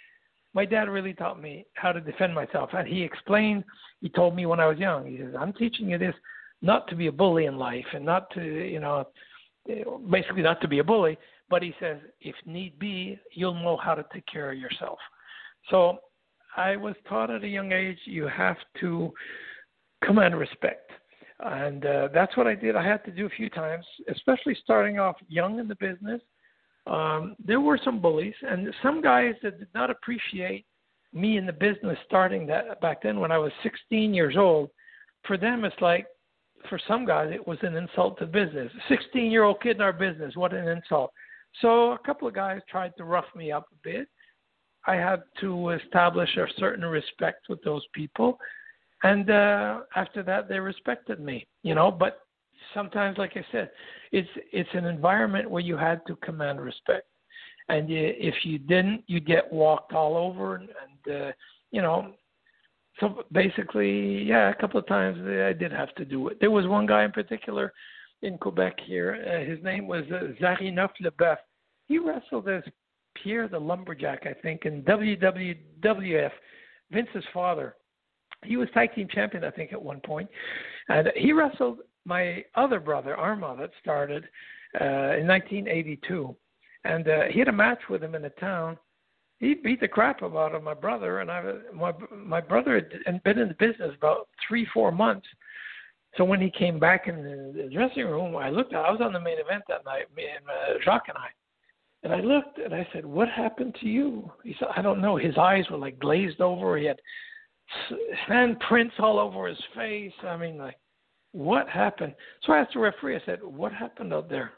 [0.55, 2.71] my dad really taught me how to defend myself.
[2.73, 3.65] And he explained.
[4.01, 5.07] He told me when I was young.
[5.07, 6.15] He says, "I'm teaching you this
[6.62, 9.09] not to be a bully in life, and not to you know,
[10.11, 11.19] basically not to be a bully."
[11.51, 14.99] But he says, if need be, you'll know how to take care of yourself.
[15.71, 15.99] So
[16.57, 19.12] I was taught at a young age you have to
[20.03, 20.91] command respect
[21.40, 22.77] and uh, that's what I did.
[22.77, 26.20] I had to do a few times, especially starting off young in the business.
[26.86, 30.66] Um, there were some bullies and some guys that did not appreciate
[31.12, 34.70] me in the business starting that back then when I was 16 years old.
[35.27, 36.06] For them, it's like,
[36.69, 38.70] for some guys, it was an insult to business.
[38.89, 41.11] 16 year old kid in our business, what an insult.
[41.61, 44.09] So a couple of guys tried to rough me up a bit.
[44.86, 48.39] I had to establish a certain respect with those people
[49.05, 52.21] and uh, after that they respected me you know but
[52.73, 53.71] sometimes like i said
[54.11, 57.07] it's it's an environment where you had to command respect
[57.69, 61.33] and you, if you didn't you get walked all over and, and uh,
[61.71, 62.13] you know
[62.99, 66.67] so basically yeah a couple of times i did have to do it there was
[66.67, 67.73] one guy in particular
[68.25, 69.23] in Quebec here.
[69.27, 71.37] Uh, his name was uh, Zarinoff Leboeuf.
[71.87, 72.63] He wrestled as
[73.23, 76.31] Pierre the Lumberjack, I think, in WWF,
[76.91, 77.77] Vince's father.
[78.45, 80.29] He was tag team champion, I think, at one point.
[80.89, 84.25] And he wrestled my other brother, Armand, that started
[84.81, 86.35] uh, in 1982.
[86.85, 88.79] And uh, he had a match with him in the town.
[89.39, 91.43] He beat the crap out of my brother, and I,
[91.75, 95.27] my my brother had been in the business about three, four months.
[96.16, 98.75] So when he came back in the dressing room, I looked.
[98.75, 101.29] I was on the main event that night, me and uh, Jacques and I.
[102.05, 105.16] And I looked and I said, "What happened to you?" He said, "I don't know."
[105.16, 106.77] His eyes were like glazed over.
[106.77, 107.01] He had
[108.28, 110.12] handprints all over his face.
[110.23, 110.78] I mean, like,
[111.32, 112.15] what happened?
[112.45, 113.16] So I asked the referee.
[113.16, 114.53] I said, "What happened out there?"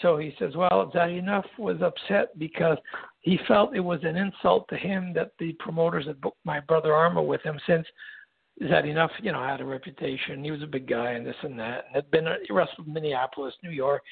[0.00, 2.78] So he says, "Well, Zarinoff was upset because
[3.20, 6.94] he felt it was an insult to him that the promoters had booked my brother
[6.94, 7.86] Armand with him since."
[8.62, 10.42] Zarinoff, you know, had a reputation.
[10.42, 11.84] He was a big guy and this and that.
[11.86, 14.02] And had been uh, he wrestled in Minneapolis, New York,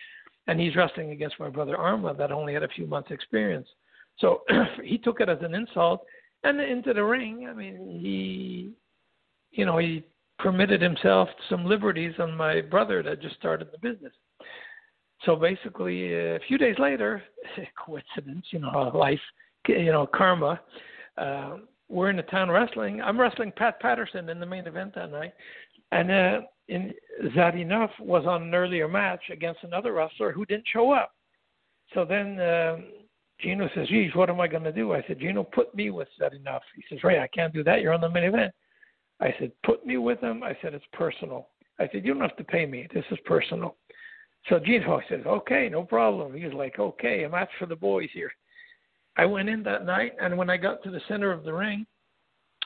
[0.47, 3.69] and he's wrestling against my brother Armand that only had a few months experience.
[4.19, 4.43] So
[4.85, 6.05] he took it as an insult
[6.45, 7.49] and into the ring.
[7.49, 8.73] I mean, he,
[9.51, 10.05] you know, he
[10.39, 14.13] permitted himself some liberties on my brother that just started the business.
[15.25, 17.23] So basically, a few days later,
[17.85, 19.21] coincidence, you know, life,
[19.67, 20.61] you know, karma.
[21.17, 21.57] Uh,
[21.89, 23.01] we're in the town wrestling.
[23.01, 25.33] I'm wrestling Pat Patterson in the main event that night,
[25.93, 26.93] and uh, in
[27.37, 31.13] Zarinoff was on an earlier match against another wrestler who didn't show up.
[31.95, 32.85] So then um,
[33.39, 36.09] Gino says, "Geez, what am I going to do?" I said, "Gino, put me with
[36.19, 37.83] Zarinoff." He says, "Ray, I can't do that.
[37.83, 38.55] You're on the main event."
[39.21, 41.49] I said, "Put me with him." I said, "It's personal."
[41.79, 42.89] I said, "You don't have to pay me.
[42.93, 43.77] This is personal."
[44.49, 48.33] So Gino says, "Okay, no problem." He's like, "Okay, a match for the boys here."
[49.17, 51.87] I went in that night, and when I got to the center of the ring,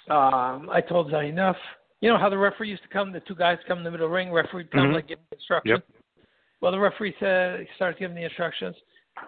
[0.08, 1.56] um, I told Zarinoff,
[2.00, 4.08] you know how the referee used to come, the two guys come in the middle
[4.08, 4.94] ring, referee would come Mhm.
[4.94, 5.82] like give instructions.
[5.88, 6.26] Yep.
[6.60, 8.76] Well, the referee said he started giving the instructions.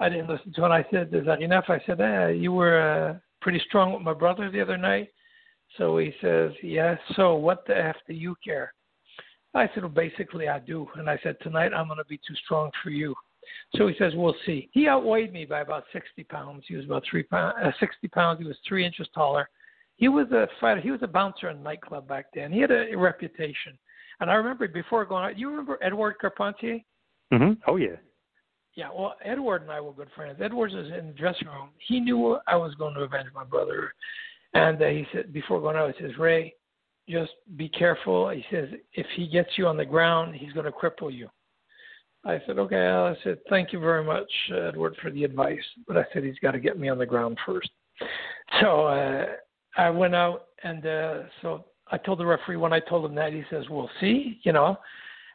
[0.01, 0.69] I didn't listen to it.
[0.69, 4.15] I said, "Is that enough?" I said, eh, "You were uh, pretty strong with my
[4.15, 5.09] brother the other night."
[5.77, 8.73] So he says, "Yes." So what the f do you care?
[9.55, 12.35] I said, "Well, basically, I do." And I said, "Tonight, I'm going to be too
[12.45, 13.15] strong for you."
[13.77, 16.65] So he says, "We'll see." He outweighed me by about 60 pounds.
[16.67, 18.41] He was about three pounds, uh, 60 pounds.
[18.41, 19.49] He was three inches taller.
[19.97, 20.81] He was a fighter.
[20.81, 22.53] He was a bouncer in nightclub back then.
[22.53, 23.79] He had a, reputation.
[24.21, 26.81] And I remember before going out, you remember Edward Carpentier?
[27.33, 27.97] hmm Oh yeah.
[28.75, 30.39] Yeah, well, Edward and I were good friends.
[30.43, 31.69] Edward was in the dressing room.
[31.87, 33.93] He knew I was going to avenge my brother.
[34.55, 36.55] And uh, he said, before going out, he says, Ray,
[37.09, 38.31] just be careful.
[38.31, 41.29] He says, if he gets you on the ground, he's going to cripple you.
[42.25, 42.87] I said, okay.
[42.87, 44.31] I said, thank you very much,
[44.69, 45.59] Edward, for the advice.
[45.87, 47.69] But I said, he's got to get me on the ground first.
[48.61, 49.27] So uh,
[49.77, 53.33] I went out, and uh, so I told the referee when I told him that,
[53.33, 54.79] he says, we'll see, you know.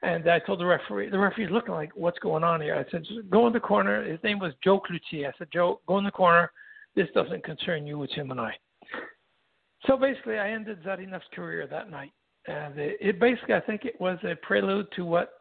[0.03, 2.75] And I told the referee, the referee's looking like, what's going on here?
[2.75, 4.03] I said, go in the corner.
[4.03, 5.27] His name was Joe Cloutier.
[5.27, 6.51] I said, Joe, go in the corner.
[6.95, 8.03] This doesn't concern you.
[8.03, 8.53] It's him and I.
[9.85, 12.11] So basically, I ended Zarinoff's career that night.
[12.47, 15.31] And it, it basically, I think it was a prelude to what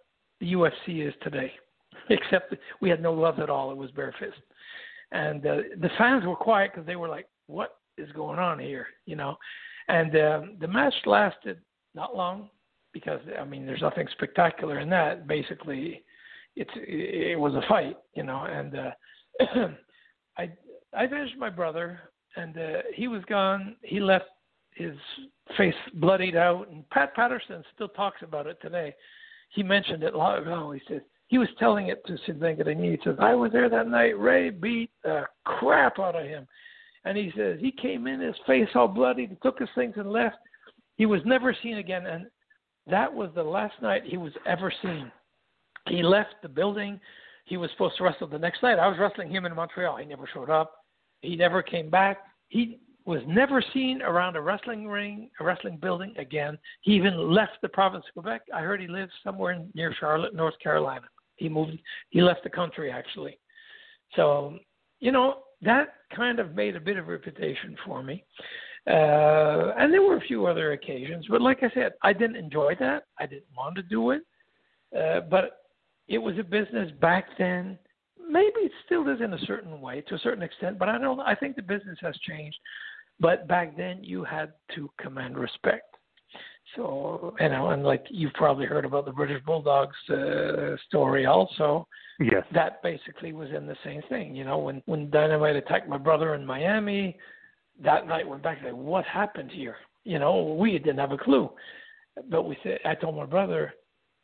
[0.40, 1.52] the UFC is today,
[2.10, 3.70] except we had no gloves at all.
[3.70, 4.38] It was bare fist.
[5.12, 8.86] And uh, the fans were quiet because they were like, what is going on here?
[9.04, 9.36] You know?
[9.88, 11.58] And um, the match lasted
[11.94, 12.50] not long
[12.96, 15.26] because I mean, there's nothing spectacular in that.
[15.26, 16.02] Basically,
[16.56, 18.44] it's it was a fight, you know.
[18.44, 19.68] And uh,
[20.38, 20.50] I
[20.96, 22.00] I finished my brother,
[22.36, 23.76] and uh, he was gone.
[23.82, 24.26] He left
[24.74, 24.94] his
[25.56, 28.94] face bloodied out, and Pat Patterson still talks about it today.
[29.50, 30.72] He mentioned it long ago.
[30.72, 32.92] He said he was telling it to Sid Vengadini.
[32.92, 34.18] He says I was there that night.
[34.18, 36.46] Ray beat the crap out of him,
[37.04, 40.10] and he says he came in his face all bloody, he took his things and
[40.10, 40.36] left.
[40.96, 42.26] He was never seen again, and
[42.88, 45.10] that was the last night he was ever seen.
[45.88, 47.00] He left the building.
[47.44, 48.78] He was supposed to wrestle the next night.
[48.78, 49.96] I was wrestling him in Montreal.
[49.96, 50.74] He never showed up.
[51.20, 52.18] He never came back.
[52.48, 56.58] He was never seen around a wrestling ring, a wrestling building again.
[56.82, 58.42] He even left the province of Quebec.
[58.52, 61.06] I heard he lives somewhere near Charlotte, North Carolina.
[61.36, 61.78] He moved.
[62.10, 63.38] He left the country actually.
[64.14, 64.58] So,
[64.98, 68.24] you know, that kind of made a bit of reputation for me.
[68.88, 72.76] Uh, and there were a few other occasions, but like I said, I didn't enjoy
[72.78, 73.04] that.
[73.18, 74.22] I didn't want to do it,
[74.96, 75.62] uh, but
[76.06, 77.78] it was a business back then.
[78.28, 81.18] Maybe it still is in a certain way, to a certain extent, but I don't.
[81.20, 82.56] I think the business has changed.
[83.18, 85.96] But back then, you had to command respect.
[86.76, 91.88] So you know, and like you've probably heard about the British Bulldogs uh, story, also.
[92.20, 92.44] Yes.
[92.52, 94.34] That basically was in the same thing.
[94.34, 97.16] You know, when when Dynamite attacked my brother in Miami,
[97.82, 99.76] that night went back like, what happened here?
[100.04, 101.50] You know, we didn't have a clue.
[102.30, 103.74] But we said, I told my brother,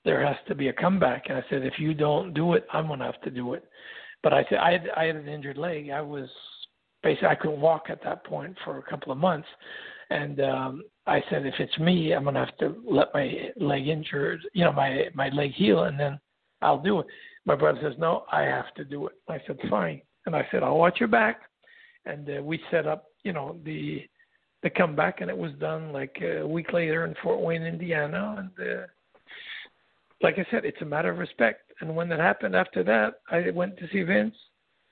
[0.05, 1.25] there has to be a comeback.
[1.29, 3.65] And I said, if you don't do it, I'm gonna have to do it.
[4.23, 5.91] But I said I had I had an injured leg.
[5.91, 6.29] I was
[7.03, 9.49] basically I couldn't walk at that point for a couple of months,
[10.11, 14.41] and um, I said if it's me, I'm gonna have to let my leg injured,
[14.55, 16.21] you know, my my leg heal, and then
[16.61, 17.07] I'll do it.
[17.45, 19.15] My brother says no, I have to do it.
[19.29, 21.41] I said fine, and I said I'll watch your back,
[22.07, 24.03] and uh, we set up, you know, the
[24.63, 28.69] the comeback, and it was done like a week later in Fort Wayne, Indiana, and.
[28.69, 28.87] Uh,
[30.23, 31.73] like I said, it's a matter of respect.
[31.81, 34.35] And when that happened after that, I went to see Vince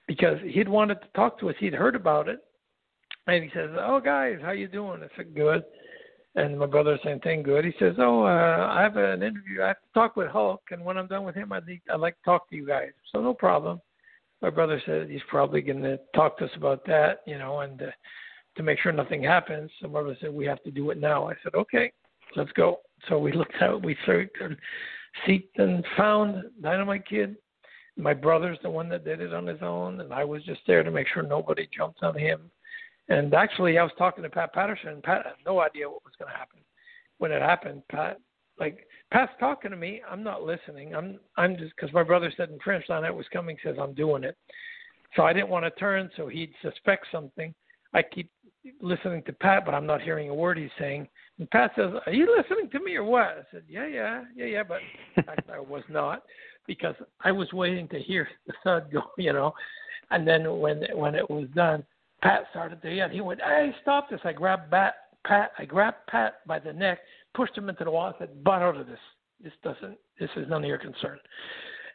[0.09, 1.55] because he'd wanted to talk to us.
[1.61, 2.41] He'd heard about it,
[3.27, 5.65] and he says, "Oh, guys, how you doing?" I said, "Good."
[6.35, 7.65] And my brother same thing, good.
[7.65, 9.63] He says, "Oh, uh, I have an interview.
[9.63, 11.63] I have to talk with Hulk, and when I'm done with him, I'd,
[11.93, 13.81] I'd like to talk to you guys." So no problem.
[14.43, 17.83] My brother said he's probably going to talk to us about that, you know, and
[17.83, 17.87] uh,
[18.57, 19.71] to make sure nothing happens.
[19.81, 21.29] So my brother said we have to do it now.
[21.29, 21.93] I said, "Okay,
[22.37, 24.37] let's go." So we looked out, we searched,
[25.27, 27.37] seeked and found Dynamite Kid.
[27.97, 30.83] My brother's the one that did it on his own, and I was just there
[30.83, 32.51] to make sure nobody jumped on him.
[33.09, 36.31] And actually, I was talking to Pat Patterson, Pat had no idea what was going
[36.31, 36.61] to happen.
[37.19, 38.19] When it happened, Pat,
[38.59, 40.95] like Pat's talking to me, I'm not listening.
[40.95, 44.23] I'm, I'm just because my brother said in French, "It was coming," says I'm doing
[44.25, 44.37] it.
[45.17, 47.53] So I didn't want to turn, so he'd suspect something.
[47.93, 48.31] I keep
[48.81, 51.09] listening to Pat, but I'm not hearing a word he's saying.
[51.39, 54.47] And Pat says, "Are you listening to me or what?" I said, "Yeah, yeah, yeah,
[54.47, 54.81] yeah," but
[55.17, 56.23] in I was not
[56.67, 59.55] because I was waiting to hear the thud go, you know.
[60.11, 61.85] And then when when it was done,
[62.23, 63.09] Pat started to yell.
[63.09, 67.01] He went, "Hey, stop this!" I grabbed Pat, Pat, I grabbed Pat by the neck,
[67.35, 68.99] pushed him into the wall, and said, "Butt out of this.
[69.43, 69.99] This doesn't.
[70.19, 71.19] This is none of your concern."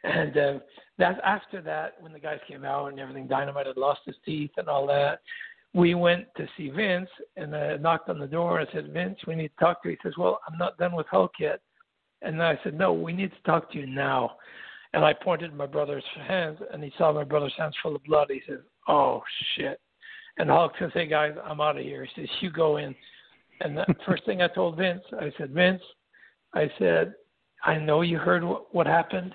[0.04, 0.58] And uh,
[0.98, 4.52] that's after that, when the guys came out and everything, Dynamite had lost his teeth
[4.56, 5.20] and all that
[5.76, 9.18] we went to see Vince and I knocked on the door and I said, Vince,
[9.26, 9.96] we need to talk to you.
[10.02, 11.60] He says, Well, I'm not done with Hulk yet.
[12.22, 14.36] And I said, No, we need to talk to you now.
[14.94, 18.28] And I pointed my brother's hands and he saw my brother's hands full of blood.
[18.30, 19.22] He says, Oh
[19.54, 19.78] shit.
[20.38, 22.06] And Hulk says, Hey guys, I'm out of here.
[22.06, 22.94] He says, You go in.
[23.60, 25.82] And the first thing I told Vince, I said, Vince,
[26.54, 27.14] I said,
[27.64, 29.34] I know you heard what, what happened.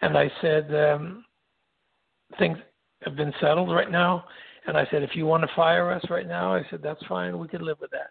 [0.00, 1.24] And I said, um,
[2.38, 2.58] things
[3.02, 4.24] have been settled right now
[4.66, 7.38] and I said, if you want to fire us right now, I said, that's fine.
[7.38, 8.10] We could live with that.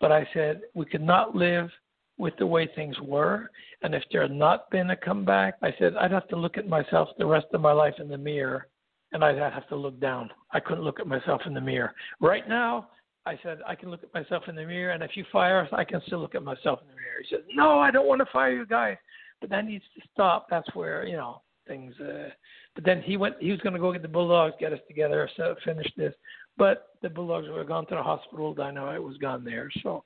[0.00, 1.70] But I said, we could not live
[2.18, 3.50] with the way things were.
[3.82, 6.68] And if there had not been a comeback, I said, I'd have to look at
[6.68, 8.68] myself the rest of my life in the mirror
[9.12, 10.30] and I'd have to look down.
[10.52, 11.94] I couldn't look at myself in the mirror.
[12.20, 12.88] Right now,
[13.26, 15.68] I said, I can look at myself in the mirror, and if you fire us,
[15.72, 17.22] I can still look at myself in the mirror.
[17.22, 18.96] He said, No, I don't want to fire you guys.
[19.40, 20.46] But that needs to stop.
[20.48, 22.28] That's where, you know, things uh,
[22.76, 23.36] but then he went.
[23.40, 26.14] He was going to go get the Bulldogs, get us together, so finish this.
[26.58, 28.54] But the Bulldogs were gone to the hospital.
[28.54, 29.70] Dynamite was gone there.
[29.82, 30.04] So,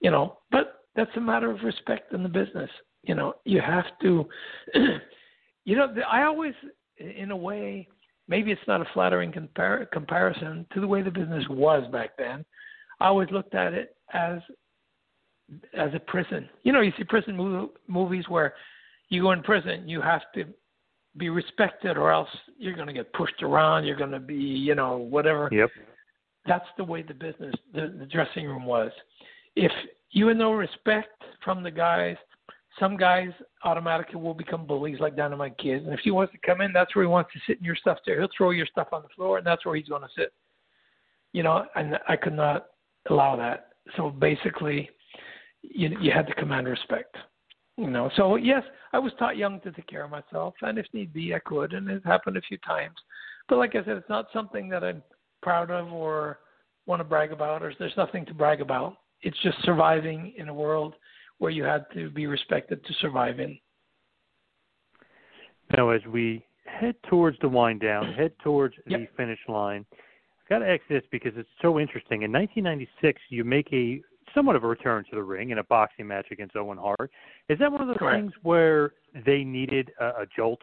[0.00, 2.70] you know, but that's a matter of respect in the business.
[3.02, 4.26] You know, you have to.
[5.64, 6.54] you know, I always,
[6.98, 7.88] in a way,
[8.28, 12.44] maybe it's not a flattering compar- comparison to the way the business was back then.
[13.00, 14.38] I always looked at it as
[15.72, 16.48] as a prison.
[16.62, 18.54] You know, you see prison mov- movies where
[19.08, 20.44] you go in prison, you have to
[21.18, 22.28] be respected or else
[22.58, 25.70] you're going to get pushed around you're going to be you know whatever yep
[26.46, 28.90] that's the way the business the, the dressing room was
[29.56, 29.72] if
[30.10, 32.16] you have no respect from the guys
[32.78, 33.30] some guys
[33.64, 36.94] automatically will become bullies like dynamite kids and if he wants to come in that's
[36.94, 38.18] where he wants to sit in your stuff there.
[38.18, 40.32] He'll throw your stuff on the floor and that's where he's going to sit.
[41.32, 42.66] You know and i could not
[43.10, 43.68] allow that.
[43.96, 44.90] So basically
[45.62, 47.16] you you had to command respect
[47.78, 50.86] you know, so yes, I was taught young to take care of myself, and if
[50.92, 52.96] need be, I could, and it happened a few times.
[53.48, 55.00] But like I said, it's not something that I'm
[55.42, 56.40] proud of or
[56.86, 58.96] want to brag about, or there's nothing to brag about.
[59.22, 60.94] It's just surviving in a world
[61.38, 63.58] where you had to be respected to survive in.
[65.76, 69.00] Now, as we head towards the wind down, head towards yep.
[69.00, 72.22] the finish line, I've got to ask this because it's so interesting.
[72.22, 74.00] In 1996, you make a
[74.34, 77.10] somewhat of a return to the ring in a boxing match against Owen Hart.
[77.48, 78.22] Is that one of those Correct.
[78.22, 78.92] things where
[79.24, 80.60] they needed a, a jolt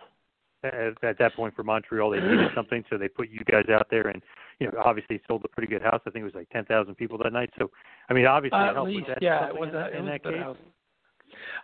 [0.64, 2.12] at, at that point for Montreal?
[2.12, 4.22] They needed something, so they put you guys out there, and
[4.60, 6.02] you know, obviously sold a pretty good house.
[6.06, 7.50] I think it was like ten thousand people that night.
[7.60, 7.70] So,
[8.10, 10.24] I mean, obviously, uh, it helped least, yeah, it in, was a, in it that
[10.24, 10.42] case.
[10.42, 10.58] House.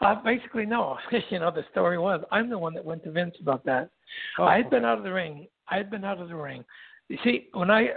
[0.01, 0.97] Uh, basically, no.
[1.29, 3.89] you know, the story was I'm the one that went to Vince about that.
[4.37, 4.77] Oh, I had okay.
[4.77, 5.47] been out of the ring.
[5.69, 6.63] I had been out of the ring.
[7.07, 7.89] You see, when I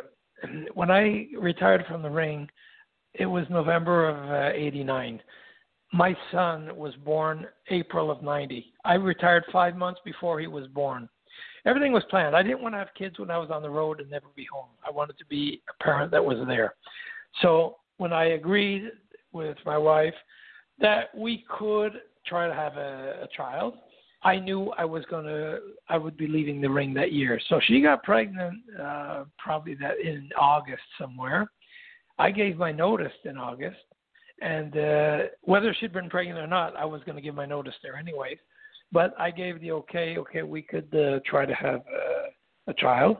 [0.74, 2.48] when I retired from the ring,
[3.14, 5.20] it was November of uh, 89.
[5.94, 8.66] My son was born April of 90.
[8.84, 11.08] I retired five months before he was born.
[11.66, 12.34] Everything was planned.
[12.34, 14.44] I didn't want to have kids when I was on the road and never be
[14.52, 14.70] home.
[14.84, 16.74] I wanted to be a parent that was there.
[17.42, 18.90] So when I agreed
[19.32, 20.14] with my wife
[20.80, 21.92] that we could
[22.26, 23.74] try to have a, a child.
[24.24, 25.58] I knew I was gonna
[25.88, 27.38] I would be leaving the ring that year.
[27.48, 31.50] So she got pregnant uh probably that in August somewhere.
[32.18, 33.76] I gave my notice in August
[34.40, 37.96] and uh whether she'd been pregnant or not, I was gonna give my notice there
[37.96, 38.38] anyways.
[38.92, 42.28] But I gave the okay, okay, we could uh, try to have uh,
[42.68, 43.16] a child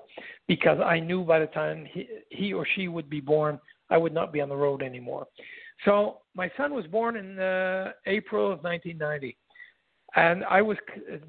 [0.47, 3.59] because I knew by the time he, he or she would be born,
[3.91, 5.27] I would not be on the road anymore.
[5.85, 9.36] So my son was born in uh, April of 1990
[10.16, 10.77] and I was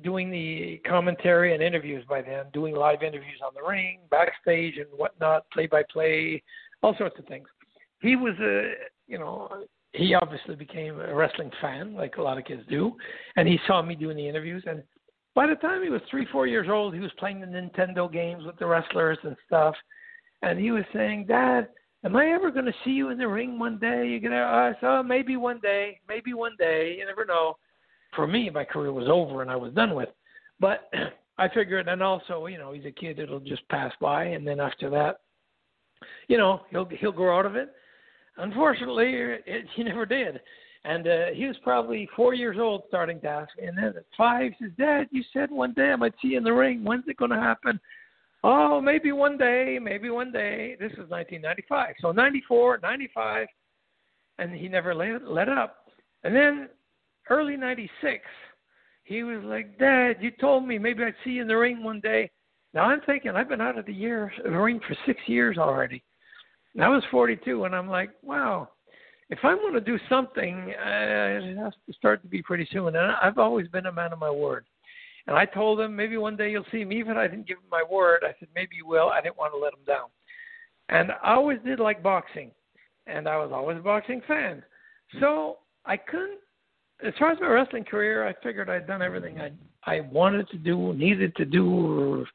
[0.03, 4.87] doing the commentary and interviews by then, doing live interviews on the ring, backstage, and
[4.95, 6.43] whatnot, play by play,
[6.83, 7.47] all sorts of things.
[8.01, 8.73] He was a,
[9.07, 9.49] you know,
[9.95, 12.93] he obviously became a wrestling fan, like a lot of kids do,
[13.35, 14.63] and he saw me doing the interviews.
[14.67, 14.83] And
[15.33, 18.45] by the time he was three, four years old, he was playing the Nintendo games
[18.45, 19.75] with the wrestlers and stuff.
[20.41, 21.69] And he was saying, Dad,
[22.03, 24.07] am I ever going to see you in the ring one day?
[24.07, 26.95] You're gonna, I said, oh, maybe one day, maybe one day.
[26.97, 27.55] You never know
[28.15, 30.09] for me, my career was over and I was done with.
[30.59, 30.89] But
[31.37, 34.59] I figured, and also, you know, he's a kid; it'll just pass by, and then
[34.59, 35.17] after that,
[36.29, 37.73] you know, he'll he'll grow out of it.
[38.37, 39.11] Unfortunately,
[39.45, 40.41] it, he never did,
[40.83, 43.67] and uh, he was probably four years old starting to ask me.
[43.67, 46.37] And then at five, he says, "Dad, you said one day I might see you
[46.37, 46.83] in the ring.
[46.83, 47.79] When's it going to happen?"
[48.47, 50.75] Oh, maybe one day, maybe one day.
[50.79, 53.47] This is 1995, so 94, 95,
[54.37, 55.87] and he never let let up.
[56.23, 56.69] And then
[57.29, 58.23] early 96,
[59.03, 61.99] he was like, Dad, you told me maybe I'd see you in the ring one
[62.01, 62.29] day.
[62.75, 66.03] Now I'm thinking, I've been out of the year the ring for six years already.
[66.75, 68.69] And I was 42, and I'm like, wow,
[69.29, 72.95] if I'm going to do something, uh, it has to start to be pretty soon.
[72.95, 74.65] And I've always been a man of my word.
[75.27, 76.99] And I told him, maybe one day you'll see me.
[76.99, 78.19] Even I didn't give him my word.
[78.23, 79.09] I said, maybe you will.
[79.09, 80.09] I didn't want to let him down.
[80.89, 82.51] And I always did like boxing,
[83.07, 84.61] and I was always a boxing fan.
[85.19, 86.39] So I couldn't
[87.03, 89.51] as far as my wrestling career, I figured I'd done everything I
[89.87, 92.25] I wanted to do, needed to do, or,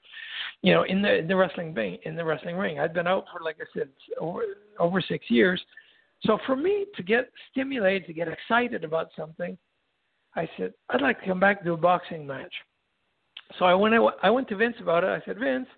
[0.63, 1.99] you know, in the the wrestling ring.
[2.05, 3.89] In the wrestling ring, I'd been out for like I said
[4.21, 4.43] over
[4.79, 5.61] over six years.
[6.25, 9.57] So for me to get stimulated, to get excited about something,
[10.37, 12.53] I said I'd like to come back to a boxing match.
[13.59, 15.09] So I went I went to Vince about it.
[15.09, 15.69] I said Vince,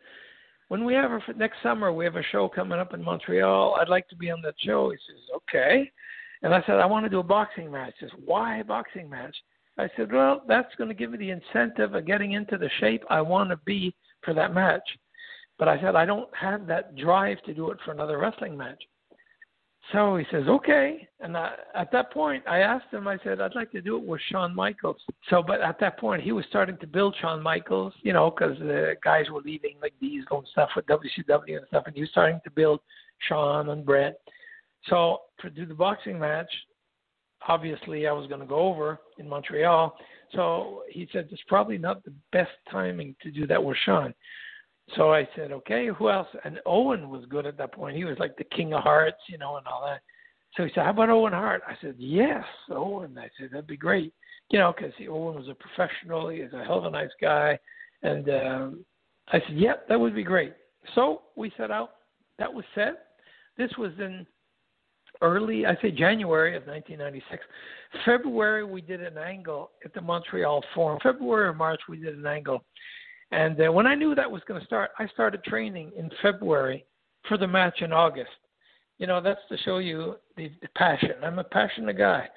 [0.68, 3.76] when we have our next summer, we have a show coming up in Montreal.
[3.80, 4.90] I'd like to be on that show.
[4.90, 5.90] He says okay.
[6.42, 7.94] And I said, I want to do a boxing match.
[7.98, 9.36] He says, why a boxing match?
[9.78, 13.04] I said, well, that's going to give me the incentive of getting into the shape
[13.08, 14.82] I want to be for that match.
[15.58, 18.82] But I said, I don't have that drive to do it for another wrestling match.
[19.90, 21.06] So he says, okay.
[21.20, 24.04] And I, at that point, I asked him, I said, I'd like to do it
[24.04, 25.00] with Shawn Michaels.
[25.28, 28.56] So, but at that point, he was starting to build Shawn Michaels, you know, because
[28.58, 31.84] the guys were leaving like Diesel and stuff with WCW and stuff.
[31.86, 32.80] And he was starting to build
[33.28, 34.20] Shawn and Bret.
[34.88, 36.50] So to do the boxing match,
[37.48, 39.96] obviously I was going to go over in Montreal.
[40.34, 44.14] So he said it's probably not the best timing to do that with Shawn.
[44.96, 46.28] So I said, okay, who else?
[46.44, 47.96] And Owen was good at that point.
[47.96, 50.00] He was like the king of hearts, you know, and all that.
[50.56, 51.62] So he said, how about Owen Hart?
[51.66, 53.16] I said, yes, Owen.
[53.18, 54.12] I said, that'd be great.
[54.50, 56.28] You know, because Owen was a professional.
[56.28, 57.58] He was a hell of a nice guy.
[58.02, 58.84] And um,
[59.28, 60.52] I said, yep, that would be great.
[60.94, 61.92] So we set out.
[62.38, 63.06] That was set.
[63.56, 64.26] This was in
[65.22, 67.42] early, I say January of 1996.
[68.04, 70.98] February, we did an angle at the Montreal Forum.
[71.02, 72.64] February or March, we did an angle.
[73.30, 76.84] And uh, when I knew that was going to start, I started training in February
[77.28, 78.30] for the match in August.
[78.98, 81.12] You know, that's to show you the, the passion.
[81.22, 82.28] I'm a passionate guy.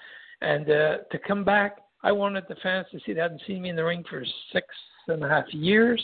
[0.42, 3.70] And uh, to come back, I wanted the fans to see they hadn't seen me
[3.70, 4.68] in the ring for six
[5.08, 6.02] and a half years,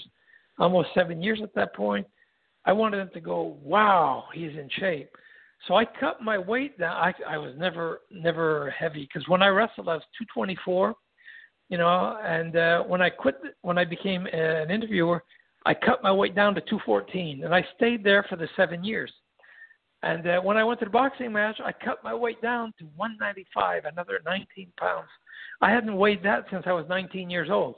[0.59, 2.05] almost seven years at that point.
[2.65, 5.09] I wanted them to go, wow, he's in shape.
[5.67, 6.95] So I cut my weight down.
[6.95, 10.95] I I was never never heavy because when I wrestled I was 224,
[11.69, 15.23] you know, and uh, when I quit when I became an interviewer,
[15.65, 19.11] I cut my weight down to 214, and I stayed there for the seven years.
[20.03, 22.85] And uh, when I went to the boxing match, I cut my weight down to
[22.95, 25.07] 195, another 19 pounds.
[25.61, 27.75] I hadn't weighed that since I was 19 years old,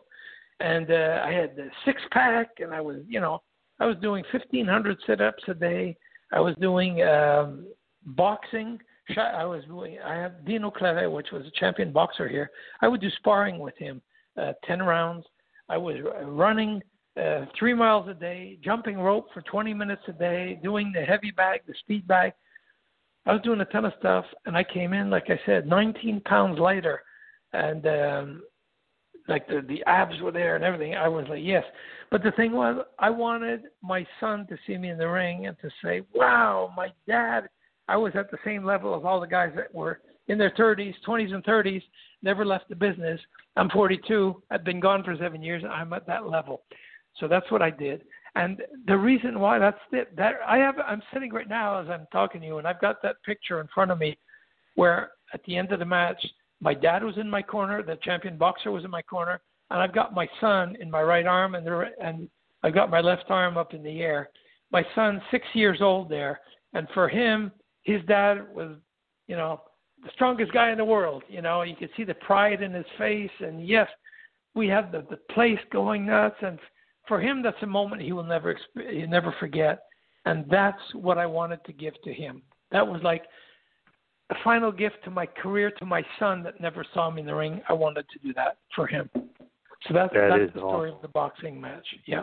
[0.62, 3.42] and uh, I had the six pack, and I was, you know,
[3.80, 5.98] I was doing 1,500 sit-ups a day.
[6.34, 7.68] I was doing um,
[8.06, 8.80] boxing.
[9.18, 9.98] I was doing.
[10.04, 12.50] I have Dino Claret, which was a champion boxer here.
[12.82, 14.02] I would do sparring with him,
[14.42, 15.26] uh, ten rounds.
[15.70, 16.82] I was running
[17.22, 21.32] uh, three miles a day, jumping rope for 20 minutes a day, doing the heavy
[21.32, 22.34] bag, the speed bag.
[23.26, 26.22] I was doing a ton of stuff, and I came in, like I said, 19
[26.22, 27.02] pounds lighter,
[27.54, 28.44] and um,
[29.28, 30.96] like the the abs were there and everything.
[30.96, 31.64] I was like, yes.
[32.14, 35.58] But the thing was, I wanted my son to see me in the ring and
[35.64, 37.50] to say, "Wow, my dad."
[37.88, 40.94] I was at the same level as all the guys that were in their 30s,
[41.02, 41.82] 20s, and 30s,
[42.22, 43.20] never left the business.
[43.56, 44.44] I'm 42.
[44.52, 45.64] I've been gone for seven years.
[45.68, 46.62] I'm at that level.
[47.16, 48.04] So that's what I did.
[48.36, 52.06] And the reason why that's it, that I have, I'm sitting right now as I'm
[52.12, 54.20] talking to you, and I've got that picture in front of me,
[54.76, 56.24] where at the end of the match,
[56.62, 59.42] my dad was in my corner, the champion boxer was in my corner,
[59.74, 62.30] and I've got my son in my right arm, and the, and
[62.62, 64.30] I've got my left arm up in the air.
[64.72, 66.40] My son's six years old there,
[66.74, 67.52] and for him,
[67.82, 68.78] his dad was,
[69.28, 69.62] you know,
[70.04, 71.24] the strongest guy in the world.
[71.28, 73.88] You know, you could see the pride in his face, and yes,
[74.54, 76.60] we had the the place going nuts, and
[77.08, 79.86] for him, that's a moment he will never he'll never forget,
[80.26, 82.44] and that's what I wanted to give to him.
[82.72, 83.24] That was like
[84.30, 87.34] a final gift to my career, to my son that never saw me in the
[87.34, 87.60] ring.
[87.68, 89.10] I wanted to do that for him.
[89.88, 90.96] So that's That that's the story awesome.
[90.98, 91.86] of the boxing match.
[92.06, 92.22] Yeah.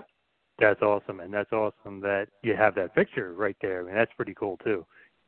[0.58, 3.80] That's awesome, and that's awesome that you have that picture right there.
[3.80, 4.84] I mean, that's pretty cool too.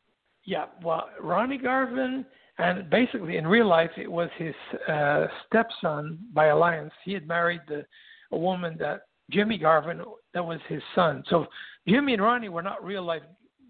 [0.44, 2.24] Yeah, well, Ronnie Garvin,
[2.58, 4.54] and basically in real life, it was his
[4.88, 6.92] uh, stepson by alliance.
[7.04, 7.84] He had married the,
[8.32, 10.02] a woman that Jimmy Garvin,
[10.34, 11.22] that was his son.
[11.28, 11.46] So
[11.88, 13.22] Jimmy and Ronnie were not real life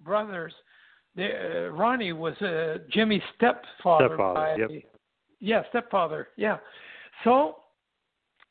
[0.03, 0.53] brothers.
[1.17, 4.09] They, uh, Ronnie was uh, Jimmy's stepfather.
[4.09, 4.71] Stepfather, yep.
[5.41, 6.29] Yeah, stepfather.
[6.37, 6.59] Yeah.
[7.25, 7.57] So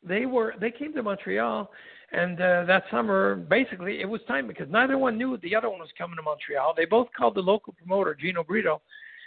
[0.03, 1.69] they were they came to Montreal,
[2.11, 5.80] and uh, that summer basically it was time because neither one knew the other one
[5.80, 6.73] was coming to Montreal.
[6.76, 8.81] They both called the local promoter Gino Brito,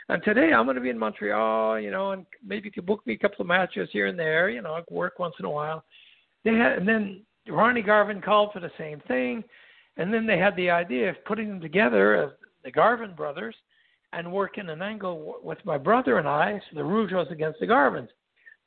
[0.08, 3.06] and today I'm going to be in Montreal, you know, and maybe you could book
[3.06, 5.44] me a couple of matches here and there, you know, I could work once in
[5.44, 5.84] a while.
[6.44, 9.42] They had, and then Ronnie Garvin called for the same thing,
[9.96, 12.30] and then they had the idea of putting them together as
[12.64, 13.54] the Garvin brothers
[14.12, 18.08] and working an angle with my brother and I, so the Rougeaus against the Garvins.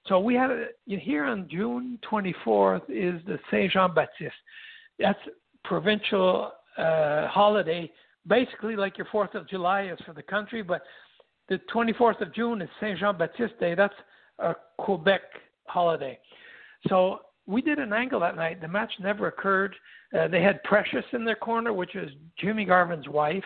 [0.08, 0.50] So we had
[0.86, 4.34] here on June 24th is the Saint Jean Baptiste.
[5.00, 5.20] That's
[5.64, 7.92] provincial uh, holiday,
[8.28, 10.82] basically like your Fourth of July is for the country, but
[11.50, 13.76] the 24th of June is Saint Jean Baptiste Day.
[13.76, 13.94] That's
[14.40, 15.22] a Quebec
[15.68, 16.20] holiday.
[16.88, 18.62] So we did an angle that night.
[18.62, 19.76] The match never occurred.
[20.18, 22.10] Uh, they had Precious in their corner, which is
[22.40, 23.44] Jimmy Garvin's wife.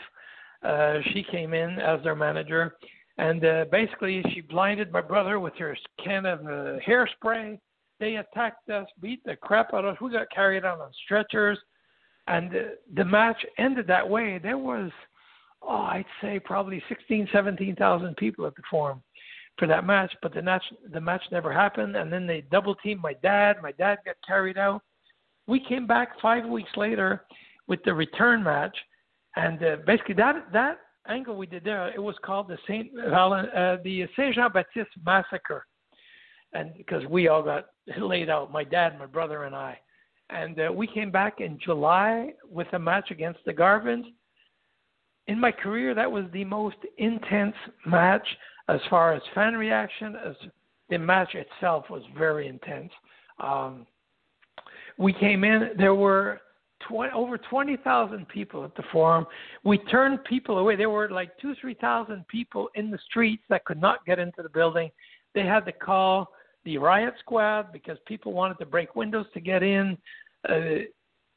[0.63, 2.75] Uh, she came in as their manager,
[3.17, 7.57] and uh, basically she blinded my brother with her can of uh, hairspray.
[7.99, 10.01] They attacked us, beat the crap out of us.
[10.01, 11.57] We got carried out on stretchers,
[12.27, 12.59] and uh,
[12.95, 14.37] the match ended that way.
[14.37, 14.91] There was,
[15.61, 19.01] oh, I'd say probably 16, 17,000 people at the forum
[19.59, 21.95] for that match, but the match the match never happened.
[21.95, 23.57] And then they double teamed my dad.
[23.61, 24.81] My dad got carried out.
[25.47, 27.25] We came back five weeks later
[27.67, 28.75] with the return match,
[29.35, 33.45] and uh, basically that that angle we did there it was called the Saint Valen,
[33.55, 35.65] uh, the Saint Jean Baptiste massacre,
[36.53, 37.67] and because we all got
[37.99, 39.77] laid out, my dad, my brother, and I,
[40.29, 44.05] and uh, we came back in July with a match against the Garvins.
[45.27, 47.55] In my career, that was the most intense
[47.85, 48.27] match
[48.69, 50.15] as far as fan reaction.
[50.15, 50.35] As
[50.89, 52.91] the match itself was very intense.
[53.39, 53.85] Um,
[54.97, 55.71] we came in.
[55.77, 56.41] There were
[56.87, 59.25] 20, over 20,000 people at the forum.
[59.63, 60.75] We turned people away.
[60.75, 64.49] There were like two, 3,000 people in the streets that could not get into the
[64.49, 64.89] building.
[65.35, 66.29] They had to call
[66.65, 69.97] the riot squad because people wanted to break windows to get in.
[70.47, 70.83] Uh,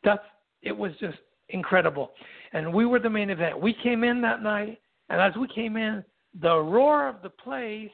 [0.04, 0.22] that's
[0.62, 1.18] it was just
[1.48, 2.12] incredible.
[2.52, 3.60] And we were the main event.
[3.60, 6.04] We came in that night, and as we came in,
[6.40, 7.90] the roar of the place.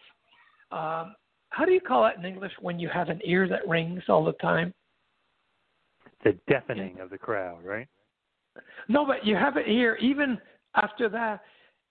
[0.71, 1.15] Um,
[1.51, 4.25] how do you call it in English when you have an ear that rings all
[4.25, 4.75] the time?
[6.25, 7.89] The deafening of the crowd, right?
[8.89, 9.97] No, but you have it here.
[10.01, 10.39] Even
[10.75, 11.41] after that,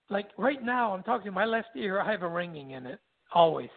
[0.09, 1.99] like right now, I'm talking my left ear.
[1.99, 2.99] I have a ringing in it
[3.33, 3.69] always,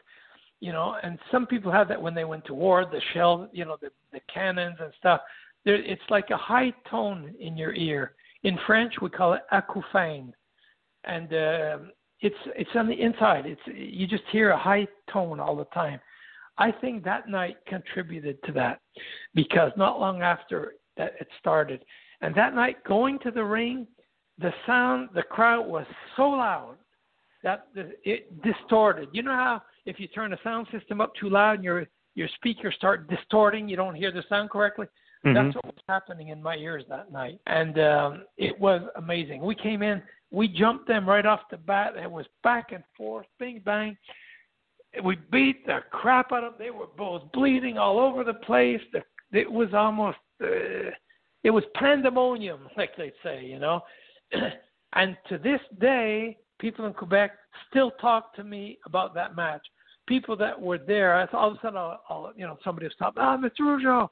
[0.61, 0.97] you know.
[1.03, 2.85] And some people have that when they went to war.
[2.85, 5.21] The shell, you know, the the cannons and stuff.
[5.65, 8.15] There, it's like a high tone in your ear.
[8.43, 10.33] In French, we call it acouphène.
[11.05, 11.79] and uh,
[12.21, 13.47] it's it's on the inside.
[13.47, 16.01] It's you just hear a high tone all the time.
[16.59, 18.81] I think that night contributed to that
[19.35, 21.85] because not long after that it started,
[22.21, 23.87] and that night going to the ring,
[24.39, 25.87] the sound, the crowd was
[26.17, 26.77] so loud
[27.43, 29.09] that it distorted.
[29.13, 32.29] You know how if you turn the sound system up too loud and your your
[32.37, 34.87] speakers start distorting, you don't hear the sound correctly.
[35.25, 35.35] Mm-hmm.
[35.35, 39.43] That's what was happening in my ears that night, and um, it was amazing.
[39.43, 41.95] We came in, we jumped them right off the bat.
[41.97, 43.97] It was back and forth, bing bang.
[45.05, 46.59] We beat the crap out of them.
[46.59, 48.81] They were both bleeding all over the place.
[48.93, 49.03] The,
[49.39, 50.91] it was almost, uh,
[51.45, 53.81] it was pandemonium, like they say, you know.
[54.95, 57.33] and to this day, people in Quebec
[57.69, 59.67] still talk to me about that match.
[60.07, 62.95] People that were there, I all of a sudden, I'll, I'll, you know, somebody will
[62.95, 63.15] stop.
[63.17, 63.61] Ah, Mr.
[63.61, 64.09] Rougeau,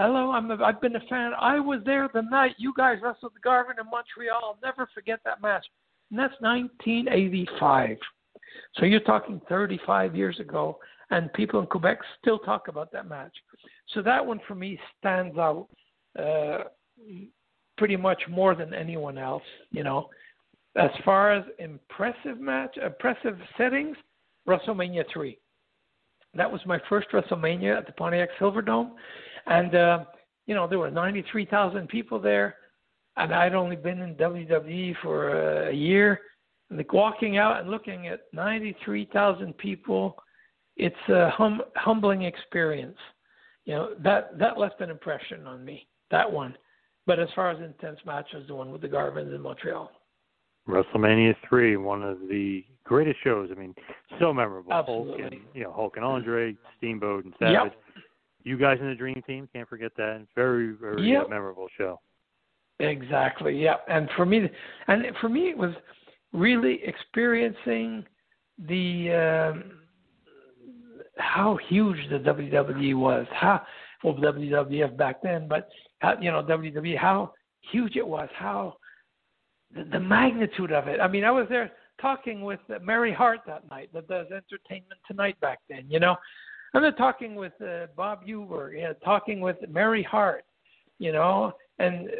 [0.00, 1.32] hello, I'm a, I've been a fan.
[1.38, 4.40] I was there the night you guys wrestled the Garvin in Montreal.
[4.42, 5.66] I'll never forget that match.
[6.10, 7.98] And that's 1985.
[8.76, 10.78] So you're talking 35 years ago,
[11.10, 13.34] and people in Quebec still talk about that match.
[13.94, 15.68] So that one for me stands out
[16.18, 16.64] uh,
[17.76, 19.42] pretty much more than anyone else.
[19.70, 20.08] You know,
[20.76, 23.96] as far as impressive match, impressive settings,
[24.48, 25.38] WrestleMania three.
[26.34, 28.92] That was my first WrestleMania at the Pontiac Silverdome,
[29.46, 30.04] and uh,
[30.46, 32.56] you know there were 93,000 people there,
[33.16, 36.20] and I'd only been in WWE for uh, a year.
[36.68, 40.16] And like walking out and looking at 93,000 people,
[40.76, 42.98] it's a hum- humbling experience.
[43.64, 45.86] You know that that left an impression on me.
[46.10, 46.56] That one.
[47.06, 49.90] But as far as intense matches, the one with the Garvins in Montreal.
[50.68, 53.48] WrestleMania three, one of the greatest shows.
[53.50, 53.74] I mean,
[54.18, 54.72] so memorable.
[54.72, 55.22] Absolutely.
[55.22, 57.72] Hulk and you know Hulk and Andre, Steamboat and Savage.
[57.72, 57.76] Yep.
[58.42, 60.26] You guys in the Dream Team, can't forget that.
[60.34, 61.26] Very, very Yep.
[61.26, 62.00] uh, memorable show.
[62.78, 63.62] Exactly.
[63.62, 63.76] Yeah.
[63.88, 64.48] And for me,
[64.88, 65.74] and for me, it was
[66.32, 68.04] really experiencing
[68.68, 69.72] the um,
[71.18, 73.26] how huge the WWE was.
[73.32, 73.62] How
[74.02, 75.68] well WWF back then, but
[75.98, 77.32] how, you know WWE how
[77.70, 78.28] huge it was.
[78.34, 78.76] How
[79.74, 81.00] the, the magnitude of it.
[81.00, 85.38] I mean, I was there talking with Mary Hart that night that does Entertainment Tonight
[85.40, 85.84] back then.
[85.88, 86.16] You know,
[86.74, 88.72] and then talking with uh, Bob Uecker.
[88.72, 90.44] You know, talking with Mary Hart.
[90.98, 92.10] You know, and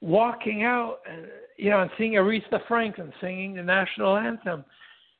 [0.00, 1.26] walking out and
[1.56, 4.64] you know and seeing Aretha Franklin singing the national anthem,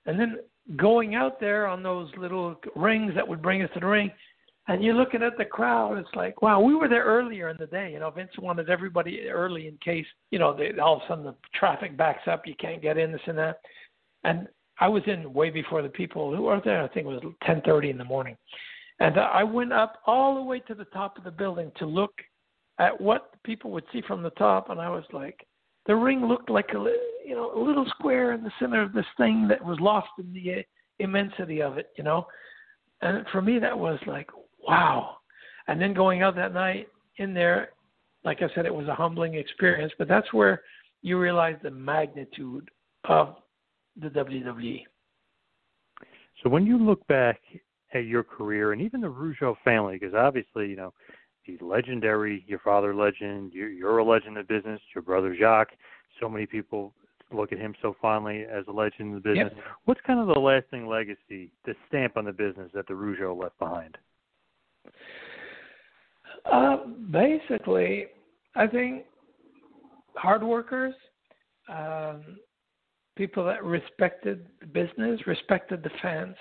[0.07, 0.39] and then
[0.77, 4.11] going out there on those little rings that would bring us to the ring,
[4.69, 5.99] and you're looking at the crowd.
[5.99, 7.93] It's like, wow, we were there earlier in the day.
[7.93, 11.25] You know, Vince wanted everybody early in case you know they, all of a sudden
[11.25, 13.61] the traffic backs up, you can't get in this and that,
[14.25, 14.49] and
[14.81, 16.83] I was in way before the people who were there.
[16.83, 18.37] I think it was 10:30 in the morning,
[19.01, 22.13] and I went up all the way to the top of the building to look
[22.79, 25.47] at what people would see from the top, and I was like,
[25.87, 29.07] the ring looked like a you know a little square in the center of this
[29.17, 30.65] thing that was lost in the
[30.99, 32.27] immensity of it, you know.
[33.03, 34.29] And for me, that was like
[34.67, 35.17] wow.
[35.69, 37.71] And then going out that night in there,
[38.25, 39.93] like I said, it was a humbling experience.
[39.99, 40.63] But that's where
[41.03, 42.69] you realize the magnitude
[43.05, 43.37] of
[44.01, 44.09] the.
[44.09, 44.85] WWE.
[46.43, 47.41] So when you look back
[47.95, 50.93] at your career and even the Rougeau family, because obviously, you know,
[51.43, 55.73] he's legendary, your father legend, you're, you're a legend of business, your brother Jacques,
[56.21, 56.93] so many people
[57.33, 59.53] look at him so fondly as a legend in the business.
[59.55, 59.65] Yep.
[59.87, 63.59] What's kind of the lasting legacy, the stamp on the business that the Rougeau left
[63.59, 63.97] behind?
[66.51, 66.77] Uh,
[67.11, 68.07] basically,
[68.55, 69.05] I think
[70.15, 70.95] hard workers,
[71.69, 72.39] um,
[73.17, 76.37] people that respected the business, respected the fans.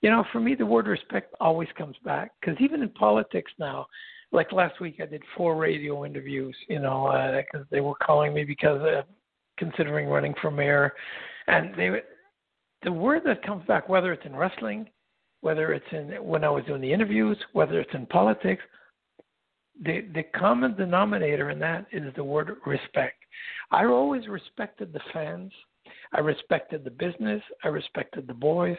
[0.00, 3.86] You know, for me, the word respect always comes back because even in politics now,
[4.32, 6.56] like last week, I did four radio interviews.
[6.68, 7.10] You know,
[7.52, 9.02] because they were calling me because uh,
[9.58, 10.92] considering running for mayor,
[11.46, 11.90] and they
[12.82, 14.88] the word that comes back, whether it's in wrestling,
[15.40, 18.62] whether it's in when I was doing the interviews, whether it's in politics,
[19.82, 23.16] the the common denominator in that is the word respect.
[23.70, 25.52] I always respected the fans.
[26.14, 27.42] I respected the business.
[27.64, 28.78] I respected the boys.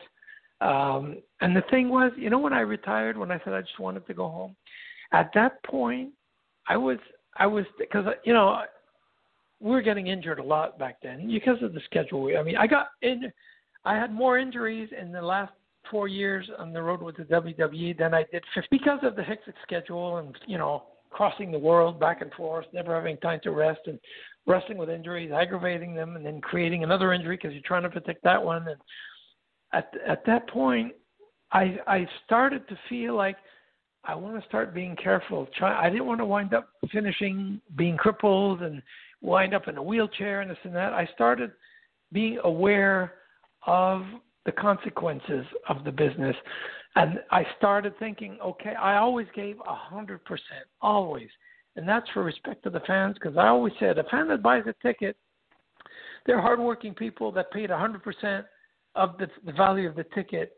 [0.61, 3.79] Um, and the thing was, you know, when I retired, when I said I just
[3.79, 4.55] wanted to go home,
[5.11, 6.11] at that point,
[6.67, 6.97] I was
[7.37, 8.61] I was because you know
[9.59, 12.31] we were getting injured a lot back then because of the schedule.
[12.37, 13.31] I mean, I got in.
[13.83, 15.51] I had more injuries in the last
[15.91, 19.21] four years on the road with the WWE than I did 50 because of the
[19.21, 20.83] hectic schedule and you know
[21.15, 23.97] crossing the world back and forth, never having time to rest and
[24.45, 28.21] wrestling with injuries, aggravating them, and then creating another injury because you're trying to protect
[28.23, 28.67] that one.
[28.67, 28.79] And
[29.71, 30.91] at at that point,
[31.53, 33.37] I I started to feel like
[34.03, 35.47] I want to start being careful.
[35.57, 38.81] Try I didn't want to wind up finishing being crippled and
[39.21, 40.91] wind up in a wheelchair and this and that.
[40.91, 41.51] I started
[42.11, 43.13] being aware
[43.65, 44.03] of
[44.45, 46.35] the consequences of the business.
[46.95, 51.27] And I started thinking, okay, I always gave a hundred percent, always,
[51.76, 54.63] and that's for respect to the fans because I always said a fan that buys
[54.65, 55.17] a ticket,
[56.26, 58.45] they're hardworking people that paid a hundred percent
[58.95, 60.53] of the, the value of the ticket.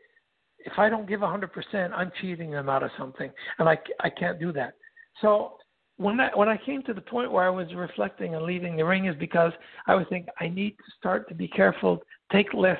[0.60, 3.76] If I don't give a hundred percent, I'm cheating them out of something, and I
[4.00, 4.74] I can't do that.
[5.20, 5.54] So
[5.96, 8.84] when I when I came to the point where I was reflecting and leaving the
[8.84, 9.52] ring is because
[9.88, 12.00] I was thinking I need to start to be careful,
[12.30, 12.78] take less,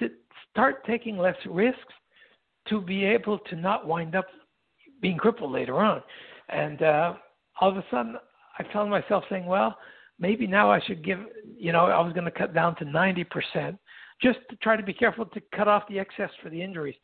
[0.00, 0.08] to
[0.50, 1.94] start taking less risks,
[2.68, 4.26] to be able to not wind up
[5.00, 6.02] being crippled later on.
[6.48, 7.14] And uh,
[7.60, 8.16] all of a sudden,
[8.58, 9.76] I found myself saying, well,
[10.18, 11.18] maybe now I should give.
[11.56, 13.78] You know, I was going to cut down to ninety percent
[14.22, 16.94] just to try to be careful to cut off the excess for the injuries.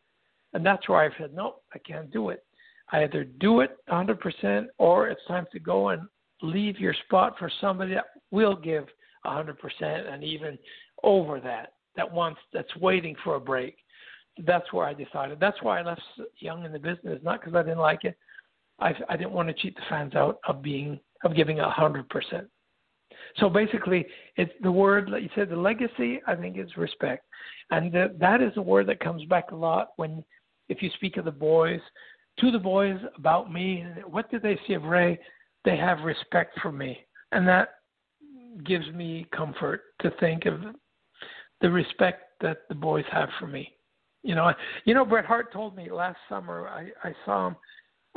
[0.53, 2.45] And that's where I said, no, I can't do it.
[2.93, 6.03] I either do it 100% or it's time to go and
[6.43, 8.87] leave your spot for somebody that will give
[9.27, 10.59] 100% and even
[11.05, 13.77] over that, that wants, that's waiting for a break.
[14.46, 15.38] That's where I decided.
[15.40, 16.02] That's why I left
[16.38, 18.16] Young in the business, not because I didn't like it.
[18.78, 22.04] I, I didn't want to cheat the fans out of being, of giving a 100%.
[23.36, 24.06] So basically,
[24.36, 27.26] it's the word, like you said, the legacy, I think, is respect.
[27.70, 30.24] And the, that is a word that comes back a lot when,
[30.68, 31.80] if you speak of the boys,
[32.38, 35.18] to the boys about me, what did they see of Ray?
[35.64, 36.98] They have respect for me.
[37.32, 37.74] And that
[38.64, 40.60] gives me comfort to think of
[41.60, 43.72] the respect that the boys have for me.
[44.22, 44.52] You know,
[44.84, 46.68] you know, Bret Hart told me last summer.
[46.68, 47.56] I, I saw him.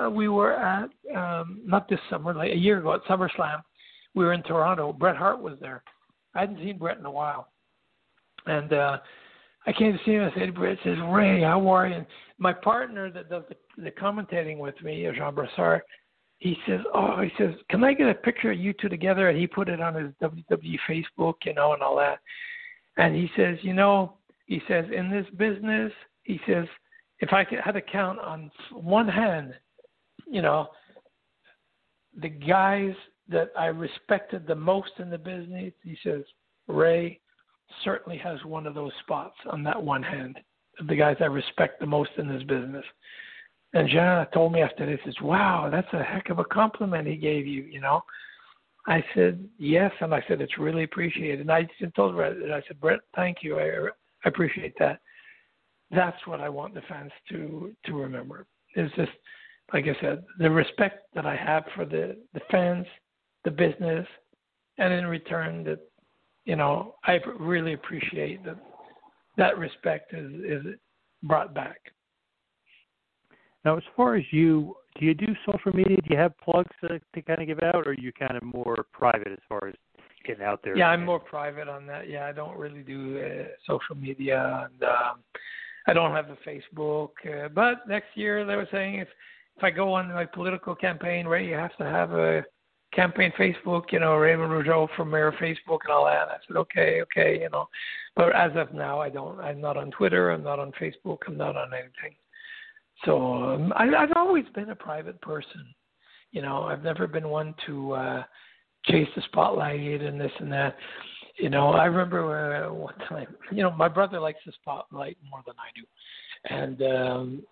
[0.04, 3.62] Uh, we were at um, not this summer, like a year ago at SummerSlam,
[4.16, 4.94] we were in Toronto.
[4.94, 5.84] Bret Hart was there.
[6.36, 7.48] I hadn't seen Bret in a while,
[8.48, 8.98] and uh,
[9.66, 10.24] I came to see him.
[10.24, 12.06] I said, "Bret says, Ray, how are you?" And
[12.38, 15.82] my partner that does the, the commentating with me, Jean Brassard,
[16.40, 19.38] he says, "Oh, he says, can I get a picture of you two together?" And
[19.38, 22.20] he put it on his WWE Facebook, you know, and all that.
[22.98, 24.18] And he says, "You know,"
[24.54, 26.68] he says, "in this business, he says,
[27.18, 29.56] if I could, had to count on one hand,
[30.28, 30.70] you know,
[32.22, 32.94] the guys
[33.30, 36.22] that I respected the most in the business, he says,
[36.68, 37.20] Ray
[37.84, 40.40] certainly has one of those spots on that one hand
[40.80, 42.86] of the guys I respect the most in this business.
[43.74, 47.16] And Jenna told me after this, says, wow, that's a heck of a compliment he
[47.16, 48.02] gave you, you know.
[48.86, 49.92] I said, yes.
[50.00, 51.40] And I said, it's really appreciated.
[51.40, 53.58] And I just told Bret, I said, Bret, thank you.
[53.58, 53.88] I,
[54.26, 55.00] I appreciate that.
[55.92, 58.48] That's what I want the fans to, to remember.
[58.76, 59.12] Is just,
[59.74, 62.86] like I said, the respect that I have for the, the fans–
[63.44, 64.08] the business,
[64.78, 65.80] and in return that
[66.46, 68.58] you know I really appreciate that
[69.38, 70.66] that respect is is
[71.24, 71.80] brought back.
[73.66, 75.96] Now, as far as you, do you do social media?
[75.96, 78.44] Do you have plugs to, to kind of give out, or are you kind of
[78.44, 79.76] more private as far as
[80.26, 80.78] getting out there?
[80.78, 82.10] Yeah, I'm more private on that.
[82.10, 85.20] Yeah, I don't really do uh, social media, and um,
[85.88, 87.10] I don't have a Facebook.
[87.26, 89.08] Uh, but next year, they were saying if
[89.58, 92.44] if I go on my political campaign, right, you have to have a
[92.94, 96.28] campaign Facebook, you know, Raymond Rougeau from Mayor Facebook and all that.
[96.30, 97.68] I said, okay, okay, you know.
[98.16, 99.40] But as of now, I don't.
[99.40, 100.32] I'm not on Twitter.
[100.32, 101.20] I'm not on Facebook.
[101.28, 102.16] I'm not on anything.
[103.06, 105.66] So um, I, I've always been a private person.
[106.32, 108.24] You know, I've never been one to uh,
[108.86, 110.76] chase the spotlight and this and that.
[111.38, 113.28] You know, I remember uh, one time.
[113.52, 117.44] You know, my brother likes the spotlight more than I do, and um,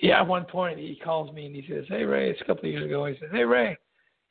[0.00, 2.66] yeah, at one point he calls me and he says, "Hey Ray," it's a couple
[2.66, 3.06] of years ago.
[3.06, 3.76] He says, "Hey Ray."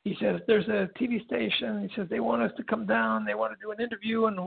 [0.04, 1.88] he says there's a TV station.
[1.88, 3.24] He says they want us to come down.
[3.24, 4.38] They want to do an interview and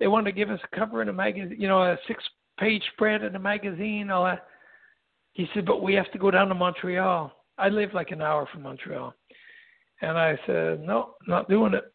[0.00, 3.22] they want to give us a cover in a magazine, you know, a six-page spread
[3.22, 4.10] in a magazine.
[4.10, 4.46] All that.
[5.32, 7.30] He said, but we have to go down to Montreal.
[7.56, 9.14] I live like an hour from Montreal,
[10.02, 11.92] and I said, no, not doing it.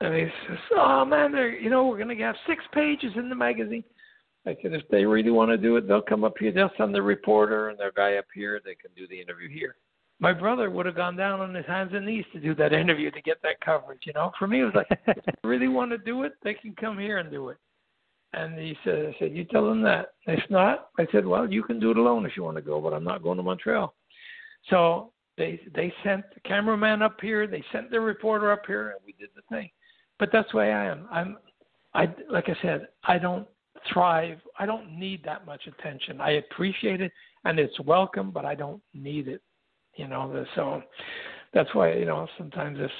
[0.00, 3.34] And he says, oh man, they're you know we're gonna have six pages in the
[3.34, 3.84] magazine.
[4.46, 6.52] I said, if they really want to do it, they'll come up here.
[6.52, 8.60] They'll send the reporter and their guy up here.
[8.62, 9.76] They can do the interview here
[10.20, 13.10] my brother would have gone down on his hands and knees to do that interview
[13.10, 14.02] to get that coverage.
[14.04, 16.54] You know, for me it was like, if they really want to do it, they
[16.54, 17.56] can come here and do it.
[18.32, 20.14] And he said, I said, you tell them that.
[20.26, 22.80] If not, I said, well, you can do it alone if you want to go,
[22.80, 23.94] but I'm not going to Montreal.
[24.70, 29.00] So they they sent the cameraman up here, they sent the reporter up here, and
[29.04, 29.70] we did the thing.
[30.18, 31.08] But that's the way I am.
[31.10, 31.36] I'm,
[31.94, 33.46] I like I said, I don't
[33.92, 34.38] thrive.
[34.58, 36.20] I don't need that much attention.
[36.20, 37.12] I appreciate it,
[37.44, 39.42] and it's welcome, but I don't need it
[39.96, 40.44] you know.
[40.54, 40.82] So
[41.52, 42.90] that's why you know sometimes if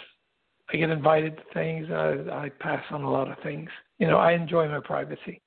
[0.72, 3.68] I get invited to things, I, I pass on a lot of things.
[3.98, 5.40] You know, I enjoy my privacy.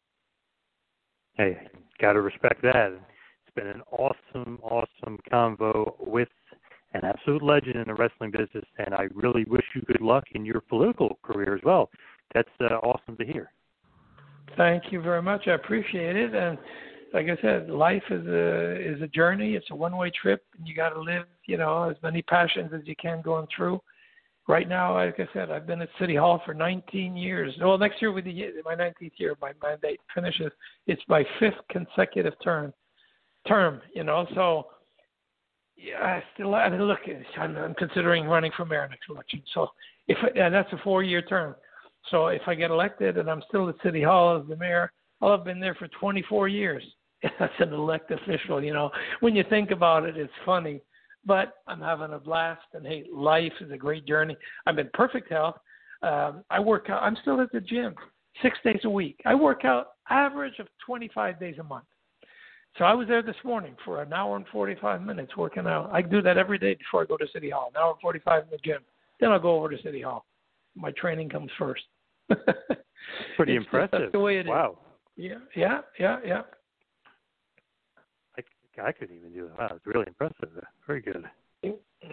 [1.34, 1.58] Hey,
[2.00, 2.92] got to respect that.
[2.94, 6.30] It's been an awesome, awesome convo with
[6.98, 10.46] an absolute legend in the wrestling business, and I really wish you good luck in
[10.46, 11.90] your political career as well.
[12.34, 13.52] That's uh, awesome to hear.
[14.56, 15.48] Thank you very much.
[15.48, 16.34] I appreciate it.
[16.34, 16.58] And
[17.14, 19.56] like I said, life is a is a journey.
[19.56, 22.72] It's a one way trip, and you got to live, you know, as many passions
[22.74, 23.80] as you can going through.
[24.48, 27.54] Right now, like I said, I've been at City Hall for 19 years.
[27.62, 30.52] Well, next year with the my 19th year, my mandate finishes.
[30.88, 32.74] It's my fifth consecutive term.
[33.46, 34.68] Term, you know, so
[35.78, 37.00] yeah, I still I mean, look.
[37.38, 39.42] I'm, I'm considering running for mayor next election.
[39.54, 39.68] So
[40.08, 41.56] if and that's a four-year term.
[42.10, 44.92] So if I get elected and I'm still at City Hall as the mayor,
[45.22, 46.84] I'll have been there for 24 years.
[47.40, 48.92] That's an elected official, you know.
[49.20, 50.82] When you think about it, it's funny,
[51.26, 52.62] but I'm having a blast.
[52.74, 54.38] And hey, life is a great journey.
[54.66, 55.56] I'm in perfect health.
[56.04, 57.02] Um, I work out.
[57.02, 57.96] I'm still at the gym
[58.42, 59.20] six days a week.
[59.26, 61.86] I work out average of 25 days a month.
[62.78, 65.90] So I was there this morning for an hour and 45 minutes working out.
[65.92, 67.72] I do that every day before I go to City Hall.
[67.74, 68.82] An hour and 45 in the gym.
[69.20, 70.26] Then I'll go over to City Hall.
[70.76, 71.82] My training comes first.
[73.36, 74.00] Pretty It's impressive.
[74.00, 74.50] That's the way it is.
[74.50, 74.78] wow.
[75.16, 76.42] Yeah, yeah, yeah, yeah.
[78.38, 79.58] I, I couldn't even do that.
[79.58, 80.50] Wow, it's really impressive.
[80.86, 81.26] Very good.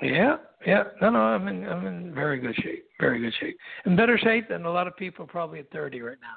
[0.02, 0.36] Yeah,
[0.66, 0.84] yeah.
[1.02, 2.86] No, no, I'm in I'm in very good shape.
[2.98, 3.58] Very good shape.
[3.84, 6.36] In better shape than a lot of people probably at 30 right now.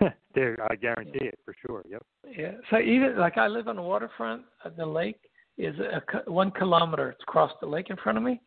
[0.34, 1.84] there, I guarantee it for sure.
[1.88, 2.02] Yep.
[2.36, 2.52] Yeah.
[2.70, 4.42] So even like I live on the waterfront.
[4.76, 5.20] The lake
[5.58, 7.10] is a, one kilometer.
[7.10, 8.40] It's across the lake in front of me.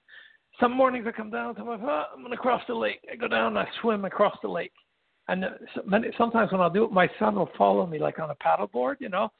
[0.60, 1.56] Some mornings I come down.
[1.58, 3.00] I'm like, oh, I'm to cross the lake.
[3.12, 3.58] I go down.
[3.58, 4.74] and I swim across the lake.
[5.28, 5.50] And uh,
[6.18, 8.96] sometimes when I do it, my son will follow me like on a paddleboard.
[9.00, 9.32] You know,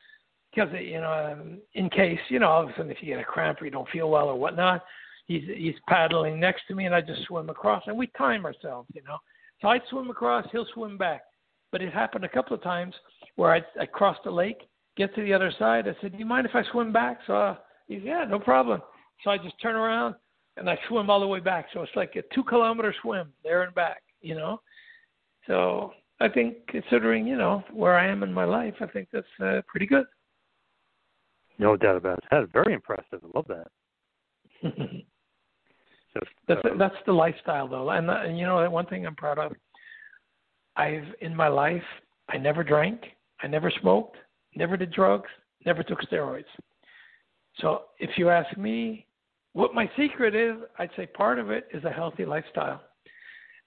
[0.54, 3.20] because you know, um, in case you know, all of a sudden if you get
[3.20, 4.84] a cramp or you don't feel well or whatnot,
[5.26, 8.88] he's he's paddling next to me, and I just swim across, and we time ourselves.
[8.94, 9.18] You know,
[9.62, 11.22] so I swim across, he'll swim back.
[11.72, 12.96] But it happened a couple of times
[13.36, 14.68] where I I crossed the lake,
[14.98, 15.88] get to the other side.
[15.88, 17.56] I said, "Do you mind if I swim back?" So uh,
[17.88, 18.82] he said, "Yeah, no problem."
[19.24, 20.16] So I just turn around
[20.58, 21.68] and I swim all the way back.
[21.74, 24.02] So it's like a two kilometer swim there and back.
[24.22, 24.62] You know,
[25.48, 29.28] so I think considering you know where I am in my life, I think that's
[29.42, 30.06] uh, pretty good.
[31.58, 32.24] No doubt about it.
[32.32, 33.22] That's very impressive.
[33.24, 33.68] I love that.
[36.14, 39.16] So That's uh, that's the lifestyle though, and, uh, and you know one thing I'm
[39.16, 39.52] proud of.
[40.76, 41.84] I've in my life
[42.30, 43.02] I never drank,
[43.42, 44.18] I never smoked,
[44.56, 45.30] never did drugs,
[45.66, 46.46] never took steroids.
[47.58, 49.06] So if you ask me
[49.54, 52.82] what my secret is, I'd say part of it is a healthy lifestyle.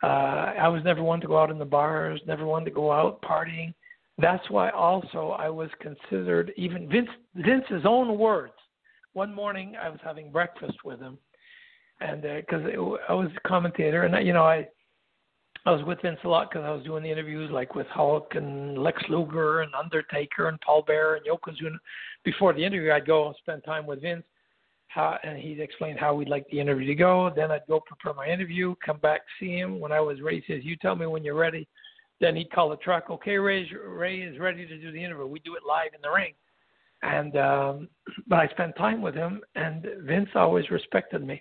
[0.02, 2.90] Uh, I was never one to go out in the bars, never one to go
[2.90, 3.72] out partying.
[4.18, 8.52] That's why also I was considered even Vince Vince's own words.
[9.12, 11.18] One morning I was having breakfast with him,
[12.00, 12.62] and because
[13.08, 14.68] I was a commentator, and you know I
[15.64, 18.34] I was with Vince a lot because I was doing the interviews like with Hulk
[18.34, 21.76] and Lex Luger and Undertaker and Paul Bearer and Yokozuna.
[22.24, 24.24] Before the interview, I'd go and spend time with Vince,
[24.88, 27.30] how, and he'd explain how we'd like the interview to go.
[27.34, 29.78] Then I'd go prepare my interview, come back, see him.
[29.78, 31.68] When I was ready, he says, "You tell me when you're ready."
[32.20, 33.08] Then he'd call the truck.
[33.10, 35.26] Okay, Ray, Ray is ready to do the interview.
[35.26, 36.34] We do it live in the ring.
[37.02, 37.88] And um,
[38.26, 41.40] but I spent time with him, and Vince always respected me.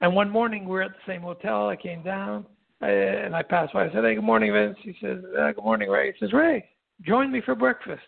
[0.00, 1.68] And one morning we were at the same hotel.
[1.68, 2.46] I came down
[2.82, 3.84] I, and I passed by.
[3.84, 6.68] I said, "Hey, good morning, Vince." He says, uh, "Good morning, Ray." He says, "Ray,
[7.02, 8.02] join me for breakfast."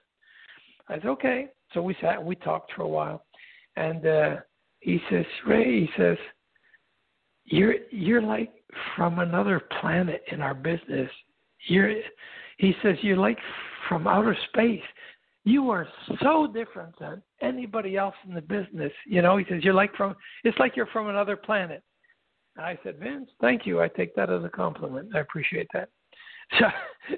[0.88, 3.24] I said, "Okay." So we sat and we talked for a while,
[3.76, 4.36] and uh,
[4.80, 6.18] he says, "Ray," he says,
[7.44, 8.52] "You're you're like
[8.96, 11.10] from another planet in our business.
[11.68, 11.94] You're,"
[12.58, 13.38] he says, "You're like
[13.88, 14.82] from outer space."
[15.44, 15.86] you are
[16.22, 18.90] so different than anybody else in the business.
[19.06, 21.82] You know, he says, you're like from, it's like you're from another planet.
[22.56, 23.80] And I said, Vince, thank you.
[23.80, 25.10] I take that as a compliment.
[25.14, 25.88] I appreciate that.
[26.60, 26.66] So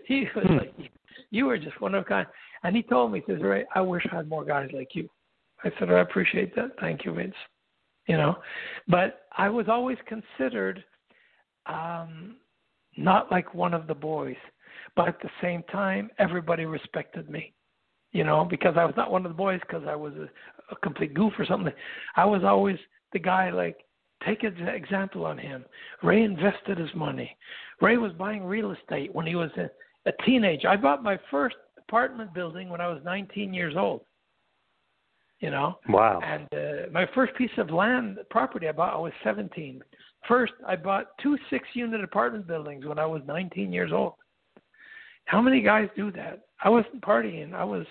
[0.07, 0.93] he was like,
[1.31, 2.27] you were just one of a kind.
[2.63, 5.09] And he told me, he says, Ray, I wish I had more guys like you.
[5.65, 6.71] I said, I appreciate that.
[6.81, 7.35] Thank you, Vince.
[8.07, 8.37] You know,
[8.87, 10.85] but I was always considered
[11.67, 12.37] um,
[12.97, 14.37] not like one of the boys,
[14.95, 17.53] but at the same time, everybody respected me
[18.17, 20.27] you know, because I was not one of the boys because I was a,
[20.73, 21.73] a complete goof or something.
[22.17, 22.79] I was always
[23.13, 23.77] the guy like
[24.25, 25.65] take an example on him.
[26.03, 27.37] Ray invested his money.
[27.81, 29.69] Ray was buying real estate when he was a,
[30.09, 30.69] a teenager.
[30.69, 34.03] I bought my first apartment building when I was 19 years old.
[35.41, 35.79] You know.
[35.91, 36.21] Wow.
[36.25, 39.83] And uh, my first piece of land property I bought I was 17.
[40.27, 44.15] First, I bought two six-unit apartment buildings when I was 19 years old.
[45.27, 46.47] How many guys do that?
[46.65, 47.53] I wasn't partying.
[47.53, 47.85] I was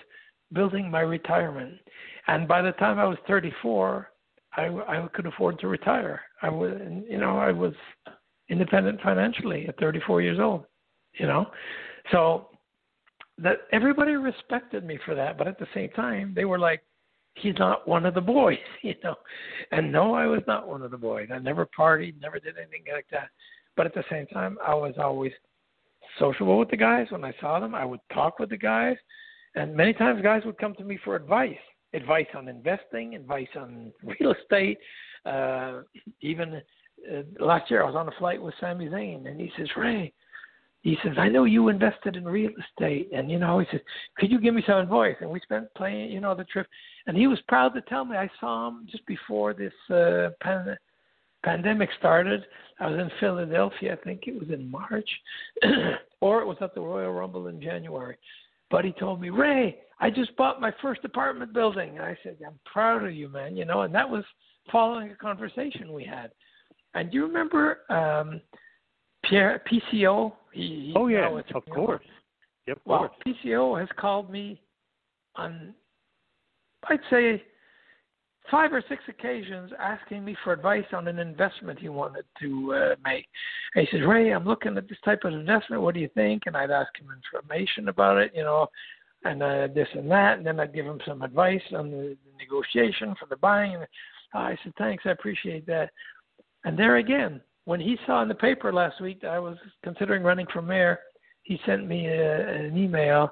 [0.52, 1.78] building my retirement.
[2.26, 4.10] And by the time I was 34,
[4.56, 6.22] I, I could afford to retire.
[6.42, 6.72] I was,
[7.08, 7.74] you know, I was
[8.48, 10.64] independent financially at 34 years old.
[11.18, 11.46] You know,
[12.12, 12.48] so
[13.38, 15.38] that everybody respected me for that.
[15.38, 16.82] But at the same time, they were like,
[17.34, 19.14] "He's not one of the boys," you know.
[19.72, 21.28] And no, I was not one of the boys.
[21.32, 23.28] I never partied, never did anything like that.
[23.76, 25.32] But at the same time, I was always
[26.18, 27.74] sociable with the guys when I saw them.
[27.74, 28.96] I would talk with the guys,
[29.54, 31.56] and many times guys would come to me for advice,
[31.96, 34.78] advice on investing, advice on real estate.
[35.24, 35.80] Uh,
[36.20, 36.62] even
[37.12, 40.12] uh, last year, I was on a flight with Sami Zayn, and he says, "Ray."
[40.82, 43.80] He says, I know you invested in real estate, and you know, he says,
[44.18, 45.16] could you give me some advice?
[45.20, 46.68] And we spent playing, you know, the trip,
[47.08, 48.16] and he was proud to tell me.
[48.16, 50.76] I saw him just before this uh, pan-
[51.42, 52.46] pandemic started.
[52.78, 55.08] I was in Philadelphia, I think it was in March,
[56.20, 58.16] or it was at the Royal Rumble in January.
[58.70, 61.90] But he told me, Ray, I just bought my first apartment building.
[61.90, 63.56] And I said, I'm proud of you, man.
[63.56, 64.24] You know, and that was
[64.70, 66.30] following a conversation we had.
[66.94, 68.40] And do you remember um,
[69.24, 70.32] Pierre PCO?
[70.52, 72.04] He, oh yeah, of course.
[72.66, 73.12] Yep, well, course.
[73.44, 74.60] PCO has called me
[75.36, 75.74] on,
[76.88, 77.42] I'd say,
[78.50, 82.94] five or six occasions asking me for advice on an investment he wanted to uh,
[83.04, 83.26] make.
[83.74, 85.82] And he says, Ray, I'm looking at this type of investment.
[85.82, 86.44] What do you think?
[86.46, 88.68] And I'd ask him information about it, you know,
[89.24, 90.38] and uh, this and that.
[90.38, 93.74] And then I'd give him some advice on the, the negotiation for the buying.
[93.74, 93.82] And
[94.34, 95.90] uh, I said, thanks, I appreciate that.
[96.64, 100.22] And there again, when he saw in the paper last week that I was considering
[100.22, 100.98] running for mayor,
[101.42, 103.30] he sent me a, an email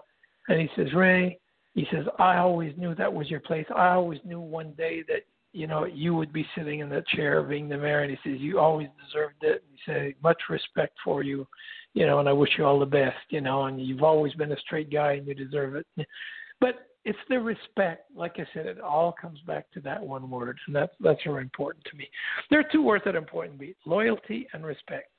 [0.48, 1.38] and he says, Ray,
[1.74, 3.66] he says, I always knew that was your place.
[3.74, 7.42] I always knew one day that, you know, you would be sitting in that chair
[7.42, 8.00] being the mayor.
[8.00, 9.64] And he says, you always deserved it.
[9.68, 11.46] And he said, much respect for you,
[11.92, 14.52] you know, and I wish you all the best, you know, and you've always been
[14.52, 15.86] a straight guy and you deserve it.
[16.60, 18.10] But it's the respect.
[18.16, 21.42] Like I said, it all comes back to that one word, and that's that's very
[21.42, 22.08] important to me.
[22.48, 25.10] There are two words that are important to me: loyalty and respect.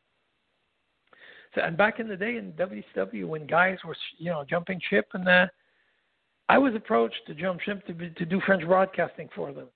[1.53, 5.07] So, and back in the day in WCW, when guys were you know jumping ship,
[5.13, 5.47] and uh,
[6.47, 9.67] I was approached to jump ship to be, to do French broadcasting for them.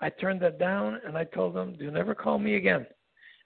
[0.00, 2.86] I turned that down, and I told them, "Do never call me again."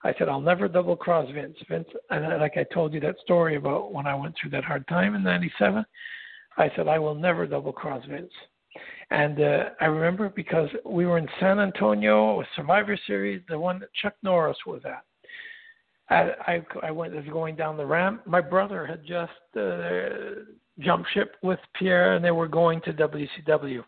[0.02, 3.56] I said, "I'll never double cross Vince." Vince, and like I told you that story
[3.56, 5.84] about when I went through that hard time in '97.
[6.56, 8.32] I said, I will never double cross Vince.
[9.10, 13.78] And uh, I remember because we were in San Antonio with Survivor Series, the one
[13.80, 15.04] that Chuck Norris was at.
[16.10, 18.26] I, I, I went as going down the ramp.
[18.26, 20.42] My brother had just uh,
[20.80, 23.84] jumped ship with Pierre, and they were going to WCW.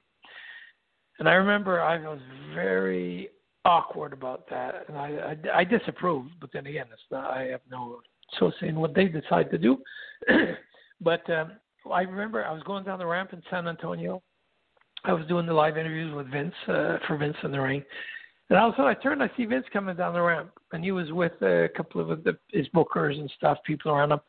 [1.19, 2.21] And I remember I was
[2.55, 3.31] very
[3.65, 6.33] awkward about that, and I, I, I disapproved.
[6.41, 7.31] But then again, it's not.
[7.31, 8.01] I have no
[8.39, 9.79] so saying what they decide to do.
[11.01, 11.53] but um,
[11.91, 14.23] I remember I was going down the ramp in San Antonio.
[15.05, 17.83] I was doing the live interviews with Vince uh, for Vince in the ring,
[18.49, 20.85] and all of a sudden I turned, I see Vince coming down the ramp, and
[20.85, 24.21] he was with a couple of the, his bookers and stuff, people around him.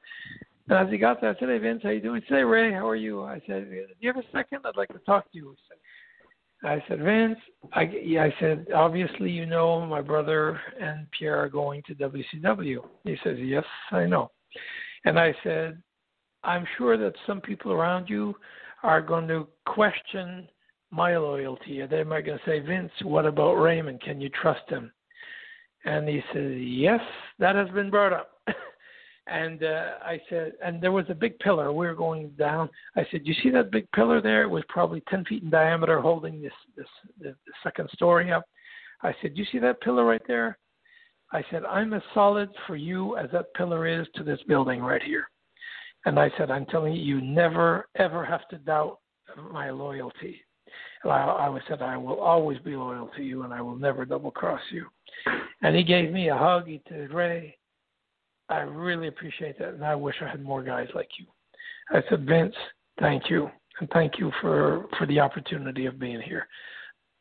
[0.70, 2.44] And as he got there, I said, "Hey Vince, how you doing?" He said, "Hey
[2.44, 4.60] Ray, how are you?" I said, "Do you have a second?
[4.66, 5.78] I'd like to talk to you." He said,
[6.64, 7.38] I said, Vince,
[7.74, 7.82] I,
[8.20, 12.80] I said, obviously you know my brother and Pierre are going to WCW.
[13.04, 14.32] He says, yes, I know.
[15.06, 15.82] And I said,
[16.44, 18.36] I'm sure that some people around you
[18.84, 20.48] are going to question
[20.90, 21.86] my loyalty.
[21.86, 24.02] They might going to say, Vince, what about Raymond?
[24.02, 24.92] Can you trust him?
[25.86, 27.02] And he says, Yes,
[27.40, 28.32] that has been brought up.
[29.30, 31.72] and uh, I said, and there was a big pillar.
[31.72, 32.70] We were going down.
[32.96, 34.44] I said, You see that big pillar there?
[34.44, 36.88] It was probably 10 feet in diameter, holding this this
[37.20, 38.44] the, the second story up.
[39.04, 40.58] I said, You see that pillar right there?
[41.32, 45.04] I said, I'm as solid for you as that pillar is to this building right
[45.04, 45.30] here.
[46.06, 49.00] And I said, I'm telling you, you never, ever have to doubt
[49.52, 50.40] my loyalty.
[51.04, 54.06] And I, I said, I will always be loyal to you and I will never
[54.06, 54.86] double cross you.
[55.62, 56.68] And he gave me a hug.
[56.68, 57.57] He said, Ray,
[58.50, 59.70] I really appreciate that.
[59.70, 61.26] And I wish I had more guys like you.
[61.90, 62.56] I said, Vince,
[63.00, 63.50] thank you.
[63.80, 66.48] And thank you for, for the opportunity of being here.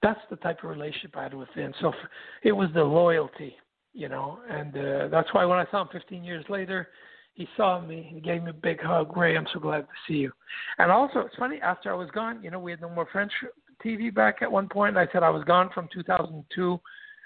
[0.02, 1.74] That's the type of relationship I had with Vince.
[1.80, 1.92] So
[2.42, 3.56] it was the loyalty,
[3.92, 6.88] you know, and uh, that's why when I saw him 15 years later,
[7.34, 8.10] he saw me.
[8.14, 9.14] He gave me a big hug.
[9.14, 10.32] Ray, I'm so glad to see you.
[10.78, 11.60] And also, it's funny.
[11.60, 13.32] After I was gone, you know, we had no more French
[13.84, 14.96] TV back at one point.
[14.96, 16.80] I said I was gone from 2002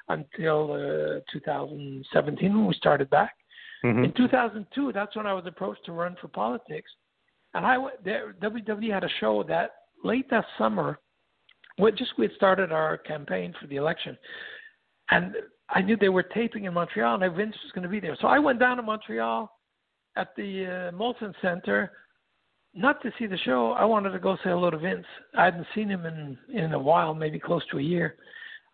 [0.09, 3.35] until uh, 2017 when we started back.
[3.85, 4.05] Mm-hmm.
[4.05, 6.91] In 2002, that's when I was approached to run for politics.
[7.55, 9.71] And I there, WWE had a show that
[10.05, 11.01] late that summer.
[11.79, 14.17] Well, just we had started our campaign for the election,
[15.11, 15.35] and
[15.71, 18.17] I knew they were taping in Montreal, and Vince was going to be there.
[18.21, 19.51] So I went down to Montreal
[20.17, 21.93] at the uh, Molson Center,
[22.75, 23.73] not to see the show.
[23.73, 25.07] I wanted to go say hello to Vince.
[25.37, 28.17] I hadn't seen him in in a while, maybe close to a year.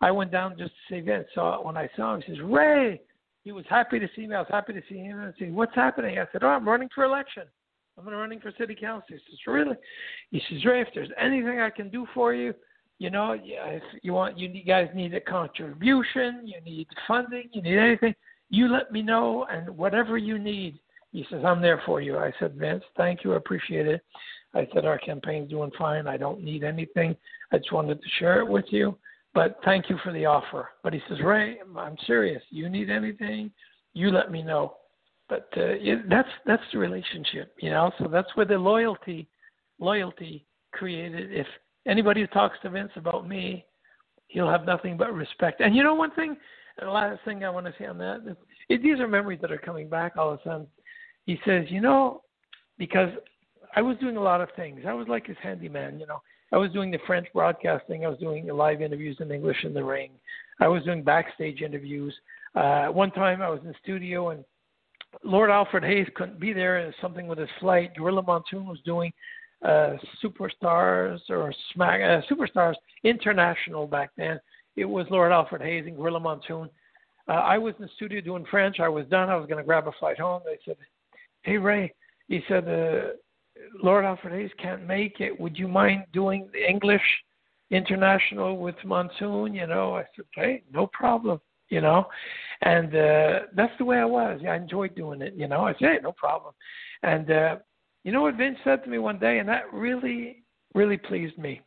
[0.01, 1.27] I went down just to see Vince.
[1.33, 3.01] So when I saw him, he says, "Ray."
[3.47, 4.35] He was happy to see me.
[4.35, 5.21] I was happy to see him.
[5.21, 7.43] I said, "What's happening?" I said, "Oh, I'm running for election.
[7.97, 9.77] I'm going to running for city council." He says, "Really?"
[10.31, 12.53] He says, "Ray, if there's anything I can do for you,
[12.99, 17.77] you know, if you want, you guys need a contribution, you need funding, you need
[17.77, 18.15] anything,
[18.49, 20.77] you let me know, and whatever you need,
[21.11, 22.17] He says, I'm there for you.
[22.17, 23.33] I said, Vince, thank you.
[23.33, 24.01] I appreciate it.
[24.53, 26.07] I said, our campaign's doing fine.
[26.07, 27.15] I don't need anything.
[27.51, 28.97] I just wanted to share it with you.
[29.33, 30.69] But thank you for the offer.
[30.83, 32.41] But he says, Ray, I'm serious.
[32.49, 33.51] You need anything,
[33.93, 34.75] you let me know.
[35.29, 37.91] But uh, it, that's that's the relationship, you know.
[37.99, 39.27] So that's where the loyalty
[39.79, 41.33] loyalty created.
[41.33, 41.47] If
[41.85, 43.65] anybody talks to Vince about me,
[44.27, 45.61] he'll have nothing but respect.
[45.61, 46.37] And you know one thing,
[46.79, 48.37] the last thing I want to say on that,
[48.69, 50.67] it, these are memories that are coming back all of a sudden.
[51.25, 52.21] He says, you know,
[52.77, 53.09] because
[53.75, 54.81] I was doing a lot of things.
[54.87, 56.21] I was like his handyman, you know.
[56.51, 58.05] I was doing the French broadcasting.
[58.05, 60.11] I was doing live interviews in English in the ring.
[60.59, 62.13] I was doing backstage interviews.
[62.55, 64.43] Uh, one time I was in the studio and
[65.23, 66.77] Lord Alfred Hayes couldn't be there.
[66.77, 67.95] And something with his flight.
[67.95, 69.11] Gorilla Monsoon was doing
[69.63, 74.39] uh, Superstars or Smack uh, Superstars International back then.
[74.75, 76.69] It was Lord Alfred Hayes and Gorilla Monsoon.
[77.27, 78.79] Uh, I was in the studio doing French.
[78.79, 79.29] I was done.
[79.29, 80.41] I was going to grab a flight home.
[80.45, 80.77] They said,
[81.41, 81.93] "Hey Ray,"
[82.27, 83.13] he said, uh,
[83.81, 85.37] "Lord Alfred Hayes can't make it.
[85.39, 87.01] Would you mind doing the English
[87.71, 91.39] International with Monsoon?" You know, I said, "Hey, no problem."
[91.69, 92.07] You know,
[92.61, 94.39] and uh, that's the way I was.
[94.47, 95.33] I enjoyed doing it.
[95.35, 96.53] You know, I said, "Hey, no problem."
[97.03, 97.57] And uh,
[98.03, 100.43] you know what Vince said to me one day, and that really,
[100.73, 101.61] really pleased me.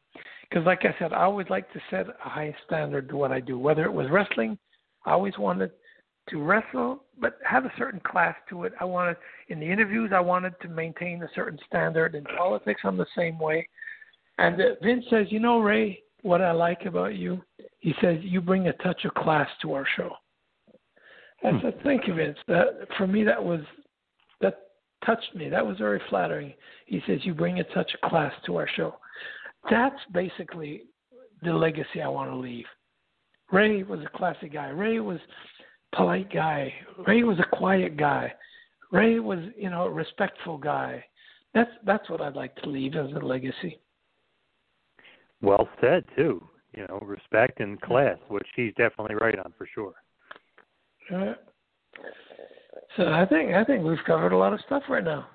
[0.49, 3.41] Because, like I said, I always like to set a high standard to what I
[3.41, 3.59] do.
[3.59, 4.59] Whether it was wrestling,
[5.07, 5.71] I always wanted
[6.31, 8.73] to wrestle, but have a certain class to it.
[8.81, 9.17] I wanted,
[9.49, 12.15] in the interviews, I wanted to maintain a certain standard.
[12.15, 13.69] In politics, I'm the same way.
[14.39, 17.43] And uh, Vince says, You know, Ray, what I like about you,
[17.81, 20.11] he says, you bring a touch of class to our show.
[21.45, 22.39] I said, Thank you, Vince.
[22.49, 23.61] That, for me, that was
[24.41, 24.59] that
[25.05, 25.49] touched me.
[25.49, 26.55] That was very flattering.
[26.87, 28.95] He says, You bring a touch of class to our show.
[29.71, 30.83] That's basically
[31.43, 32.67] the legacy I want to leave.
[33.53, 34.69] Ray was a classy guy.
[34.69, 35.19] Ray was
[35.95, 36.73] polite guy.
[37.07, 38.33] Ray was a quiet guy.
[38.93, 41.05] Ray was, you know, a respectful guy.
[41.55, 43.81] That's that's what I'd like to leave as a legacy.
[45.43, 46.43] Well said too.
[46.77, 49.95] You know, respect and class, which he's definitely right on for sure.
[51.13, 51.35] Uh,
[52.97, 55.27] so I think I think we've covered a lot of stuff right now.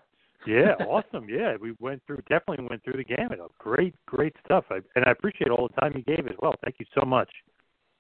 [0.48, 1.28] yeah, awesome.
[1.30, 3.40] Yeah, we went through definitely went through the gamut.
[3.58, 4.64] Great, great stuff.
[4.70, 6.56] I, and I appreciate all the time you gave as well.
[6.64, 7.30] Thank you so much.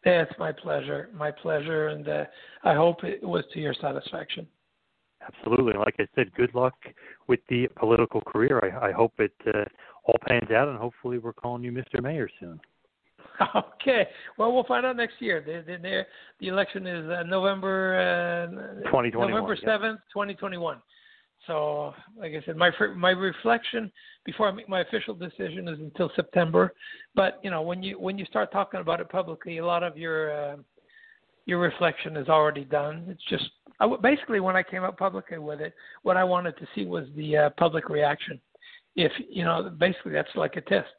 [0.06, 1.10] Yeah, it's my pleasure.
[1.14, 2.26] My pleasure, and uh,
[2.64, 4.48] I hope it was to your satisfaction.
[5.28, 5.74] Absolutely.
[5.74, 6.76] Like I said, good luck
[7.28, 8.60] with the political career.
[8.64, 9.64] I, I hope it uh,
[10.04, 12.02] all pans out, and hopefully, we're calling you Mr.
[12.02, 12.60] Mayor soon.
[13.82, 14.08] Okay.
[14.38, 15.44] Well, we'll find out next year.
[15.46, 16.06] The the,
[16.40, 19.30] the election is uh, November uh, 2021.
[19.30, 20.14] November seventh, yeah.
[20.14, 20.82] 2021.
[21.48, 23.92] So, like I said, my my reflection
[24.26, 26.74] before I make my official decision is until September.
[27.14, 29.98] But you know, when you when you start talking about it publicly, a lot of
[29.98, 30.56] your uh,
[31.46, 33.06] your reflection is already done.
[33.10, 33.50] It's just
[33.80, 35.74] I, basically when I came out publicly with it,
[36.04, 38.40] what I wanted to see was the uh, public reaction.
[38.96, 40.90] If you know, basically that's like a test.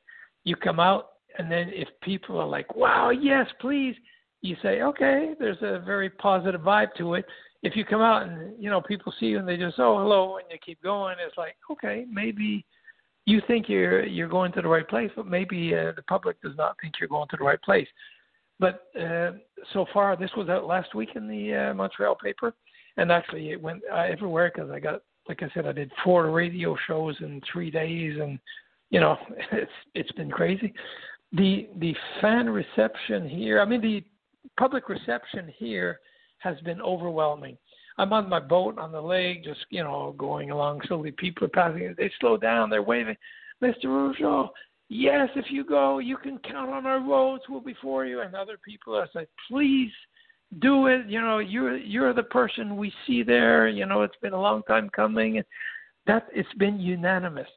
[0.45, 1.09] You come out
[1.39, 3.95] and then if people are like, wow, yes, please,
[4.43, 7.25] you say, okay, there's a very positive vibe to it.
[7.67, 10.37] If you come out and, you know, people see you and they just, oh, hello,
[10.37, 12.65] and you keep going, it's like, okay, maybe
[13.25, 16.57] you think you're you're going to the right place, but maybe uh, the public does
[16.57, 17.89] not think you're going to the right place.
[18.61, 19.33] But uh,
[19.73, 22.55] so far, this was out last week in the uh, Montreal paper,
[22.97, 26.31] and actually it went uh, everywhere because I got, like I said, I did four
[26.31, 28.39] radio shows in three days, and
[28.91, 29.17] you know,
[29.53, 30.73] it's it's been crazy
[31.33, 34.05] the the fan reception here, I mean the
[34.59, 35.99] public reception here
[36.39, 37.57] has been overwhelming.
[37.99, 41.13] I'm on my boat on the lake, just you know, going along slowly.
[41.13, 41.95] People are passing.
[41.97, 42.71] They slow down.
[42.71, 43.17] They're waving.
[43.63, 43.87] Mr.
[43.87, 44.51] Rougeau,
[44.89, 47.45] yes, if you go, you can count on our votes.
[47.49, 48.21] We'll be for you.
[48.21, 49.93] And other people are saying, please
[50.61, 51.07] do it.
[51.07, 53.69] You know, you're you're the person we see there.
[53.69, 55.43] You know, it's been a long time coming.
[56.07, 57.49] That it's been unanimous.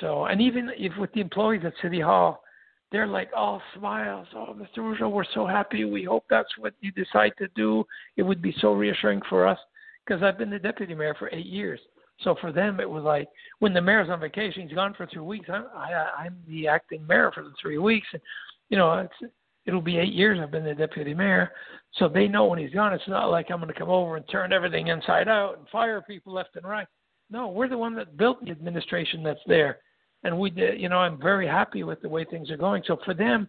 [0.00, 2.42] So, and even if with the employees at City Hall,
[2.92, 4.26] they're like all smiles.
[4.34, 4.78] Oh, Mr.
[4.78, 5.84] Rougeau, we're so happy.
[5.84, 7.84] We hope that's what you decide to do.
[8.16, 9.58] It would be so reassuring for us
[10.04, 11.80] because I've been the deputy mayor for eight years.
[12.20, 15.22] So for them, it was like when the mayor's on vacation, he's gone for three
[15.22, 15.48] weeks.
[15.52, 18.22] I'm, I, I'm the acting mayor for the three weeks, and
[18.70, 19.32] you know it's
[19.66, 21.50] it'll be eight years I've been the deputy mayor.
[21.94, 24.24] So they know when he's gone, it's not like I'm going to come over and
[24.30, 26.86] turn everything inside out and fire people left and right.
[27.30, 29.78] No, we're the one that built the administration that's there
[30.26, 32.82] and we did, you know, I'm very happy with the way things are going.
[32.84, 33.48] So for them,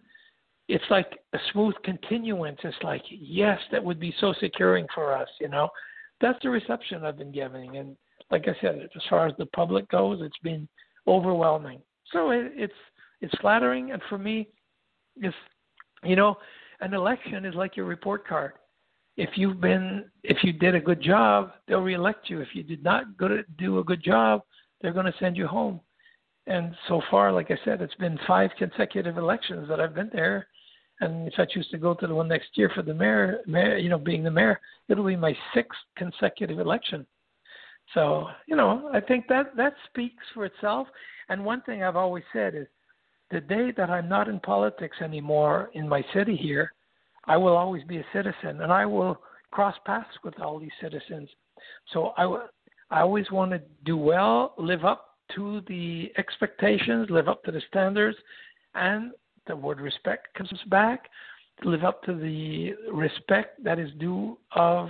[0.68, 2.60] it's like a smooth continuance.
[2.62, 5.68] It's like, yes, that would be so securing for us, you know.
[6.20, 7.96] That's the reception I've been giving, And
[8.30, 10.68] like I said, as far as the public goes, it's been
[11.08, 11.80] overwhelming.
[12.12, 12.80] So it, it's
[13.20, 14.46] it's flattering, and for me,
[15.16, 15.34] it's
[16.04, 16.36] you know,
[16.80, 18.52] an election is like your report card.
[19.16, 22.40] if you've been if you did a good job, they'll reelect you.
[22.40, 24.42] If you did not go to do a good job,
[24.80, 25.80] they're going to send you home.
[26.48, 30.46] And so far, like I said, it's been five consecutive elections that I've been there.
[31.00, 33.76] And if I choose to go to the one next year for the mayor, mayor,
[33.76, 34.58] you know, being the mayor,
[34.88, 37.06] it'll be my sixth consecutive election.
[37.92, 40.88] So, you know, I think that that speaks for itself.
[41.28, 42.66] And one thing I've always said is
[43.30, 46.72] the day that I'm not in politics anymore in my city here,
[47.26, 49.20] I will always be a citizen and I will
[49.50, 51.28] cross paths with all these citizens.
[51.92, 52.24] So I,
[52.90, 57.62] I always want to do well, live up to the expectations, live up to the
[57.68, 58.16] standards,
[58.74, 59.12] and
[59.46, 61.08] the word respect comes back
[61.64, 64.88] live up to the respect that is due of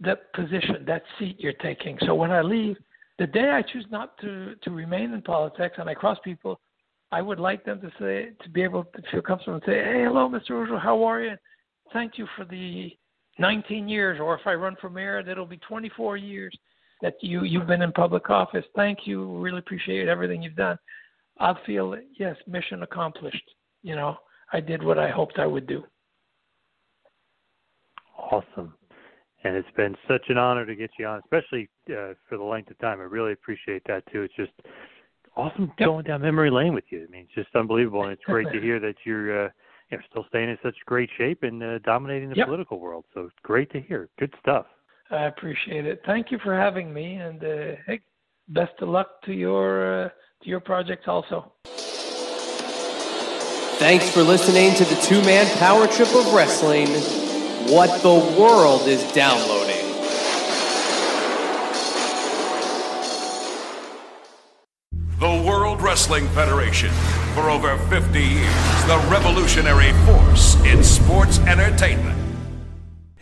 [0.00, 1.96] that position, that seat you're taking.
[2.06, 2.76] So when I leave,
[3.18, 6.60] the day I choose not to, to remain in politics and I cross people,
[7.12, 10.04] I would like them to say to be able to feel comfortable and say, "Hey,
[10.04, 10.50] hello, Mr.
[10.50, 11.36] Rougeau, how are you?
[11.92, 12.90] Thank you for the
[13.38, 16.56] 19 years, or if I run for mayor, that'll be 24 years
[17.02, 18.64] that you you've been in public office.
[18.74, 20.78] Thank you, really appreciate everything you've done.
[21.38, 23.50] I'll feel yes, mission accomplished.
[23.82, 24.16] You know,
[24.52, 25.84] I did what I hoped I would do.
[28.18, 28.74] Awesome.
[29.44, 32.70] And it's been such an honor to get you on, especially uh, for the length
[32.70, 33.00] of time.
[33.00, 34.22] I really appreciate that too.
[34.22, 34.52] It's just
[35.36, 35.86] awesome yep.
[35.86, 37.06] going down memory lane with you.
[37.06, 39.48] I mean, it's just unbelievable, and it's great to hear that you're uh,
[39.90, 42.46] you know, still staying in such great shape and uh, dominating the yep.
[42.46, 43.04] political world.
[43.14, 44.08] So great to hear.
[44.18, 44.66] Good stuff.
[45.10, 46.02] I appreciate it.
[46.04, 48.00] Thank you for having me, and uh, hey,
[48.48, 50.08] best of luck to your uh,
[50.42, 51.52] to your projects also.
[53.78, 56.88] Thanks for listening to the two man power trip of wrestling.
[57.72, 59.76] What the world is downloading.
[65.18, 66.90] The World Wrestling Federation.
[67.34, 72.25] For over 50 years, the revolutionary force in sports entertainment